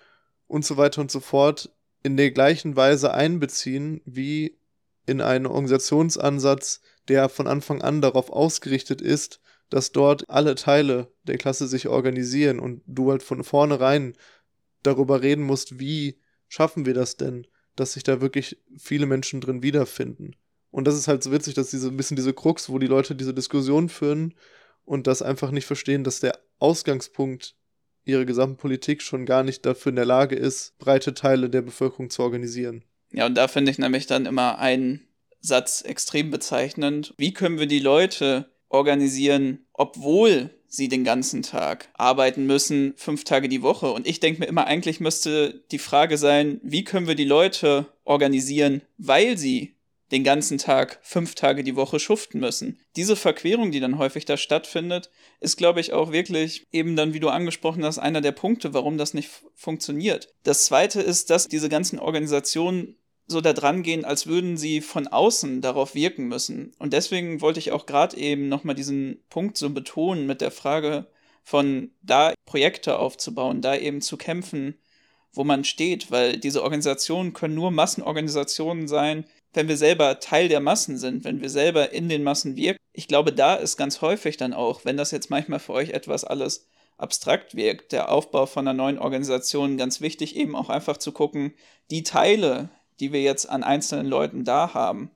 und 0.46 0.64
so 0.64 0.76
weiter 0.76 1.00
und 1.00 1.10
so 1.10 1.20
fort, 1.20 1.70
in 2.02 2.16
der 2.16 2.30
gleichen 2.30 2.76
Weise 2.76 3.12
einbeziehen 3.12 4.00
wie 4.04 4.56
in 5.06 5.20
einen 5.20 5.46
Organisationsansatz, 5.46 6.80
der 7.08 7.28
von 7.28 7.46
Anfang 7.46 7.82
an 7.82 8.00
darauf 8.00 8.30
ausgerichtet 8.30 9.00
ist, 9.00 9.40
dass 9.70 9.92
dort 9.92 10.28
alle 10.28 10.54
Teile 10.54 11.12
der 11.24 11.38
Klasse 11.38 11.66
sich 11.66 11.88
organisieren 11.88 12.58
und 12.58 12.82
du 12.86 13.10
halt 13.10 13.22
von 13.22 13.44
vornherein 13.44 14.14
darüber 14.82 15.22
reden 15.22 15.42
musst, 15.42 15.78
wie 15.78 16.19
schaffen 16.50 16.84
wir 16.84 16.94
das 16.94 17.16
denn, 17.16 17.46
dass 17.76 17.94
sich 17.94 18.02
da 18.02 18.20
wirklich 18.20 18.58
viele 18.76 19.06
Menschen 19.06 19.40
drin 19.40 19.62
wiederfinden. 19.62 20.36
Und 20.70 20.86
das 20.86 20.96
ist 20.96 21.08
halt 21.08 21.22
so 21.22 21.32
witzig, 21.32 21.54
dass 21.54 21.70
diese 21.70 21.88
ein 21.88 21.96
bisschen 21.96 22.16
diese 22.16 22.34
Krux, 22.34 22.68
wo 22.68 22.78
die 22.78 22.88
Leute 22.88 23.14
diese 23.14 23.32
Diskussion 23.32 23.88
führen 23.88 24.34
und 24.84 25.06
das 25.06 25.22
einfach 25.22 25.52
nicht 25.52 25.66
verstehen, 25.66 26.04
dass 26.04 26.20
der 26.20 26.38
Ausgangspunkt 26.58 27.54
ihre 28.04 28.26
gesamte 28.26 28.56
Politik 28.60 29.00
schon 29.00 29.26
gar 29.26 29.44
nicht 29.44 29.64
dafür 29.64 29.90
in 29.90 29.96
der 29.96 30.04
Lage 30.04 30.34
ist, 30.34 30.76
breite 30.78 31.14
Teile 31.14 31.48
der 31.48 31.62
Bevölkerung 31.62 32.10
zu 32.10 32.22
organisieren. 32.22 32.84
Ja, 33.12 33.26
und 33.26 33.36
da 33.36 33.48
finde 33.48 33.70
ich 33.70 33.78
nämlich 33.78 34.06
dann 34.06 34.26
immer 34.26 34.58
einen 34.58 35.06
Satz 35.40 35.82
extrem 35.82 36.30
bezeichnend. 36.30 37.14
Wie 37.16 37.32
können 37.32 37.58
wir 37.58 37.66
die 37.66 37.78
Leute 37.78 38.50
organisieren, 38.68 39.66
obwohl 39.72 40.50
sie 40.70 40.88
den 40.88 41.04
ganzen 41.04 41.42
Tag 41.42 41.90
arbeiten 41.94 42.46
müssen, 42.46 42.94
fünf 42.96 43.24
Tage 43.24 43.50
die 43.50 43.60
Woche? 43.60 43.92
Und 43.92 44.06
ich 44.06 44.20
denke 44.20 44.40
mir 44.40 44.46
immer, 44.46 44.66
eigentlich 44.66 45.00
müsste 45.00 45.62
die 45.70 45.78
Frage 45.78 46.16
sein, 46.16 46.60
wie 46.62 46.84
können 46.84 47.08
wir 47.08 47.16
die 47.16 47.24
Leute 47.24 47.86
organisieren, 48.04 48.80
weil 48.96 49.36
sie 49.36 49.74
den 50.12 50.24
ganzen 50.24 50.58
Tag 50.58 50.98
fünf 51.02 51.34
Tage 51.34 51.62
die 51.62 51.76
Woche 51.76 52.00
schuften 52.00 52.40
müssen. 52.40 52.78
Diese 52.96 53.16
Verquerung, 53.16 53.70
die 53.70 53.80
dann 53.80 53.98
häufig 53.98 54.24
da 54.24 54.36
stattfindet, 54.36 55.10
ist, 55.40 55.56
glaube 55.56 55.80
ich, 55.80 55.92
auch 55.92 56.12
wirklich 56.12 56.66
eben 56.72 56.96
dann, 56.96 57.14
wie 57.14 57.20
du 57.20 57.28
angesprochen 57.28 57.84
hast, 57.84 57.98
einer 57.98 58.20
der 58.20 58.32
Punkte, 58.32 58.74
warum 58.74 58.98
das 58.98 59.14
nicht 59.14 59.30
funktioniert. 59.54 60.34
Das 60.42 60.64
zweite 60.64 61.00
ist, 61.00 61.30
dass 61.30 61.48
diese 61.48 61.68
ganzen 61.68 61.98
Organisationen 61.98 62.96
so 63.30 63.40
da 63.40 63.52
dran 63.52 63.82
gehen, 63.82 64.04
als 64.04 64.26
würden 64.26 64.56
sie 64.56 64.80
von 64.80 65.06
außen 65.06 65.60
darauf 65.60 65.94
wirken 65.94 66.28
müssen. 66.28 66.72
Und 66.78 66.92
deswegen 66.92 67.40
wollte 67.40 67.60
ich 67.60 67.72
auch 67.72 67.86
gerade 67.86 68.16
eben 68.16 68.48
nochmal 68.48 68.74
diesen 68.74 69.22
Punkt 69.30 69.56
so 69.56 69.70
betonen 69.70 70.26
mit 70.26 70.40
der 70.40 70.50
Frage 70.50 71.06
von 71.42 71.90
da 72.02 72.34
Projekte 72.44 72.98
aufzubauen, 72.98 73.62
da 73.62 73.76
eben 73.76 74.00
zu 74.00 74.16
kämpfen, 74.16 74.74
wo 75.32 75.44
man 75.44 75.64
steht, 75.64 76.10
weil 76.10 76.38
diese 76.38 76.62
Organisationen 76.62 77.32
können 77.32 77.54
nur 77.54 77.70
Massenorganisationen 77.70 78.88
sein, 78.88 79.24
wenn 79.52 79.68
wir 79.68 79.76
selber 79.76 80.20
Teil 80.20 80.48
der 80.48 80.60
Massen 80.60 80.98
sind, 80.98 81.24
wenn 81.24 81.40
wir 81.40 81.50
selber 81.50 81.92
in 81.92 82.08
den 82.08 82.22
Massen 82.22 82.56
wirken. 82.56 82.78
Ich 82.92 83.08
glaube, 83.08 83.32
da 83.32 83.54
ist 83.54 83.76
ganz 83.76 84.00
häufig 84.00 84.36
dann 84.36 84.52
auch, 84.52 84.84
wenn 84.84 84.96
das 84.96 85.10
jetzt 85.10 85.30
manchmal 85.30 85.60
für 85.60 85.72
euch 85.72 85.90
etwas 85.90 86.24
alles 86.24 86.68
abstrakt 86.98 87.54
wirkt, 87.54 87.92
der 87.92 88.10
Aufbau 88.10 88.46
von 88.46 88.66
einer 88.66 88.76
neuen 88.76 88.98
Organisation 88.98 89.76
ganz 89.76 90.00
wichtig, 90.00 90.36
eben 90.36 90.54
auch 90.54 90.68
einfach 90.68 90.98
zu 90.98 91.12
gucken, 91.12 91.54
die 91.90 92.02
Teile, 92.02 92.68
die 93.00 93.12
wir 93.12 93.22
jetzt 93.22 93.48
an 93.48 93.64
einzelnen 93.64 94.06
Leuten 94.06 94.44
da 94.44 94.74
haben, 94.74 95.10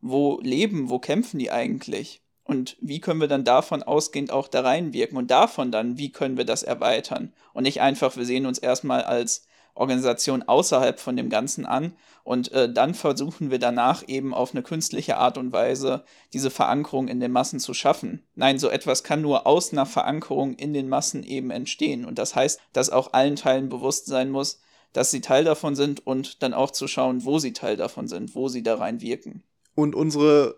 wo 0.00 0.40
leben, 0.42 0.90
wo 0.90 0.98
kämpfen 0.98 1.38
die 1.38 1.50
eigentlich? 1.50 2.22
Und 2.44 2.76
wie 2.80 3.00
können 3.00 3.20
wir 3.20 3.28
dann 3.28 3.44
davon 3.44 3.82
ausgehend 3.82 4.30
auch 4.30 4.48
da 4.48 4.60
reinwirken 4.60 5.16
und 5.16 5.30
davon 5.30 5.70
dann, 5.70 5.96
wie 5.96 6.10
können 6.10 6.36
wir 6.36 6.44
das 6.44 6.62
erweitern? 6.62 7.32
Und 7.54 7.62
nicht 7.62 7.80
einfach, 7.80 8.16
wir 8.16 8.24
sehen 8.24 8.46
uns 8.46 8.58
erstmal 8.58 9.02
als 9.02 9.46
Organisation 9.74 10.42
außerhalb 10.42 11.00
von 11.00 11.16
dem 11.16 11.30
Ganzen 11.30 11.64
an 11.64 11.94
und 12.24 12.52
äh, 12.52 12.70
dann 12.70 12.94
versuchen 12.94 13.50
wir 13.50 13.58
danach 13.58 14.06
eben 14.06 14.34
auf 14.34 14.52
eine 14.52 14.62
künstliche 14.62 15.16
Art 15.16 15.38
und 15.38 15.52
Weise 15.52 16.04
diese 16.32 16.50
Verankerung 16.50 17.08
in 17.08 17.20
den 17.20 17.32
Massen 17.32 17.58
zu 17.58 17.72
schaffen. 17.72 18.22
Nein, 18.34 18.58
so 18.58 18.68
etwas 18.68 19.02
kann 19.02 19.22
nur 19.22 19.46
aus 19.46 19.72
einer 19.72 19.86
Verankerung 19.86 20.54
in 20.54 20.74
den 20.74 20.88
Massen 20.88 21.22
eben 21.22 21.50
entstehen 21.50 22.04
und 22.04 22.18
das 22.18 22.36
heißt, 22.36 22.60
dass 22.72 22.90
auch 22.90 23.14
allen 23.14 23.36
Teilen 23.36 23.70
bewusst 23.70 24.06
sein 24.06 24.30
muss, 24.30 24.60
dass 24.92 25.10
sie 25.10 25.20
Teil 25.20 25.44
davon 25.44 25.74
sind 25.74 26.06
und 26.06 26.42
dann 26.42 26.54
auch 26.54 26.70
zu 26.70 26.86
schauen, 26.88 27.24
wo 27.24 27.38
sie 27.38 27.52
Teil 27.52 27.76
davon 27.76 28.08
sind, 28.08 28.34
wo 28.34 28.48
sie 28.48 28.62
da 28.62 28.76
rein 28.76 29.00
wirken. 29.00 29.42
Und 29.74 29.94
unsere 29.94 30.56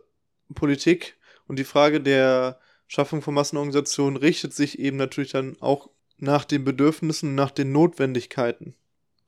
Politik 0.54 1.16
und 1.46 1.58
die 1.58 1.64
Frage 1.64 2.00
der 2.00 2.58
Schaffung 2.86 3.22
von 3.22 3.34
Massenorganisationen 3.34 4.16
richtet 4.16 4.52
sich 4.54 4.78
eben 4.78 4.96
natürlich 4.96 5.32
dann 5.32 5.56
auch 5.60 5.90
nach 6.18 6.44
den 6.44 6.64
Bedürfnissen, 6.64 7.34
nach 7.34 7.50
den 7.50 7.72
Notwendigkeiten 7.72 8.74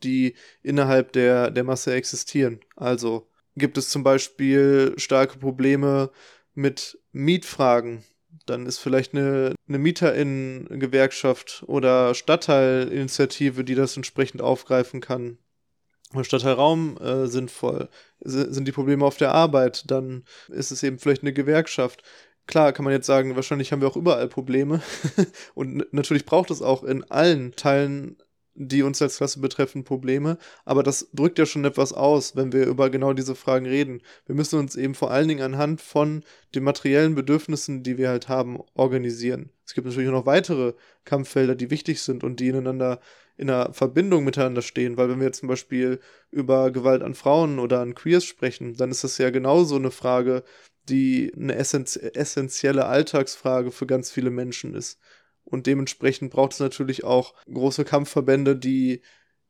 die 0.03 0.35
innerhalb 0.63 1.13
der, 1.13 1.51
der 1.51 1.65
Masse 1.65 1.95
existieren. 1.95 2.61
Also 2.77 3.29
gibt 3.57 3.79
es 3.79 3.89
zum 3.89 4.03
Beispiel 4.03 4.95
starke 4.97 5.39
Probleme 5.39 6.11
mit 6.55 6.99
Mietfragen. 7.13 8.05
Dann 8.47 8.67
ist 8.67 8.79
vielleicht 8.79 9.15
eine, 9.15 9.55
eine 9.69 9.79
Mieterinnen-Gewerkschaft 9.79 11.65
oder 11.67 12.15
Stadtteilinitiative, 12.15 13.65
die 13.65 13.75
das 13.75 13.97
entsprechend 13.97 14.41
aufgreifen 14.41 15.01
kann. 15.01 15.39
Stadtteilraum 16.23 16.97
äh, 16.99 17.27
sinnvoll. 17.27 17.89
sind 18.21 18.67
die 18.67 18.73
Probleme 18.73 19.05
auf 19.05 19.17
der 19.17 19.33
Arbeit, 19.33 19.91
dann 19.91 20.25
ist 20.49 20.71
es 20.71 20.83
eben 20.83 20.99
vielleicht 20.99 21.23
eine 21.23 21.33
Gewerkschaft. 21.33 22.03
Klar, 22.47 22.73
kann 22.73 22.85
man 22.85 22.95
jetzt 22.95 23.07
sagen, 23.07 23.35
wahrscheinlich 23.35 23.73
haben 23.73 23.81
wir 23.81 23.89
auch 23.89 23.97
überall 23.97 24.29
Probleme. 24.29 24.81
Und 25.55 25.93
natürlich 25.93 26.25
braucht 26.25 26.51
es 26.53 26.63
auch 26.63 26.85
in 26.85 27.03
allen 27.11 27.57
Teilen 27.57 28.17
die 28.57 28.83
uns 28.83 29.01
als 29.03 29.19
Klasse 29.19 29.41
betreffen, 29.41 29.85
Probleme. 29.85 30.39
Aber 30.65 30.83
das 30.83 31.09
drückt 31.13 31.39
ja 31.39 31.47
schon 31.47 31.65
etwas 31.65 31.93
aus, 31.93 32.35
wenn 32.37 32.53
wir 32.53 32.67
über 32.67 32.91
genau 32.91 33.13
diese 33.13 33.35
Fragen 33.35 33.67
reden. 33.67 34.03
Wir 34.27 34.35
müssen 34.35 34.59
uns 34.59 34.77
eben 34.77 34.95
vor 34.95 35.11
allen 35.11 35.29
Dingen 35.29 35.43
anhand 35.43 35.81
von 35.81 36.25
den 36.55 36.65
materiellen 36.65 37.15
Bedürfnissen, 37.15 37.83
die 37.83 37.99
wir 37.99 38.09
halt 38.09 38.29
haben, 38.29 38.61
organisieren. 38.75 39.51
Es 39.65 39.75
gibt 39.75 39.87
natürlich 39.87 40.09
auch 40.09 40.13
noch 40.13 40.27
weitere 40.27 40.75
Kampffelder, 41.05 41.55
die 41.55 41.71
wichtig 41.71 42.01
sind 42.01 42.25
und 42.25 42.41
die 42.41 42.49
ineinander 42.49 43.01
in 43.37 43.51
einer 43.51 43.73
Verbindung 43.75 44.25
miteinander 44.25 44.63
stehen, 44.63 44.97
weil 44.97 45.11
wenn 45.11 45.21
wir 45.21 45.33
zum 45.33 45.49
Beispiel 45.49 46.01
über 46.31 46.71
Gewalt 46.71 47.03
an 47.03 47.15
Frauen 47.15 47.59
oder 47.59 47.81
an 47.81 47.95
Queers 47.95 48.25
sprechen, 48.25 48.77
dann 48.77 48.91
ist 48.91 49.05
das 49.05 49.19
ja 49.19 49.31
genauso 49.31 49.77
eine 49.77 49.91
Frage, 49.91 50.43
die 50.89 51.33
eine 51.37 51.55
essentielle 51.55 52.87
Alltagsfrage 52.87 53.73
für 53.73 53.87
ganz 53.87 54.11
viele 54.11 54.31
Menschen 54.31 54.75
ist. 54.75 54.99
Und 55.47 55.67
dementsprechend 55.67 56.33
braucht 56.33 56.53
es 56.53 56.61
natürlich 56.61 57.05
auch 57.05 57.35
große 57.53 57.85
Kampfverbände, 57.85 58.57
die 58.57 59.01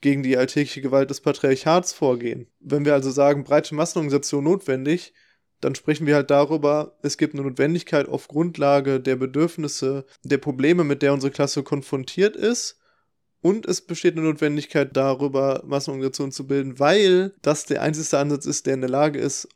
gegen 0.01 0.23
die 0.23 0.37
alltägliche 0.37 0.83
Gewalt 0.83 1.11
des 1.11 1.23
Patriarchats 1.23 1.93
vorgehen. 1.93 2.49
Wenn 2.61 2.85
wir 2.85 2.95
also 2.95 3.11
sagen, 3.11 3.45
breite 3.45 3.75
Massenorganisation 3.75 4.45
notwendig, 4.45 5.15
dann 5.61 5.75
sprechen 5.75 6.07
wir 6.07 6.15
halt 6.15 6.31
darüber, 6.31 6.99
es 7.03 7.17
gibt 7.17 7.35
eine 7.35 7.43
Notwendigkeit 7.43 8.09
auf 8.09 8.29
Grundlage 8.29 9.01
der 9.01 9.17
Bedürfnisse, 9.17 10.05
der 10.23 10.39
Probleme, 10.39 10.85
mit 10.85 11.01
der 11.01 11.15
unsere 11.15 11.33
Klasse 11.33 11.63
konfrontiert 11.63 12.37
ist. 12.37 12.79
Und 13.41 13.65
es 13.65 13.81
besteht 13.81 14.17
eine 14.17 14.27
Notwendigkeit 14.27 14.97
darüber, 14.97 15.63
Massenorganisationen 15.65 16.33
zu 16.33 16.47
bilden, 16.47 16.79
weil 16.79 17.33
das 17.43 17.65
der 17.65 17.81
einzige 17.81 18.19
Ansatz 18.19 18.45
ist, 18.45 18.67
der 18.67 18.75
in 18.75 18.81
der 18.81 18.91
Lage 18.91 19.19
ist, 19.19 19.49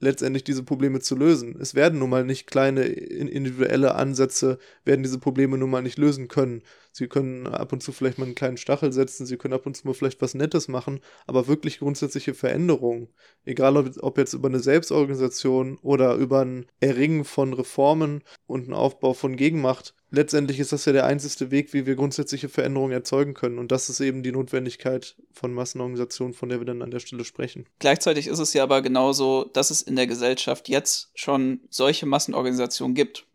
letztendlich 0.00 0.44
diese 0.44 0.62
Probleme 0.64 1.00
zu 1.00 1.14
lösen. 1.14 1.56
Es 1.60 1.74
werden 1.74 1.98
nun 1.98 2.10
mal 2.10 2.24
nicht 2.24 2.46
kleine 2.46 2.84
individuelle 2.84 3.94
Ansätze, 3.94 4.58
werden 4.84 5.02
diese 5.02 5.18
Probleme 5.18 5.58
nun 5.58 5.70
mal 5.70 5.82
nicht 5.82 5.98
lösen 5.98 6.28
können, 6.28 6.62
Sie 6.92 7.06
können 7.06 7.46
ab 7.46 7.72
und 7.72 7.82
zu 7.82 7.92
vielleicht 7.92 8.18
mal 8.18 8.24
einen 8.24 8.34
kleinen 8.34 8.56
Stachel 8.56 8.92
setzen, 8.92 9.26
sie 9.26 9.36
können 9.36 9.54
ab 9.54 9.66
und 9.66 9.76
zu 9.76 9.86
mal 9.86 9.94
vielleicht 9.94 10.20
was 10.20 10.34
Nettes 10.34 10.68
machen, 10.68 11.00
aber 11.26 11.46
wirklich 11.46 11.78
grundsätzliche 11.78 12.34
Veränderungen, 12.34 13.08
egal 13.44 13.76
ob, 13.76 13.90
ob 14.00 14.18
jetzt 14.18 14.32
über 14.32 14.48
eine 14.48 14.60
Selbstorganisation 14.60 15.78
oder 15.82 16.14
über 16.14 16.40
ein 16.40 16.66
Erringen 16.80 17.24
von 17.24 17.52
Reformen 17.52 18.22
und 18.46 18.64
einen 18.64 18.74
Aufbau 18.74 19.14
von 19.14 19.36
Gegenmacht, 19.36 19.94
letztendlich 20.10 20.58
ist 20.58 20.72
das 20.72 20.84
ja 20.84 20.92
der 20.92 21.06
einzige 21.06 21.50
Weg, 21.50 21.72
wie 21.72 21.86
wir 21.86 21.94
grundsätzliche 21.94 22.48
Veränderungen 22.48 22.92
erzeugen 22.92 23.34
können. 23.34 23.58
Und 23.58 23.70
das 23.70 23.88
ist 23.88 24.00
eben 24.00 24.22
die 24.22 24.32
Notwendigkeit 24.32 25.16
von 25.32 25.52
Massenorganisationen, 25.54 26.34
von 26.34 26.48
der 26.48 26.60
wir 26.60 26.66
dann 26.66 26.82
an 26.82 26.90
der 26.90 27.00
Stelle 27.00 27.24
sprechen. 27.24 27.66
Gleichzeitig 27.78 28.26
ist 28.26 28.38
es 28.38 28.52
ja 28.52 28.62
aber 28.62 28.82
genauso, 28.82 29.44
dass 29.44 29.70
es 29.70 29.82
in 29.82 29.96
der 29.96 30.06
Gesellschaft 30.06 30.68
jetzt 30.68 31.10
schon 31.14 31.60
solche 31.70 32.06
Massenorganisationen 32.06 32.94
gibt. 32.94 33.26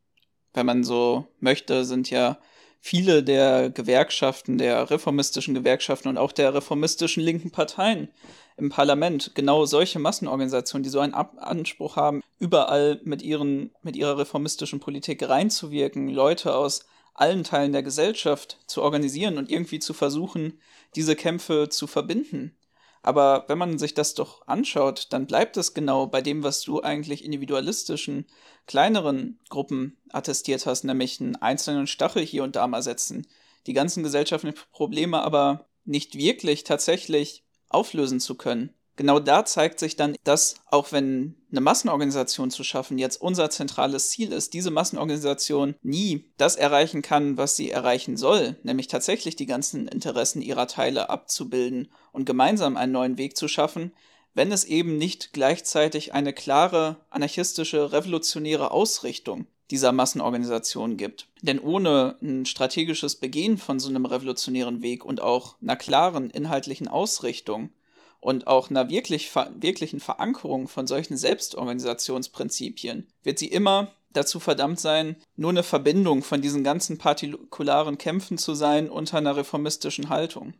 Wenn 0.53 0.65
man 0.65 0.83
so 0.83 1.27
möchte, 1.39 1.85
sind 1.85 2.09
ja 2.09 2.37
viele 2.85 3.23
der 3.23 3.71
Gewerkschaften, 3.71 4.59
der 4.59 4.91
reformistischen 4.91 5.55
Gewerkschaften 5.55 6.07
und 6.07 6.19
auch 6.19 6.31
der 6.31 6.53
reformistischen 6.53 7.23
linken 7.23 7.49
Parteien 7.49 8.09
im 8.57 8.69
Parlament 8.69 9.31
genau 9.33 9.65
solche 9.65 9.97
Massenorganisationen, 9.97 10.83
die 10.83 10.91
so 10.91 10.99
einen 10.99 11.15
Ab 11.15 11.33
Anspruch 11.39 11.95
haben, 11.95 12.21
überall 12.37 13.01
mit, 13.03 13.23
ihren, 13.23 13.71
mit 13.81 13.95
ihrer 13.95 14.19
reformistischen 14.19 14.79
Politik 14.79 15.27
reinzuwirken, 15.27 16.09
Leute 16.09 16.53
aus 16.53 16.85
allen 17.15 17.43
Teilen 17.43 17.71
der 17.71 17.81
Gesellschaft 17.81 18.59
zu 18.67 18.83
organisieren 18.83 19.39
und 19.39 19.49
irgendwie 19.49 19.79
zu 19.79 19.95
versuchen, 19.95 20.59
diese 20.95 21.15
Kämpfe 21.15 21.69
zu 21.69 21.87
verbinden. 21.87 22.55
Aber 23.05 23.45
wenn 23.47 23.59
man 23.59 23.77
sich 23.77 23.93
das 23.93 24.15
doch 24.15 24.47
anschaut, 24.47 25.09
dann 25.11 25.27
bleibt 25.27 25.57
es 25.57 25.75
genau 25.75 26.07
bei 26.07 26.23
dem, 26.23 26.41
was 26.41 26.61
du 26.61 26.81
eigentlich 26.81 27.23
individualistischen, 27.23 28.25
kleineren 28.65 29.39
Gruppen 29.49 29.95
attestiert 30.09 30.65
hast, 30.65 30.85
nämlich 30.85 31.21
einen 31.21 31.35
einzelnen 31.35 31.85
Stachel 31.85 32.25
hier 32.25 32.43
und 32.43 32.55
da 32.55 32.65
mal 32.65 32.81
setzen. 32.81 33.27
Die 33.67 33.73
ganzen 33.73 34.01
gesellschaftlichen 34.01 34.57
Probleme 34.71 35.21
aber 35.21 35.67
nicht 35.83 36.15
wirklich 36.15 36.63
tatsächlich 36.63 37.45
auflösen 37.69 38.19
zu 38.19 38.33
können 38.33 38.74
genau 38.95 39.19
da 39.19 39.45
zeigt 39.45 39.79
sich 39.79 39.95
dann, 39.95 40.15
dass 40.23 40.55
auch 40.69 40.91
wenn 40.91 41.35
eine 41.51 41.61
Massenorganisation 41.61 42.51
zu 42.51 42.63
schaffen 42.63 42.97
jetzt 42.97 43.21
unser 43.21 43.49
zentrales 43.49 44.09
Ziel 44.09 44.31
ist, 44.31 44.53
diese 44.53 44.71
Massenorganisation 44.71 45.75
nie 45.81 46.25
das 46.37 46.55
erreichen 46.55 47.01
kann, 47.01 47.37
was 47.37 47.55
sie 47.55 47.71
erreichen 47.71 48.17
soll, 48.17 48.57
nämlich 48.63 48.87
tatsächlich 48.87 49.35
die 49.35 49.45
ganzen 49.45 49.87
Interessen 49.87 50.41
ihrer 50.41 50.67
Teile 50.67 51.09
abzubilden 51.09 51.89
und 52.11 52.25
gemeinsam 52.25 52.77
einen 52.77 52.91
neuen 52.91 53.17
Weg 53.17 53.37
zu 53.37 53.47
schaffen, 53.47 53.91
wenn 54.33 54.51
es 54.51 54.65
eben 54.65 54.97
nicht 54.97 55.31
gleichzeitig 55.33 56.13
eine 56.13 56.33
klare 56.33 56.97
anarchistische, 57.09 57.93
revolutionäre 57.93 58.71
Ausrichtung 58.71 59.47
dieser 59.71 59.91
Massenorganisation 59.91 60.97
gibt. 60.97 61.27
Denn 61.41 61.59
ohne 61.59 62.17
ein 62.21 62.45
strategisches 62.45 63.15
Begehen 63.15 63.57
von 63.57 63.79
so 63.79 63.89
einem 63.89 64.05
revolutionären 64.05 64.81
Weg 64.81 65.03
und 65.05 65.21
auch 65.21 65.55
einer 65.61 65.75
klaren 65.75 66.29
inhaltlichen 66.29 66.87
Ausrichtung 66.87 67.69
und 68.25 68.47
auch 68.47 68.71
einer 68.71 68.89
wirklich, 68.89 69.29
wirklichen 69.59 69.99
Verankerung 69.99 70.67
von 70.67 70.87
solchen 70.87 71.15
Selbstorganisationsprinzipien 71.15 73.07
wird 73.21 73.37
sie 73.37 73.49
immer 73.49 73.91
dazu 74.13 74.39
verdammt 74.39 74.79
sein, 74.79 75.17
nur 75.35 75.51
eine 75.51 75.61
Verbindung 75.61 76.23
von 76.23 76.41
diesen 76.41 76.63
ganzen 76.63 76.97
partikularen 76.97 77.99
Kämpfen 77.99 78.39
zu 78.39 78.55
sein 78.55 78.89
unter 78.89 79.19
einer 79.19 79.37
reformistischen 79.37 80.09
Haltung. 80.09 80.55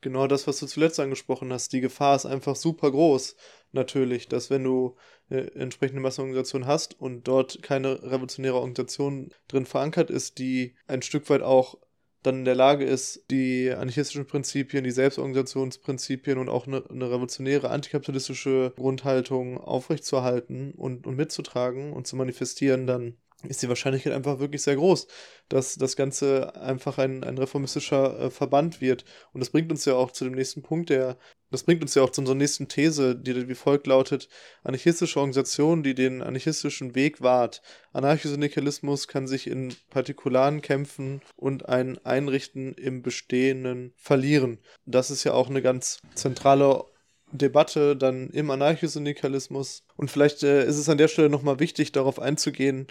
Genau 0.00 0.26
das, 0.26 0.48
was 0.48 0.58
du 0.58 0.66
zuletzt 0.66 0.98
angesprochen 0.98 1.52
hast. 1.52 1.72
Die 1.72 1.80
Gefahr 1.80 2.16
ist 2.16 2.26
einfach 2.26 2.56
super 2.56 2.90
groß, 2.90 3.36
natürlich, 3.70 4.26
dass 4.26 4.50
wenn 4.50 4.64
du 4.64 4.96
eine 5.30 5.54
entsprechende 5.54 6.02
Massenorganisation 6.02 6.66
hast 6.66 7.00
und 7.00 7.28
dort 7.28 7.62
keine 7.62 8.02
revolutionäre 8.02 8.56
Organisation 8.56 9.32
drin 9.46 9.66
verankert 9.66 10.10
ist, 10.10 10.38
die 10.38 10.74
ein 10.88 11.02
Stück 11.02 11.30
weit 11.30 11.42
auch 11.42 11.78
dann 12.26 12.38
in 12.38 12.44
der 12.44 12.54
Lage 12.54 12.84
ist, 12.84 13.24
die 13.30 13.70
anarchistischen 13.70 14.26
Prinzipien, 14.26 14.84
die 14.84 14.90
Selbstorganisationsprinzipien 14.90 16.38
und 16.38 16.48
auch 16.48 16.66
eine, 16.66 16.82
eine 16.90 17.10
revolutionäre 17.10 17.70
antikapitalistische 17.70 18.72
Grundhaltung 18.76 19.58
aufrechtzuerhalten 19.58 20.72
und, 20.72 21.06
und 21.06 21.16
mitzutragen 21.16 21.92
und 21.92 22.06
zu 22.06 22.16
manifestieren, 22.16 22.86
dann 22.86 23.16
ist 23.48 23.62
die 23.62 23.68
Wahrscheinlichkeit 23.68 24.12
einfach 24.12 24.38
wirklich 24.38 24.62
sehr 24.62 24.76
groß, 24.76 25.06
dass 25.48 25.76
das 25.76 25.96
Ganze 25.96 26.54
einfach 26.56 26.98
ein, 26.98 27.24
ein 27.24 27.38
reformistischer 27.38 28.18
äh, 28.18 28.30
Verband 28.30 28.80
wird. 28.80 29.04
Und 29.32 29.40
das 29.40 29.50
bringt 29.50 29.70
uns 29.70 29.84
ja 29.84 29.94
auch 29.94 30.10
zu 30.10 30.24
dem 30.24 30.34
nächsten 30.34 30.62
Punkt, 30.62 30.90
der 30.90 31.16
das 31.54 31.62
bringt 31.62 31.82
uns 31.82 31.94
ja 31.94 32.02
auch 32.02 32.10
zu 32.10 32.20
unserer 32.20 32.34
nächsten 32.34 32.66
These, 32.66 33.14
die 33.14 33.48
wie 33.48 33.54
folgt 33.54 33.86
lautet: 33.86 34.28
Anarchistische 34.64 35.20
Organisationen, 35.20 35.84
die 35.84 35.94
den 35.94 36.20
anarchistischen 36.20 36.96
Weg 36.96 37.22
wahrt. 37.22 37.62
Anarchosyndikalismus 37.92 39.06
kann 39.06 39.28
sich 39.28 39.46
in 39.46 39.72
partikularen 39.88 40.62
Kämpfen 40.62 41.20
und 41.36 41.68
ein 41.68 42.04
Einrichten 42.04 42.74
im 42.74 43.02
Bestehenden 43.02 43.92
verlieren. 43.94 44.58
Das 44.84 45.12
ist 45.12 45.22
ja 45.22 45.32
auch 45.32 45.48
eine 45.48 45.62
ganz 45.62 46.00
zentrale 46.16 46.86
Debatte 47.30 47.96
dann 47.96 48.30
im 48.30 48.50
Anarchosyndikalismus. 48.50 49.84
Und 49.96 50.10
vielleicht 50.10 50.42
äh, 50.42 50.66
ist 50.66 50.78
es 50.78 50.88
an 50.88 50.98
der 50.98 51.08
Stelle 51.08 51.30
nochmal 51.30 51.60
wichtig, 51.60 51.92
darauf 51.92 52.18
einzugehen, 52.18 52.88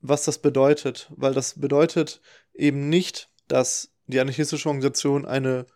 was 0.00 0.24
das 0.24 0.38
bedeutet. 0.38 1.10
Weil 1.16 1.34
das 1.34 1.58
bedeutet 1.58 2.20
eben 2.54 2.88
nicht, 2.88 3.30
dass 3.48 3.92
die 4.06 4.20
anarchistische 4.20 4.68
Organisation 4.68 5.26
eine 5.26 5.66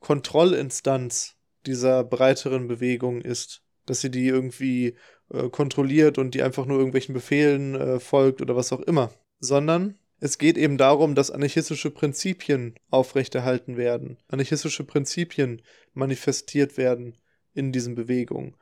Kontrollinstanz 0.00 1.36
dieser 1.66 2.04
breiteren 2.04 2.68
Bewegung 2.68 3.20
ist. 3.20 3.62
Dass 3.86 4.00
sie 4.00 4.10
die 4.10 4.26
irgendwie 4.26 4.96
äh, 5.32 5.48
kontrolliert 5.48 6.18
und 6.18 6.34
die 6.34 6.42
einfach 6.42 6.66
nur 6.66 6.78
irgendwelchen 6.78 7.14
Befehlen 7.14 7.74
äh, 7.74 8.00
folgt 8.00 8.40
oder 8.40 8.56
was 8.56 8.72
auch 8.72 8.80
immer. 8.80 9.12
Sondern 9.40 9.98
es 10.20 10.36
geht 10.36 10.58
eben 10.58 10.76
darum, 10.76 11.14
dass 11.14 11.30
anarchistische 11.30 11.90
Prinzipien 11.90 12.74
aufrechterhalten 12.90 13.78
werden. 13.78 14.18
Anarchistische 14.28 14.84
Prinzipien 14.84 15.62
manifestiert 15.94 16.76
werden 16.76 17.16
in 17.54 17.72
diesen 17.72 17.94
Bewegungen. 17.94 18.54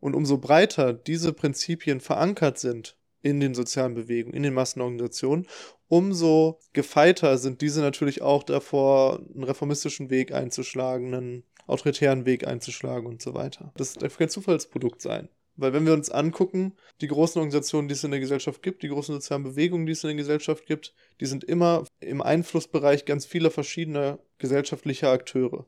Und 0.00 0.14
umso 0.14 0.38
breiter 0.38 0.92
diese 0.92 1.32
Prinzipien 1.32 2.00
verankert 2.00 2.58
sind 2.58 2.95
in 3.22 3.40
den 3.40 3.54
sozialen 3.54 3.94
Bewegungen, 3.94 4.36
in 4.36 4.42
den 4.42 4.54
Massenorganisationen, 4.54 5.46
umso 5.88 6.60
gefeiter 6.72 7.38
sind 7.38 7.60
diese 7.60 7.80
natürlich 7.80 8.22
auch 8.22 8.42
davor, 8.42 9.20
einen 9.34 9.44
reformistischen 9.44 10.10
Weg 10.10 10.32
einzuschlagen, 10.32 11.14
einen 11.14 11.44
autoritären 11.66 12.26
Weg 12.26 12.46
einzuschlagen 12.46 13.06
und 13.06 13.22
so 13.22 13.34
weiter. 13.34 13.72
Das 13.76 13.94
darf 13.94 14.18
kein 14.18 14.28
Zufallsprodukt 14.28 15.02
sein. 15.02 15.28
Weil 15.56 15.72
wenn 15.72 15.86
wir 15.86 15.94
uns 15.94 16.10
angucken, 16.10 16.74
die 17.00 17.08
großen 17.08 17.38
Organisationen, 17.38 17.88
die 17.88 17.94
es 17.94 18.04
in 18.04 18.10
der 18.10 18.20
Gesellschaft 18.20 18.62
gibt, 18.62 18.82
die 18.82 18.88
großen 18.88 19.14
sozialen 19.14 19.42
Bewegungen, 19.42 19.86
die 19.86 19.92
es 19.92 20.04
in 20.04 20.08
der 20.08 20.16
Gesellschaft 20.16 20.66
gibt, 20.66 20.94
die 21.20 21.26
sind 21.26 21.44
immer 21.44 21.84
im 22.00 22.20
Einflussbereich 22.20 23.06
ganz 23.06 23.24
vieler 23.24 23.50
verschiedener 23.50 24.18
gesellschaftlicher 24.38 25.10
Akteure. 25.10 25.66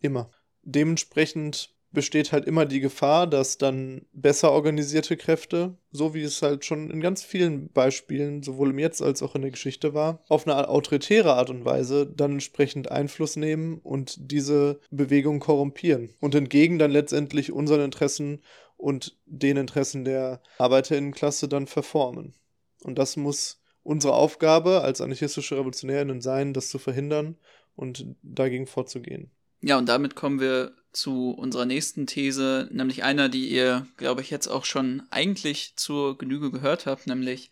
Immer. 0.00 0.30
Dementsprechend 0.62 1.71
besteht 1.92 2.32
halt 2.32 2.46
immer 2.46 2.66
die 2.66 2.80
Gefahr, 2.80 3.26
dass 3.26 3.58
dann 3.58 4.06
besser 4.12 4.50
organisierte 4.52 5.16
Kräfte, 5.16 5.76
so 5.90 6.14
wie 6.14 6.22
es 6.22 6.42
halt 6.42 6.64
schon 6.64 6.90
in 6.90 7.00
ganz 7.00 7.22
vielen 7.22 7.68
Beispielen, 7.68 8.42
sowohl 8.42 8.70
im 8.70 8.78
Jetzt 8.78 9.02
als 9.02 9.22
auch 9.22 9.34
in 9.34 9.42
der 9.42 9.50
Geschichte 9.50 9.94
war, 9.94 10.22
auf 10.28 10.46
eine 10.46 10.68
autoritäre 10.68 11.34
Art 11.34 11.50
und 11.50 11.64
Weise 11.64 12.06
dann 12.06 12.32
entsprechend 12.32 12.90
Einfluss 12.90 13.36
nehmen 13.36 13.78
und 13.78 14.30
diese 14.32 14.80
Bewegung 14.90 15.38
korrumpieren 15.38 16.10
und 16.20 16.34
entgegen 16.34 16.78
dann 16.78 16.90
letztendlich 16.90 17.52
unseren 17.52 17.82
Interessen 17.82 18.40
und 18.76 19.16
den 19.26 19.56
Interessen 19.56 20.04
der 20.04 20.42
Arbeiterinnenklasse 20.58 21.46
dann 21.48 21.66
verformen. 21.66 22.34
Und 22.82 22.98
das 22.98 23.16
muss 23.16 23.60
unsere 23.82 24.14
Aufgabe 24.14 24.80
als 24.80 25.00
anarchistische 25.00 25.56
Revolutionärinnen 25.56 26.20
sein, 26.20 26.54
das 26.54 26.68
zu 26.68 26.78
verhindern 26.78 27.36
und 27.76 28.06
dagegen 28.22 28.66
vorzugehen. 28.66 29.30
Ja, 29.60 29.78
und 29.78 29.88
damit 29.88 30.16
kommen 30.16 30.40
wir 30.40 30.72
zu 30.92 31.30
unserer 31.30 31.64
nächsten 31.64 32.06
These, 32.06 32.68
nämlich 32.70 33.02
einer, 33.02 33.28
die 33.28 33.48
ihr, 33.48 33.86
glaube 33.96 34.20
ich, 34.20 34.30
jetzt 34.30 34.48
auch 34.48 34.64
schon 34.64 35.02
eigentlich 35.10 35.74
zur 35.76 36.18
Genüge 36.18 36.50
gehört 36.50 36.86
habt, 36.86 37.06
nämlich, 37.06 37.50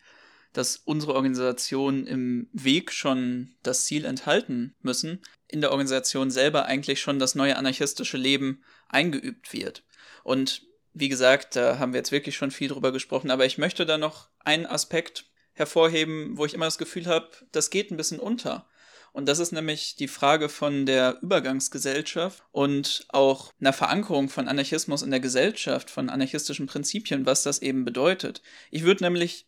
dass 0.52 0.76
unsere 0.76 1.14
Organisationen 1.14 2.06
im 2.06 2.48
Weg 2.52 2.92
schon 2.92 3.54
das 3.62 3.86
Ziel 3.86 4.04
enthalten 4.04 4.74
müssen, 4.82 5.22
in 5.48 5.60
der 5.60 5.70
Organisation 5.70 6.30
selber 6.30 6.66
eigentlich 6.66 7.00
schon 7.00 7.18
das 7.18 7.34
neue 7.34 7.56
anarchistische 7.56 8.16
Leben 8.16 8.62
eingeübt 8.88 9.52
wird. 9.52 9.84
Und 10.22 10.66
wie 10.92 11.08
gesagt, 11.08 11.56
da 11.56 11.78
haben 11.78 11.92
wir 11.92 11.98
jetzt 11.98 12.12
wirklich 12.12 12.36
schon 12.36 12.50
viel 12.50 12.68
drüber 12.68 12.92
gesprochen, 12.92 13.30
aber 13.30 13.46
ich 13.46 13.58
möchte 13.58 13.86
da 13.86 13.96
noch 13.96 14.28
einen 14.40 14.66
Aspekt 14.66 15.26
hervorheben, 15.52 16.36
wo 16.36 16.46
ich 16.46 16.54
immer 16.54 16.64
das 16.66 16.78
Gefühl 16.78 17.06
habe, 17.06 17.28
das 17.52 17.70
geht 17.70 17.90
ein 17.90 17.96
bisschen 17.96 18.18
unter. 18.18 18.68
Und 19.12 19.26
das 19.28 19.38
ist 19.38 19.52
nämlich 19.52 19.96
die 19.96 20.08
Frage 20.08 20.48
von 20.48 20.86
der 20.86 21.18
Übergangsgesellschaft 21.20 22.42
und 22.52 23.06
auch 23.08 23.52
einer 23.60 23.72
Verankerung 23.72 24.28
von 24.28 24.48
Anarchismus 24.48 25.02
in 25.02 25.10
der 25.10 25.20
Gesellschaft, 25.20 25.90
von 25.90 26.08
anarchistischen 26.08 26.66
Prinzipien, 26.66 27.26
was 27.26 27.42
das 27.42 27.60
eben 27.60 27.84
bedeutet. 27.84 28.42
Ich 28.70 28.84
würde 28.84 29.04
nämlich 29.04 29.46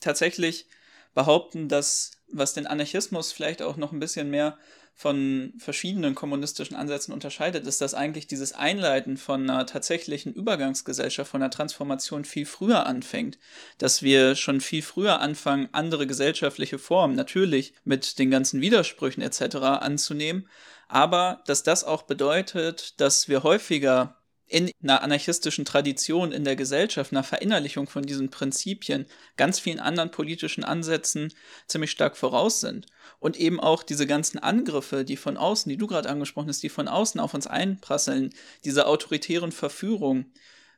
tatsächlich 0.00 0.66
behaupten, 1.14 1.68
dass 1.68 2.12
was 2.30 2.54
den 2.54 2.66
Anarchismus 2.66 3.32
vielleicht 3.32 3.62
auch 3.62 3.76
noch 3.76 3.92
ein 3.92 4.00
bisschen 4.00 4.30
mehr 4.30 4.58
von 4.98 5.52
verschiedenen 5.58 6.16
kommunistischen 6.16 6.76
Ansätzen 6.76 7.14
unterscheidet, 7.14 7.68
ist, 7.68 7.80
dass 7.80 7.94
eigentlich 7.94 8.26
dieses 8.26 8.52
Einleiten 8.52 9.16
von 9.16 9.48
einer 9.48 9.64
tatsächlichen 9.64 10.34
Übergangsgesellschaft, 10.34 11.30
von 11.30 11.40
einer 11.40 11.52
Transformation 11.52 12.24
viel 12.24 12.44
früher 12.44 12.84
anfängt. 12.84 13.38
Dass 13.78 14.02
wir 14.02 14.34
schon 14.34 14.60
viel 14.60 14.82
früher 14.82 15.20
anfangen, 15.20 15.68
andere 15.70 16.08
gesellschaftliche 16.08 16.80
Formen, 16.80 17.14
natürlich 17.14 17.74
mit 17.84 18.18
den 18.18 18.32
ganzen 18.32 18.60
Widersprüchen 18.60 19.22
etc. 19.22 19.54
anzunehmen, 19.58 20.48
aber 20.88 21.44
dass 21.46 21.62
das 21.62 21.84
auch 21.84 22.02
bedeutet, 22.02 23.00
dass 23.00 23.28
wir 23.28 23.44
häufiger 23.44 24.16
in 24.48 24.72
einer 24.82 25.02
anarchistischen 25.02 25.64
Tradition 25.64 26.32
in 26.32 26.42
der 26.42 26.56
Gesellschaft, 26.56 27.12
einer 27.12 27.22
Verinnerlichung 27.22 27.86
von 27.86 28.02
diesen 28.02 28.30
Prinzipien, 28.30 29.06
ganz 29.36 29.60
vielen 29.60 29.78
anderen 29.78 30.10
politischen 30.10 30.64
Ansätzen 30.64 31.32
ziemlich 31.68 31.92
stark 31.92 32.16
voraus 32.16 32.60
sind. 32.60 32.86
Und 33.20 33.36
eben 33.36 33.58
auch 33.58 33.82
diese 33.82 34.06
ganzen 34.06 34.38
Angriffe, 34.38 35.04
die 35.04 35.16
von 35.16 35.36
außen, 35.36 35.68
die 35.68 35.76
du 35.76 35.86
gerade 35.86 36.08
angesprochen 36.08 36.48
hast, 36.48 36.62
die 36.62 36.68
von 36.68 36.86
außen 36.86 37.20
auf 37.20 37.34
uns 37.34 37.46
einprasseln, 37.46 38.30
diese 38.64 38.86
autoritären 38.86 39.50
Verführungen 39.50 40.32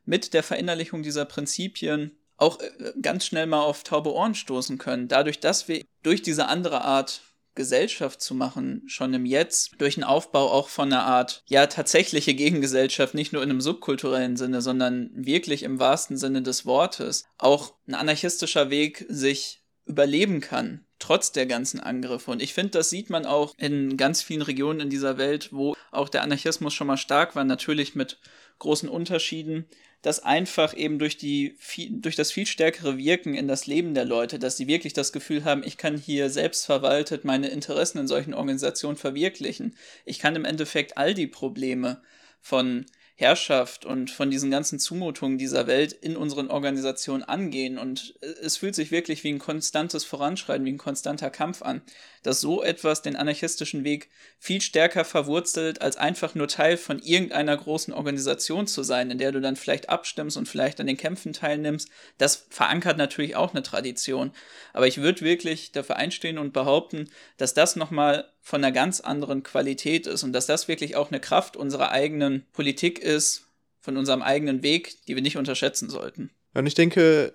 mit 0.05 0.33
der 0.33 0.43
Verinnerlichung 0.43 1.03
dieser 1.03 1.27
Prinzipien 1.27 2.17
auch 2.39 2.59
äh, 2.61 2.93
ganz 3.03 3.27
schnell 3.27 3.47
mal 3.47 3.61
auf 3.61 3.85
taube 3.85 4.13
Ohren 4.13 4.35
stoßen 4.35 4.79
können. 4.79 5.09
Dadurch, 5.09 5.41
dass 5.41 5.69
wir 5.69 5.85
durch 6.03 6.23
diese 6.23 6.47
andere 6.47 6.83
Art 6.83 7.21
Gesellschaft 7.55 8.23
zu 8.23 8.35
machen, 8.35 8.83
schon 8.87 9.13
im 9.13 9.27
Jetzt, 9.27 9.73
durch 9.79 9.97
einen 9.97 10.05
Aufbau 10.05 10.51
auch 10.51 10.69
von 10.69 10.93
einer 10.93 11.05
Art, 11.05 11.43
ja, 11.47 11.67
tatsächliche 11.67 12.35
Gegengesellschaft, 12.35 13.15
nicht 13.15 13.33
nur 13.33 13.43
in 13.43 13.51
einem 13.51 13.61
subkulturellen 13.61 14.37
Sinne, 14.37 14.63
sondern 14.63 15.11
wirklich 15.13 15.65
im 15.65 15.79
wahrsten 15.79 16.17
Sinne 16.17 16.43
des 16.43 16.65
Wortes, 16.65 17.25
auch 17.39 17.75
ein 17.87 17.95
anarchistischer 17.95 18.71
Weg 18.71 19.05
sich 19.09 19.63
überleben 19.85 20.41
kann, 20.41 20.87
trotz 21.01 21.33
der 21.33 21.47
ganzen 21.47 21.81
Angriffe. 21.81 22.31
Und 22.31 22.41
ich 22.41 22.55
finde, 22.55 22.71
das 22.71 22.91
sieht 22.91 23.11
man 23.11 23.27
auch 23.27 23.55
in 23.59 23.97
ganz 23.97 24.23
vielen 24.23 24.43
Regionen 24.43 24.81
in 24.81 24.91
dieser 24.91 25.19
Welt, 25.19 25.49
wo 25.53 25.75
auch 25.91 26.09
der 26.09 26.23
Anarchismus 26.23 26.73
schon 26.73 26.87
mal 26.87 26.97
stark 26.97 27.35
war, 27.35 27.45
natürlich 27.45 27.97
mit 27.97 28.19
großen 28.61 28.89
Unterschieden 28.89 29.67
dass 30.03 30.23
einfach 30.23 30.75
eben 30.75 30.99
durch, 30.99 31.19
die, 31.19 31.59
durch 31.91 32.17
das 32.17 32.33
viel 32.33 32.47
stärkere 32.47 32.97
Wirken 32.97 33.35
in 33.35 33.49
das 33.49 33.67
Leben 33.67 33.93
der 33.93 34.07
Leute, 34.07 34.39
dass 34.39 34.57
sie 34.57 34.67
wirklich 34.67 34.95
das 34.95 35.13
Gefühl 35.13 35.45
haben, 35.45 35.63
ich 35.63 35.77
kann 35.77 35.99
hier 35.99 36.31
selbstverwaltet 36.31 37.25
meine 37.25 37.49
Interessen 37.49 37.99
in 37.99 38.09
solchen 38.09 38.33
Organisationen 38.33 38.97
verwirklichen. 38.97 39.77
Ich 40.07 40.19
kann 40.19 40.37
im 40.37 40.47
Endeffekt 40.47 40.97
all 40.97 41.13
die 41.13 41.27
Probleme 41.27 42.01
von 42.41 42.87
Herrschaft 43.21 43.85
und 43.85 44.11
von 44.11 44.31
diesen 44.31 44.51
ganzen 44.51 44.79
Zumutungen 44.79 45.37
dieser 45.37 45.67
Welt 45.67 45.93
in 45.93 46.17
unseren 46.17 46.49
Organisationen 46.49 47.23
angehen. 47.23 47.77
Und 47.77 48.15
es 48.43 48.57
fühlt 48.57 48.75
sich 48.75 48.91
wirklich 48.91 49.25
wie 49.25 49.33
ein 49.33 49.39
konstantes 49.39 50.05
Voranschreiten, 50.05 50.65
wie 50.65 50.73
ein 50.73 50.79
konstanter 50.79 51.29
Kampf 51.29 51.61
an, 51.61 51.83
dass 52.23 52.41
so 52.41 52.63
etwas 52.63 53.03
den 53.03 53.17
anarchistischen 53.17 53.85
Weg 53.85 54.09
viel 54.39 54.61
stärker 54.61 55.05
verwurzelt, 55.05 55.81
als 55.81 55.97
einfach 55.97 56.35
nur 56.35 56.49
Teil 56.49 56.77
von 56.77 56.99
irgendeiner 57.01 57.57
großen 57.57 57.95
Organisation 57.95 58.67
zu 58.67 58.83
sein, 58.83 59.11
in 59.11 59.19
der 59.19 59.33
du 59.33 59.41
dann 59.41 59.57
vielleicht 59.57 59.89
abstimmst 59.89 60.37
und 60.37 60.49
vielleicht 60.49 60.81
an 60.81 60.87
den 60.87 60.97
Kämpfen 60.97 61.33
teilnimmst. 61.33 61.89
Das 62.19 62.47
verankert 62.51 62.99
natürlich 62.99 63.37
auch 63.37 63.53
eine 63.53 63.63
Tradition. 63.63 64.33
Aber 64.73 64.87
ich 64.87 64.99
würde 64.99 65.23
wirklich 65.23 65.73
dafür 65.73 65.97
einstehen 65.97 66.39
und 66.39 66.53
behaupten, 66.53 67.11
dass 67.37 67.55
das 67.55 67.77
nochmal 67.77 68.31
von 68.41 68.63
einer 68.63 68.73
ganz 68.73 69.01
anderen 69.01 69.43
Qualität 69.43 70.07
ist 70.07 70.23
und 70.23 70.33
dass 70.33 70.47
das 70.47 70.69
wirklich 70.69 70.97
auch 70.97 71.11
eine 71.11 71.21
Kraft 71.21 71.57
unserer 71.57 71.91
eigenen 71.91 72.47
Politik 72.53 72.99
ist, 72.99 73.47
von 73.81 73.97
unserem 73.97 74.23
eigenen 74.23 74.63
Weg, 74.63 75.07
die 75.07 75.15
wir 75.15 75.23
nicht 75.23 75.37
unterschätzen 75.37 75.89
sollten. 75.89 76.31
Und 76.55 76.67
ich 76.67 76.75
denke, 76.75 77.33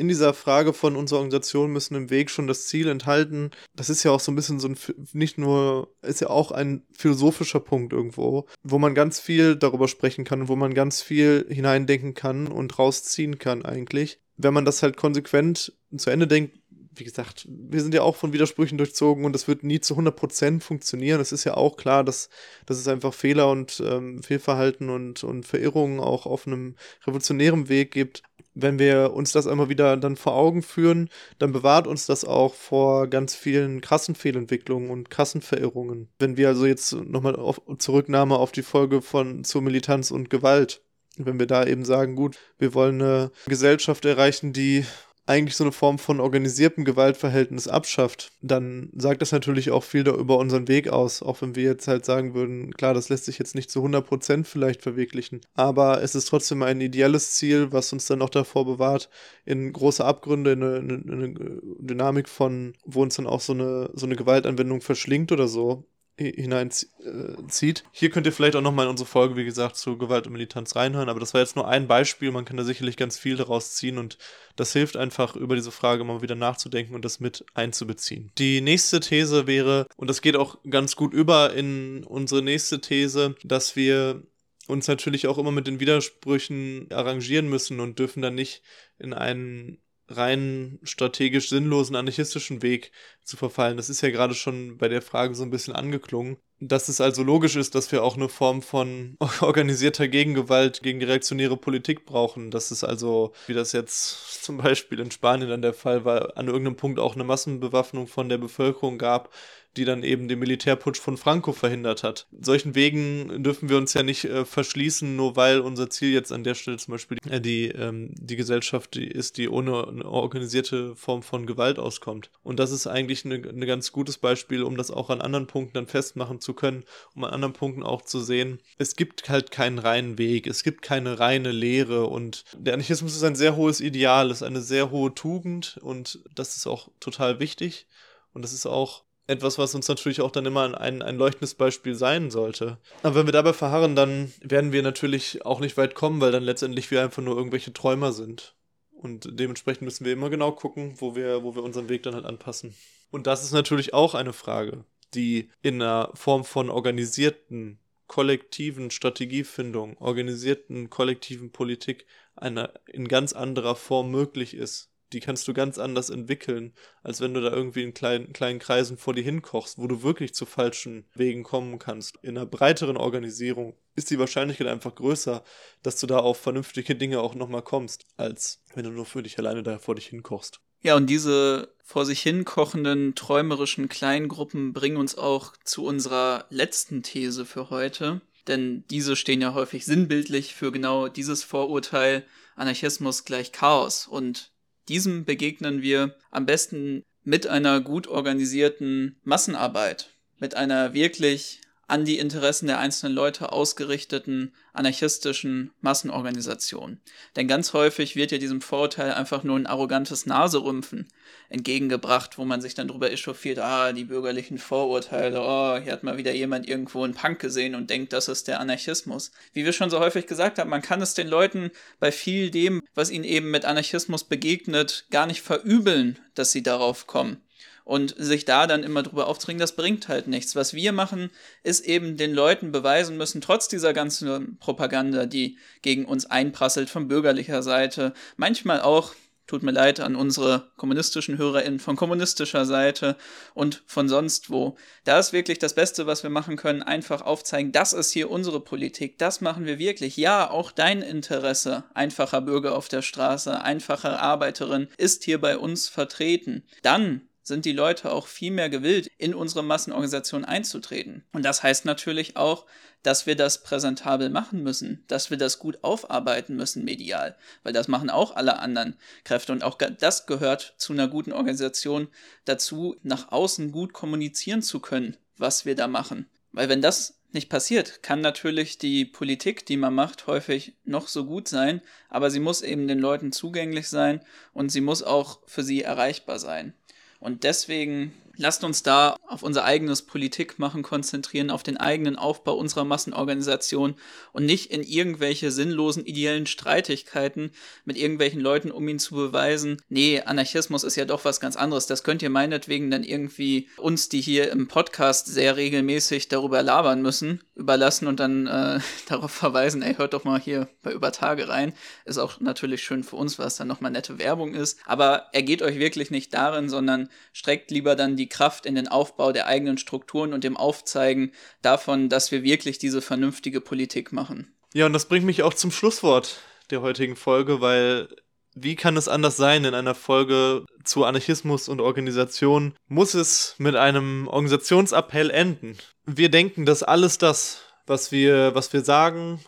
in 0.00 0.08
dieser 0.08 0.32
Frage 0.32 0.72
von 0.72 0.96
unserer 0.96 1.18
Organisation 1.18 1.70
müssen 1.70 1.94
im 1.94 2.08
Weg 2.08 2.30
schon 2.30 2.46
das 2.46 2.66
Ziel 2.66 2.88
enthalten. 2.88 3.50
Das 3.76 3.90
ist 3.90 4.02
ja 4.02 4.10
auch 4.10 4.20
so 4.20 4.32
ein 4.32 4.34
bisschen 4.34 4.58
so 4.58 4.68
ein, 4.68 4.76
nicht 5.12 5.36
nur, 5.36 5.94
ist 6.00 6.22
ja 6.22 6.30
auch 6.30 6.52
ein 6.52 6.82
philosophischer 6.96 7.60
Punkt 7.60 7.92
irgendwo, 7.92 8.46
wo 8.62 8.78
man 8.78 8.94
ganz 8.94 9.20
viel 9.20 9.56
darüber 9.56 9.88
sprechen 9.88 10.24
kann, 10.24 10.48
wo 10.48 10.56
man 10.56 10.72
ganz 10.72 11.02
viel 11.02 11.44
hineindenken 11.50 12.14
kann 12.14 12.48
und 12.48 12.78
rausziehen 12.78 13.38
kann 13.38 13.62
eigentlich. 13.62 14.20
Wenn 14.38 14.54
man 14.54 14.64
das 14.64 14.82
halt 14.82 14.96
konsequent 14.96 15.74
zu 15.94 16.08
Ende 16.08 16.26
denkt, 16.26 16.56
wie 16.94 17.04
gesagt, 17.04 17.46
wir 17.48 17.80
sind 17.80 17.94
ja 17.94 18.02
auch 18.02 18.16
von 18.16 18.32
Widersprüchen 18.32 18.78
durchzogen 18.78 19.24
und 19.24 19.32
das 19.32 19.48
wird 19.48 19.62
nie 19.62 19.80
zu 19.80 19.96
100% 19.96 20.60
funktionieren. 20.60 21.20
Es 21.20 21.32
ist 21.32 21.44
ja 21.44 21.56
auch 21.56 21.76
klar, 21.76 22.04
dass, 22.04 22.30
dass 22.66 22.78
es 22.78 22.88
einfach 22.88 23.14
Fehler 23.14 23.50
und 23.50 23.82
ähm, 23.84 24.22
Fehlverhalten 24.22 24.88
und, 24.90 25.24
und 25.24 25.46
Verirrungen 25.46 26.00
auch 26.00 26.26
auf 26.26 26.46
einem 26.46 26.76
revolutionären 27.04 27.68
Weg 27.68 27.92
gibt. 27.92 28.22
Wenn 28.54 28.78
wir 28.78 29.12
uns 29.12 29.32
das 29.32 29.46
einmal 29.46 29.68
wieder 29.68 29.96
dann 29.96 30.16
vor 30.16 30.34
Augen 30.34 30.62
führen, 30.62 31.08
dann 31.38 31.52
bewahrt 31.52 31.86
uns 31.86 32.06
das 32.06 32.24
auch 32.24 32.54
vor 32.54 33.06
ganz 33.06 33.34
vielen 33.34 33.80
krassen 33.80 34.14
Fehlentwicklungen 34.14 34.90
und 34.90 35.10
krassen 35.10 35.40
Verirrungen. 35.40 36.08
Wenn 36.18 36.36
wir 36.36 36.48
also 36.48 36.66
jetzt 36.66 36.92
nochmal 36.92 37.36
auf 37.36 37.60
Zurücknahme 37.78 38.36
auf 38.36 38.52
die 38.52 38.62
Folge 38.62 39.02
von 39.02 39.44
zur 39.44 39.62
Militanz 39.62 40.10
und 40.10 40.30
Gewalt 40.30 40.82
wenn 41.16 41.38
wir 41.38 41.46
da 41.46 41.66
eben 41.66 41.84
sagen, 41.84 42.16
gut, 42.16 42.38
wir 42.58 42.72
wollen 42.72 43.02
eine 43.02 43.30
Gesellschaft 43.46 44.04
erreichen, 44.04 44.52
die 44.52 44.84
eigentlich 45.30 45.56
so 45.56 45.62
eine 45.64 45.72
Form 45.72 45.98
von 45.98 46.18
organisiertem 46.18 46.84
Gewaltverhältnis 46.84 47.68
abschafft, 47.68 48.32
dann 48.42 48.90
sagt 48.94 49.22
das 49.22 49.30
natürlich 49.30 49.70
auch 49.70 49.84
viel 49.84 50.06
über 50.08 50.38
unseren 50.38 50.66
Weg 50.66 50.88
aus, 50.88 51.22
auch 51.22 51.40
wenn 51.40 51.54
wir 51.54 51.62
jetzt 51.62 51.86
halt 51.86 52.04
sagen 52.04 52.34
würden, 52.34 52.74
klar, 52.74 52.94
das 52.94 53.08
lässt 53.08 53.26
sich 53.26 53.38
jetzt 53.38 53.54
nicht 53.54 53.70
zu 53.70 53.84
100% 53.84 54.44
vielleicht 54.44 54.82
verwirklichen, 54.82 55.40
aber 55.54 56.02
es 56.02 56.16
ist 56.16 56.26
trotzdem 56.26 56.64
ein 56.64 56.80
ideelles 56.80 57.32
Ziel, 57.32 57.70
was 57.70 57.92
uns 57.92 58.06
dann 58.06 58.22
auch 58.22 58.30
davor 58.30 58.66
bewahrt, 58.66 59.08
in 59.44 59.72
große 59.72 60.04
Abgründe, 60.04 60.52
in 60.52 60.62
eine, 60.64 60.76
in 60.78 61.10
eine 61.10 61.60
Dynamik 61.78 62.28
von, 62.28 62.74
wo 62.84 63.02
uns 63.02 63.14
dann 63.14 63.28
auch 63.28 63.40
so 63.40 63.52
eine, 63.52 63.90
so 63.94 64.06
eine 64.06 64.16
Gewaltanwendung 64.16 64.80
verschlingt 64.80 65.30
oder 65.30 65.46
so, 65.46 65.84
hineinzieht. 66.20 67.84
Hier 67.92 68.10
könnt 68.10 68.26
ihr 68.26 68.32
vielleicht 68.32 68.54
auch 68.56 68.60
nochmal 68.60 68.84
in 68.86 68.90
unsere 68.90 69.08
Folge, 69.08 69.36
wie 69.36 69.44
gesagt, 69.44 69.76
zu 69.76 69.96
Gewalt 69.96 70.26
und 70.26 70.34
Militanz 70.34 70.76
reinhören, 70.76 71.08
aber 71.08 71.20
das 71.20 71.32
war 71.32 71.40
jetzt 71.40 71.56
nur 71.56 71.66
ein 71.66 71.88
Beispiel, 71.88 72.30
man 72.30 72.44
kann 72.44 72.56
da 72.56 72.64
sicherlich 72.64 72.96
ganz 72.96 73.18
viel 73.18 73.36
daraus 73.36 73.74
ziehen 73.74 73.96
und 73.98 74.18
das 74.56 74.72
hilft 74.72 74.96
einfach, 74.96 75.36
über 75.36 75.54
diese 75.54 75.70
Frage 75.70 76.04
mal 76.04 76.20
wieder 76.20 76.34
nachzudenken 76.34 76.94
und 76.94 77.04
das 77.04 77.20
mit 77.20 77.44
einzubeziehen. 77.54 78.30
Die 78.36 78.60
nächste 78.60 79.00
These 79.00 79.46
wäre, 79.46 79.86
und 79.96 80.10
das 80.10 80.20
geht 80.20 80.36
auch 80.36 80.58
ganz 80.68 80.94
gut 80.94 81.14
über 81.14 81.54
in 81.54 82.04
unsere 82.04 82.42
nächste 82.42 82.80
These, 82.80 83.34
dass 83.42 83.76
wir 83.76 84.22
uns 84.66 84.86
natürlich 84.86 85.26
auch 85.26 85.38
immer 85.38 85.52
mit 85.52 85.66
den 85.66 85.80
Widersprüchen 85.80 86.86
arrangieren 86.90 87.48
müssen 87.48 87.80
und 87.80 87.98
dürfen 87.98 88.22
dann 88.22 88.34
nicht 88.34 88.62
in 88.98 89.12
einen 89.12 89.78
rein 90.10 90.78
strategisch 90.82 91.48
sinnlosen 91.48 91.96
anarchistischen 91.96 92.62
Weg 92.62 92.92
zu 93.24 93.36
verfallen. 93.36 93.76
Das 93.76 93.88
ist 93.88 94.00
ja 94.00 94.10
gerade 94.10 94.34
schon 94.34 94.76
bei 94.76 94.88
der 94.88 95.02
Frage 95.02 95.34
so 95.34 95.42
ein 95.42 95.50
bisschen 95.50 95.74
angeklungen. 95.74 96.36
Dass 96.62 96.88
es 96.88 97.00
also 97.00 97.22
logisch 97.22 97.56
ist, 97.56 97.74
dass 97.74 97.90
wir 97.90 98.02
auch 98.04 98.16
eine 98.16 98.28
Form 98.28 98.60
von 98.60 99.16
organisierter 99.40 100.08
Gegengewalt 100.08 100.82
gegen 100.82 101.00
die 101.00 101.06
reaktionäre 101.06 101.56
Politik 101.56 102.04
brauchen. 102.04 102.50
Dass 102.50 102.70
es 102.70 102.84
also, 102.84 103.32
wie 103.46 103.54
das 103.54 103.72
jetzt 103.72 104.42
zum 104.44 104.58
Beispiel 104.58 105.00
in 105.00 105.10
Spanien 105.10 105.48
dann 105.48 105.62
der 105.62 105.74
Fall 105.74 106.04
war, 106.04 106.36
an 106.36 106.48
irgendeinem 106.48 106.76
Punkt 106.76 106.98
auch 106.98 107.14
eine 107.14 107.24
Massenbewaffnung 107.24 108.08
von 108.08 108.28
der 108.28 108.38
Bevölkerung 108.38 108.98
gab, 108.98 109.32
die 109.76 109.84
dann 109.84 110.02
eben 110.02 110.28
den 110.28 110.38
Militärputsch 110.38 111.00
von 111.00 111.16
Franco 111.16 111.52
verhindert 111.52 112.02
hat. 112.02 112.26
Solchen 112.40 112.74
Wegen 112.74 113.42
dürfen 113.42 113.68
wir 113.68 113.76
uns 113.76 113.94
ja 113.94 114.02
nicht 114.02 114.24
äh, 114.24 114.44
verschließen, 114.44 115.14
nur 115.14 115.36
weil 115.36 115.60
unser 115.60 115.90
Ziel 115.90 116.12
jetzt 116.12 116.32
an 116.32 116.44
der 116.44 116.54
Stelle 116.54 116.78
zum 116.78 116.92
Beispiel 116.92 117.18
äh, 117.28 117.40
die, 117.40 117.68
ähm, 117.68 118.12
die 118.16 118.36
Gesellschaft 118.36 118.94
die 118.94 119.06
ist, 119.06 119.36
die 119.36 119.48
ohne 119.48 119.86
eine 119.86 120.04
organisierte 120.04 120.96
Form 120.96 121.22
von 121.22 121.46
Gewalt 121.46 121.78
auskommt. 121.78 122.30
Und 122.42 122.58
das 122.58 122.72
ist 122.72 122.86
eigentlich 122.86 123.24
ein 123.24 123.40
ne, 123.40 123.66
ganz 123.66 123.92
gutes 123.92 124.18
Beispiel, 124.18 124.62
um 124.62 124.76
das 124.76 124.90
auch 124.90 125.10
an 125.10 125.20
anderen 125.20 125.46
Punkten 125.46 125.74
dann 125.74 125.86
festmachen 125.86 126.40
zu 126.40 126.54
können, 126.54 126.84
um 127.14 127.24
an 127.24 127.32
anderen 127.32 127.52
Punkten 127.54 127.82
auch 127.82 128.02
zu 128.02 128.20
sehen, 128.20 128.58
es 128.78 128.96
gibt 128.96 129.28
halt 129.28 129.50
keinen 129.50 129.78
reinen 129.78 130.18
Weg, 130.18 130.46
es 130.46 130.62
gibt 130.62 130.82
keine 130.82 131.18
reine 131.18 131.52
Lehre 131.52 132.06
und 132.06 132.44
der 132.56 132.74
Anarchismus 132.74 133.14
ist 133.14 133.24
ein 133.24 133.36
sehr 133.36 133.56
hohes 133.56 133.80
Ideal, 133.80 134.30
ist 134.30 134.42
eine 134.42 134.60
sehr 134.60 134.90
hohe 134.90 135.14
Tugend 135.14 135.78
und 135.82 136.20
das 136.34 136.56
ist 136.56 136.66
auch 136.66 136.88
total 136.98 137.40
wichtig. 137.40 137.86
Und 138.32 138.42
das 138.42 138.52
ist 138.52 138.66
auch 138.66 139.04
etwas, 139.30 139.58
was 139.58 139.74
uns 139.74 139.88
natürlich 139.88 140.20
auch 140.20 140.32
dann 140.32 140.44
immer 140.44 140.78
ein, 140.80 141.02
ein 141.02 141.16
leuchtendes 141.16 141.54
Beispiel 141.54 141.94
sein 141.94 142.30
sollte. 142.30 142.78
Aber 143.02 143.14
wenn 143.14 143.26
wir 143.26 143.32
dabei 143.32 143.52
verharren, 143.52 143.94
dann 143.94 144.32
werden 144.40 144.72
wir 144.72 144.82
natürlich 144.82 145.46
auch 145.46 145.60
nicht 145.60 145.76
weit 145.76 145.94
kommen, 145.94 146.20
weil 146.20 146.32
dann 146.32 146.42
letztendlich 146.42 146.90
wir 146.90 147.02
einfach 147.02 147.22
nur 147.22 147.36
irgendwelche 147.36 147.72
Träumer 147.72 148.12
sind. 148.12 148.56
Und 148.90 149.28
dementsprechend 149.38 149.82
müssen 149.82 150.04
wir 150.04 150.12
immer 150.12 150.28
genau 150.30 150.52
gucken, 150.52 150.94
wo 150.96 151.14
wir, 151.16 151.42
wo 151.42 151.54
wir 151.54 151.62
unseren 151.62 151.88
Weg 151.88 152.02
dann 152.02 152.14
halt 152.14 152.26
anpassen. 152.26 152.74
Und 153.10 153.26
das 153.26 153.44
ist 153.44 153.52
natürlich 153.52 153.94
auch 153.94 154.14
eine 154.14 154.32
Frage, 154.32 154.84
die 155.14 155.50
in 155.62 155.80
einer 155.80 156.10
Form 156.14 156.44
von 156.44 156.68
organisierten, 156.68 157.78
kollektiven 158.08 158.90
Strategiefindung, 158.90 159.96
organisierten, 159.98 160.90
kollektiven 160.90 161.52
Politik 161.52 162.04
einer 162.34 162.72
in 162.86 163.06
ganz 163.06 163.32
anderer 163.32 163.76
Form 163.76 164.10
möglich 164.10 164.54
ist 164.54 164.89
die 165.12 165.20
kannst 165.20 165.48
du 165.48 165.52
ganz 165.52 165.78
anders 165.78 166.10
entwickeln, 166.10 166.72
als 167.02 167.20
wenn 167.20 167.34
du 167.34 167.40
da 167.40 167.50
irgendwie 167.50 167.82
in 167.82 167.94
kleinen, 167.94 168.32
kleinen 168.32 168.58
Kreisen 168.58 168.96
vor 168.96 169.14
dir 169.14 169.22
hinkochst, 169.24 169.78
wo 169.78 169.86
du 169.86 170.02
wirklich 170.02 170.34
zu 170.34 170.46
falschen 170.46 171.06
Wegen 171.14 171.42
kommen 171.42 171.78
kannst. 171.78 172.16
In 172.22 172.36
einer 172.36 172.46
breiteren 172.46 172.96
Organisierung 172.96 173.76
ist 173.96 174.10
die 174.10 174.18
Wahrscheinlichkeit 174.18 174.68
einfach 174.68 174.94
größer, 174.94 175.42
dass 175.82 175.98
du 176.00 176.06
da 176.06 176.18
auf 176.18 176.38
vernünftige 176.38 176.94
Dinge 176.94 177.20
auch 177.20 177.34
nochmal 177.34 177.62
kommst, 177.62 178.06
als 178.16 178.62
wenn 178.74 178.84
du 178.84 178.90
nur 178.90 179.06
für 179.06 179.22
dich 179.22 179.38
alleine 179.38 179.62
da 179.62 179.78
vor 179.78 179.94
dich 179.94 180.06
hinkochst. 180.06 180.60
Ja, 180.82 180.96
und 180.96 181.08
diese 181.08 181.74
vor 181.82 182.06
sich 182.06 182.22
hin 182.22 182.44
kochenden, 182.44 183.14
träumerischen 183.14 183.88
Kleingruppen 183.88 184.72
bringen 184.72 184.96
uns 184.96 185.16
auch 185.16 185.52
zu 185.64 185.84
unserer 185.84 186.46
letzten 186.48 187.02
These 187.02 187.44
für 187.44 187.68
heute. 187.68 188.22
Denn 188.48 188.84
diese 188.88 189.16
stehen 189.16 189.42
ja 189.42 189.52
häufig 189.52 189.84
sinnbildlich 189.84 190.54
für 190.54 190.72
genau 190.72 191.08
dieses 191.08 191.44
Vorurteil, 191.44 192.24
Anarchismus 192.56 193.24
gleich 193.24 193.52
Chaos. 193.52 194.06
Und 194.06 194.52
diesem 194.90 195.24
begegnen 195.24 195.80
wir 195.80 196.16
am 196.30 196.44
besten 196.44 197.04
mit 197.22 197.46
einer 197.46 197.80
gut 197.80 198.08
organisierten 198.08 199.18
Massenarbeit, 199.22 200.10
mit 200.38 200.56
einer 200.56 200.92
wirklich 200.92 201.60
an 201.90 202.04
die 202.04 202.18
Interessen 202.18 202.68
der 202.68 202.78
einzelnen 202.78 203.14
Leute 203.14 203.52
ausgerichteten 203.52 204.54
anarchistischen 204.72 205.72
Massenorganisation. 205.80 207.00
Denn 207.34 207.48
ganz 207.48 207.72
häufig 207.72 208.14
wird 208.14 208.30
ja 208.30 208.38
diesem 208.38 208.60
Vorurteil 208.60 209.12
einfach 209.12 209.42
nur 209.42 209.56
ein 209.56 209.66
arrogantes 209.66 210.24
Naserümpfen 210.24 211.08
entgegengebracht, 211.48 212.38
wo 212.38 212.44
man 212.44 212.60
sich 212.60 212.74
dann 212.74 212.86
drüber 212.86 213.10
echauffiert, 213.10 213.58
ah, 213.58 213.92
die 213.92 214.04
bürgerlichen 214.04 214.58
Vorurteile, 214.58 215.40
oh, 215.40 215.78
hier 215.82 215.92
hat 215.92 216.04
mal 216.04 216.16
wieder 216.16 216.32
jemand 216.32 216.68
irgendwo 216.68 217.02
einen 217.02 217.14
Punk 217.14 217.40
gesehen 217.40 217.74
und 217.74 217.90
denkt, 217.90 218.12
das 218.12 218.28
ist 218.28 218.46
der 218.46 218.60
Anarchismus. 218.60 219.32
Wie 219.52 219.64
wir 219.64 219.72
schon 219.72 219.90
so 219.90 219.98
häufig 219.98 220.26
gesagt 220.26 220.60
haben, 220.60 220.70
man 220.70 220.82
kann 220.82 221.02
es 221.02 221.14
den 221.14 221.26
Leuten 221.26 221.72
bei 221.98 222.12
viel 222.12 222.50
dem, 222.50 222.82
was 222.94 223.10
ihnen 223.10 223.24
eben 223.24 223.50
mit 223.50 223.64
Anarchismus 223.64 224.22
begegnet, 224.22 225.06
gar 225.10 225.26
nicht 225.26 225.42
verübeln, 225.42 226.20
dass 226.34 226.52
sie 226.52 226.62
darauf 226.62 227.08
kommen 227.08 227.42
und 227.90 228.14
sich 228.16 228.44
da 228.44 228.68
dann 228.68 228.84
immer 228.84 229.02
drüber 229.02 229.26
aufzuregen, 229.26 229.58
das 229.58 229.74
bringt 229.74 230.06
halt 230.06 230.28
nichts. 230.28 230.54
Was 230.54 230.74
wir 230.74 230.92
machen, 230.92 231.28
ist 231.64 231.84
eben 231.84 232.16
den 232.16 232.32
Leuten 232.32 232.70
beweisen 232.70 233.16
müssen, 233.16 233.40
trotz 233.40 233.66
dieser 233.66 233.92
ganzen 233.92 234.58
Propaganda, 234.58 235.26
die 235.26 235.58
gegen 235.82 236.04
uns 236.04 236.24
einprasselt 236.24 236.88
von 236.88 237.08
bürgerlicher 237.08 237.64
Seite, 237.64 238.14
manchmal 238.36 238.80
auch 238.80 239.14
tut 239.48 239.64
mir 239.64 239.72
leid 239.72 239.98
an 239.98 240.14
unsere 240.14 240.70
kommunistischen 240.76 241.36
HörerInnen 241.36 241.80
von 241.80 241.96
kommunistischer 241.96 242.64
Seite 242.64 243.16
und 243.54 243.82
von 243.86 244.08
sonst 244.08 244.50
wo. 244.50 244.76
Da 245.02 245.18
ist 245.18 245.32
wirklich 245.32 245.58
das 245.58 245.74
Beste, 245.74 246.06
was 246.06 246.22
wir 246.22 246.30
machen 246.30 246.56
können, 246.56 246.84
einfach 246.84 247.22
aufzeigen, 247.22 247.72
das 247.72 247.92
ist 247.92 248.12
hier 248.12 248.30
unsere 248.30 248.60
Politik, 248.60 249.18
das 249.18 249.40
machen 249.40 249.66
wir 249.66 249.80
wirklich. 249.80 250.16
Ja, 250.16 250.48
auch 250.48 250.70
dein 250.70 251.02
Interesse, 251.02 251.82
einfacher 251.92 252.40
Bürger 252.40 252.76
auf 252.76 252.86
der 252.86 253.02
Straße, 253.02 253.60
einfache 253.60 254.20
Arbeiterin, 254.20 254.86
ist 254.96 255.24
hier 255.24 255.40
bei 255.40 255.58
uns 255.58 255.88
vertreten. 255.88 256.62
Dann 256.82 257.22
sind 257.50 257.66
die 257.66 257.72
Leute 257.72 258.10
auch 258.10 258.26
viel 258.26 258.50
mehr 258.50 258.70
gewillt, 258.70 259.10
in 259.18 259.34
unsere 259.34 259.62
Massenorganisation 259.62 260.46
einzutreten. 260.46 261.24
Und 261.32 261.44
das 261.44 261.62
heißt 261.62 261.84
natürlich 261.84 262.38
auch, 262.38 262.64
dass 263.02 263.26
wir 263.26 263.36
das 263.36 263.62
präsentabel 263.62 264.30
machen 264.30 264.62
müssen, 264.62 265.04
dass 265.08 265.30
wir 265.30 265.36
das 265.36 265.58
gut 265.58 265.82
aufarbeiten 265.82 266.56
müssen 266.56 266.84
medial, 266.84 267.36
weil 267.62 267.72
das 267.72 267.88
machen 267.88 268.08
auch 268.08 268.34
alle 268.36 268.58
anderen 268.58 268.96
Kräfte 269.24 269.52
und 269.52 269.62
auch 269.62 269.76
das 269.76 270.26
gehört 270.26 270.74
zu 270.78 270.92
einer 270.92 271.08
guten 271.08 271.32
Organisation 271.32 272.08
dazu, 272.46 272.96
nach 273.02 273.32
außen 273.32 273.72
gut 273.72 273.92
kommunizieren 273.92 274.62
zu 274.62 274.80
können, 274.80 275.16
was 275.36 275.66
wir 275.66 275.74
da 275.74 275.88
machen. 275.88 276.30
Weil 276.52 276.68
wenn 276.68 276.82
das 276.82 277.20
nicht 277.32 277.48
passiert, 277.48 278.02
kann 278.02 278.20
natürlich 278.20 278.78
die 278.78 279.04
Politik, 279.04 279.64
die 279.66 279.76
man 279.76 279.94
macht, 279.94 280.26
häufig 280.26 280.74
noch 280.84 281.08
so 281.08 281.24
gut 281.24 281.48
sein, 281.48 281.80
aber 282.08 282.30
sie 282.30 282.40
muss 282.40 282.62
eben 282.62 282.88
den 282.88 282.98
Leuten 282.98 283.32
zugänglich 283.32 283.88
sein 283.88 284.20
und 284.52 284.70
sie 284.70 284.80
muss 284.80 285.02
auch 285.02 285.40
für 285.46 285.62
sie 285.62 285.82
erreichbar 285.82 286.38
sein. 286.38 286.74
Und 287.20 287.44
deswegen 287.44 288.12
lasst 288.40 288.64
uns 288.64 288.82
da 288.82 289.16
auf 289.28 289.42
unser 289.42 289.64
eigenes 289.64 290.02
Politikmachen 290.02 290.82
konzentrieren, 290.82 291.50
auf 291.50 291.62
den 291.62 291.76
eigenen 291.76 292.16
Aufbau 292.16 292.54
unserer 292.54 292.84
Massenorganisation 292.84 293.94
und 294.32 294.46
nicht 294.46 294.70
in 294.70 294.82
irgendwelche 294.82 295.50
sinnlosen 295.52 296.06
ideellen 296.06 296.46
Streitigkeiten 296.46 297.52
mit 297.84 297.98
irgendwelchen 297.98 298.40
Leuten, 298.40 298.70
um 298.70 298.88
ihnen 298.88 298.98
zu 298.98 299.14
beweisen, 299.14 299.82
nee, 299.88 300.22
Anarchismus 300.22 300.84
ist 300.84 300.96
ja 300.96 301.04
doch 301.04 301.24
was 301.24 301.38
ganz 301.38 301.56
anderes. 301.56 301.86
Das 301.86 302.02
könnt 302.02 302.22
ihr 302.22 302.30
meinetwegen 302.30 302.90
dann 302.90 303.04
irgendwie 303.04 303.68
uns, 303.76 304.08
die 304.08 304.22
hier 304.22 304.50
im 304.50 304.68
Podcast 304.68 305.26
sehr 305.26 305.56
regelmäßig 305.56 306.28
darüber 306.28 306.62
labern 306.62 307.02
müssen, 307.02 307.42
überlassen 307.54 308.06
und 308.06 308.20
dann 308.20 308.46
äh, 308.46 308.80
darauf 309.08 309.30
verweisen, 309.30 309.82
ey, 309.82 309.94
hört 309.96 310.14
doch 310.14 310.24
mal 310.24 310.40
hier 310.40 310.68
bei 310.82 310.92
Übertage 310.92 311.48
rein. 311.48 311.74
Ist 312.06 312.18
auch 312.18 312.40
natürlich 312.40 312.82
schön 312.82 313.04
für 313.04 313.16
uns, 313.16 313.38
weil 313.38 313.48
es 313.48 313.56
dann 313.56 313.68
nochmal 313.68 313.90
nette 313.90 314.18
Werbung 314.18 314.54
ist. 314.54 314.78
Aber 314.86 315.26
er 315.32 315.42
geht 315.42 315.60
euch 315.60 315.78
wirklich 315.78 316.10
nicht 316.10 316.32
darin, 316.32 316.70
sondern 316.70 317.10
streckt 317.34 317.70
lieber 317.70 317.96
dann 317.96 318.16
die 318.16 318.29
Kraft 318.30 318.64
in 318.64 318.74
den 318.74 318.88
Aufbau 318.88 319.32
der 319.32 319.46
eigenen 319.46 319.76
Strukturen 319.76 320.32
und 320.32 320.44
dem 320.44 320.56
Aufzeigen 320.56 321.32
davon, 321.60 322.08
dass 322.08 322.32
wir 322.32 322.42
wirklich 322.42 322.78
diese 322.78 323.02
vernünftige 323.02 323.60
Politik 323.60 324.12
machen. 324.12 324.54
Ja, 324.72 324.86
und 324.86 324.92
das 324.92 325.06
bringt 325.06 325.26
mich 325.26 325.42
auch 325.42 325.54
zum 325.54 325.70
Schlusswort 325.70 326.40
der 326.70 326.80
heutigen 326.80 327.16
Folge, 327.16 327.60
weil 327.60 328.08
wie 328.54 328.76
kann 328.76 328.96
es 328.96 329.08
anders 329.08 329.36
sein 329.36 329.64
in 329.64 329.74
einer 329.74 329.94
Folge 329.94 330.64
zu 330.84 331.04
Anarchismus 331.04 331.68
und 331.68 331.80
Organisation? 331.80 332.74
Muss 332.88 333.14
es 333.14 333.54
mit 333.58 333.76
einem 333.76 334.26
Organisationsappell 334.28 335.30
enden? 335.30 335.78
Wir 336.04 336.30
denken, 336.30 336.66
dass 336.66 336.82
alles 336.82 337.18
das, 337.18 337.62
was 337.86 338.10
wir, 338.10 338.54
was 338.54 338.72
wir 338.72 338.82
sagen, 338.82 339.40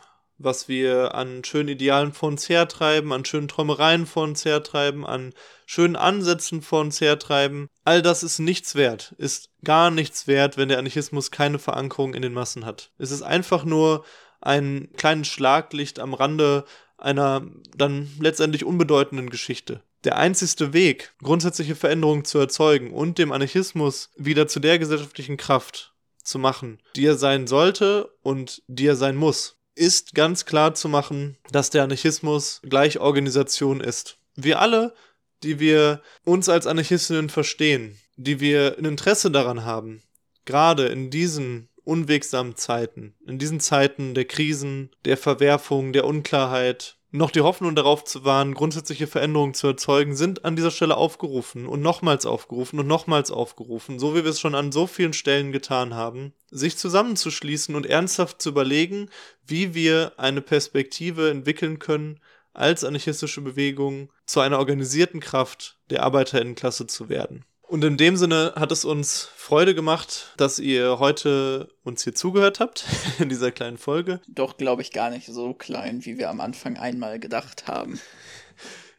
was 0.43 0.69
wir 0.69 1.15
an 1.15 1.45
schönen 1.45 1.69
Idealen 1.69 2.13
vor 2.13 2.29
uns 2.29 2.49
hertreiben, 2.49 3.13
an 3.13 3.25
schönen 3.25 3.49
Träumereien 3.49 4.07
vor 4.07 4.25
uns 4.25 4.45
hertreiben, 4.45 5.07
an 5.07 5.33
schönen 5.67 5.97
Ansätzen 5.97 6.63
vor 6.63 6.81
uns 6.81 7.01
hertreiben, 7.01 7.69
all 7.85 8.03
das 8.03 8.23
ist 8.23 8.39
nichts 8.39 8.75
wert, 8.75 9.15
ist 9.19 9.51
gar 9.65 9.91
nichts 9.91 10.27
wert, 10.27 10.57
wenn 10.57 10.69
der 10.69 10.79
Anarchismus 10.79 11.31
keine 11.31 11.59
Verankerung 11.59 12.15
in 12.15 12.23
den 12.23 12.33
Massen 12.33 12.67
hat. 12.67 12.91
Es 12.99 13.11
ist 13.11 13.23
einfach 13.23 13.65
nur 13.65 14.05
ein 14.41 14.91
kleines 14.97 15.29
Schlaglicht 15.29 15.99
am 15.99 16.15
Rande 16.15 16.65
einer 16.99 17.43
dann 17.77 18.11
letztendlich 18.21 18.65
unbedeutenden 18.65 19.31
Geschichte. 19.31 19.83
Der 20.05 20.17
einzigste 20.17 20.73
Weg, 20.73 21.13
grundsätzliche 21.23 21.77
Veränderungen 21.77 22.25
zu 22.25 22.39
erzeugen 22.39 22.93
und 22.93 23.19
dem 23.19 23.33
Anarchismus 23.33 24.11
wieder 24.17 24.49
zu 24.49 24.61
der 24.61 24.79
gesellschaftlichen 24.79 25.37
Kraft 25.37 25.95
zu 26.23 26.39
machen, 26.39 26.81
die 26.97 27.07
er 27.07 27.17
sein 27.17 27.47
sollte 27.47 28.13
und 28.23 28.63
die 28.67 28.87
er 28.87 28.97
sein 28.97 29.17
muss, 29.17 29.62
ist 29.75 30.15
ganz 30.15 30.45
klar 30.45 30.75
zu 30.75 30.89
machen, 30.89 31.37
dass 31.51 31.71
der 31.71 31.85
Anarchismus 31.85 32.61
gleich 32.63 32.99
Organisation 32.99 33.81
ist. 33.81 34.19
Wir 34.35 34.61
alle, 34.61 34.95
die 35.43 35.61
wir 35.61 36.03
uns 36.25 36.49
als 36.49 36.67
Anarchistinnen 36.67 37.29
verstehen, 37.29 37.99
die 38.17 38.41
wir 38.41 38.77
ein 38.79 38.85
Interesse 38.85 39.31
daran 39.31 39.65
haben, 39.65 40.03
gerade 40.45 40.87
in 40.87 41.11
diesen 41.11 41.69
unwegsamen 41.85 42.57
Zeiten, 42.57 43.15
in 43.27 43.39
diesen 43.39 43.61
Zeiten 43.61 44.15
der 44.15 44.25
Krisen, 44.25 44.91
der 45.05 45.17
Verwerfung, 45.17 45.93
der 45.93 46.05
Unklarheit, 46.05 46.97
noch 47.13 47.31
die 47.31 47.43
Hoffnung 47.43 47.75
darauf 47.75 48.05
zu 48.05 48.25
wahren, 48.25 48.55
grundsätzliche 48.55 49.07
Veränderungen 49.07 49.53
zu 49.53 49.67
erzeugen, 49.67 50.17
sind 50.17 50.47
an 50.47 50.57
dieser 50.57 50.71
Stelle 50.71 50.97
aufgerufen 50.97 51.67
und 51.67 51.83
nochmals 51.83 52.25
aufgerufen 52.25 52.81
und 52.81 52.87
nochmals 52.87 53.31
aufgerufen, 53.31 53.99
so 53.99 54.15
wie 54.15 54.25
wir 54.25 54.31
es 54.31 54.41
schon 54.41 54.55
an 54.55 54.73
so 54.73 54.87
vielen 54.87 55.13
Stellen 55.13 55.53
getan 55.53 55.95
haben, 55.95 56.33
sich 56.51 56.79
zusammenzuschließen 56.79 57.75
und 57.75 57.87
ernsthaft 57.87 58.41
zu 58.41 58.49
überlegen, 58.49 59.11
wie 59.47 59.75
wir 59.75 60.15
eine 60.17 60.41
Perspektive 60.41 61.31
entwickeln 61.31 61.79
können, 61.79 62.19
als 62.55 62.83
anarchistische 62.83 63.43
Bewegung 63.43 64.11
zu 64.27 64.41
einer 64.41 64.59
organisierten 64.59 65.21
Kraft 65.21 65.79
der 65.91 66.03
Arbeiterinnenklasse 66.03 66.87
zu 66.87 67.09
werden. 67.11 67.45
Und 67.73 67.83
in 67.85 67.97
dem 67.97 68.19
Sinne 68.19 68.53
hat 68.55 68.71
es 68.71 68.85
uns 68.85 69.31
Freude 69.35 69.75
gemacht, 69.75 70.35
dass 70.37 70.59
ihr 70.59 70.99
heute 70.99 71.71
uns 71.85 72.05
hier 72.05 72.15
zugehört 72.15 72.61
habt 72.61 72.85
in 73.19 73.31
dieser 73.31 73.51
kleinen 73.51 73.79
Folge. 73.79 74.21
Doch, 74.29 74.59
glaube 74.59 74.83
ich, 74.83 74.93
gar 74.93 75.09
nicht 75.09 75.27
so 75.27 75.55
klein, 75.55 76.05
wie 76.05 76.19
wir 76.19 76.29
am 76.29 76.43
Anfang 76.43 76.77
einmal 76.77 77.19
gedacht 77.19 77.69
haben. 77.69 77.99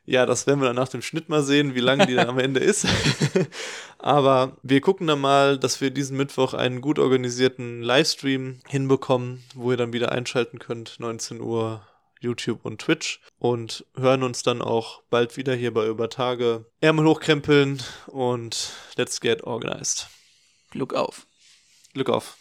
Ja, 0.07 0.25
das 0.25 0.47
werden 0.47 0.59
wir 0.59 0.65
dann 0.65 0.75
nach 0.75 0.89
dem 0.89 1.03
Schnitt 1.03 1.29
mal 1.29 1.43
sehen, 1.43 1.75
wie 1.75 1.81
lange 1.81 2.07
die 2.07 2.15
dann 2.15 2.29
am 2.29 2.39
Ende 2.39 2.61
ist. 2.61 2.87
Aber 3.99 4.57
wir 4.63 4.81
gucken 4.81 5.05
dann 5.05 5.21
mal, 5.21 5.59
dass 5.59 5.79
wir 5.79 5.91
diesen 5.91 6.17
Mittwoch 6.17 6.55
einen 6.55 6.81
gut 6.81 6.97
organisierten 6.97 7.83
Livestream 7.83 8.57
hinbekommen, 8.67 9.43
wo 9.53 9.69
ihr 9.69 9.77
dann 9.77 9.93
wieder 9.93 10.11
einschalten 10.11 10.57
könnt, 10.57 10.99
19 10.99 11.41
Uhr 11.41 11.83
YouTube 12.23 12.65
und 12.65 12.81
Twitch 12.81 13.19
und 13.37 13.85
hören 13.95 14.23
uns 14.23 14.43
dann 14.43 14.61
auch 14.61 15.03
bald 15.09 15.37
wieder 15.37 15.53
hier 15.53 15.73
bei 15.73 15.85
Übertage. 15.85 16.65
Ärmel 16.79 17.05
hochkrempeln 17.05 17.83
und 18.07 18.71
let's 18.95 19.21
get 19.21 19.43
organized. 19.43 20.07
Glück 20.71 20.93
auf. 20.93 21.27
Glück 21.93 22.09
auf. 22.09 22.37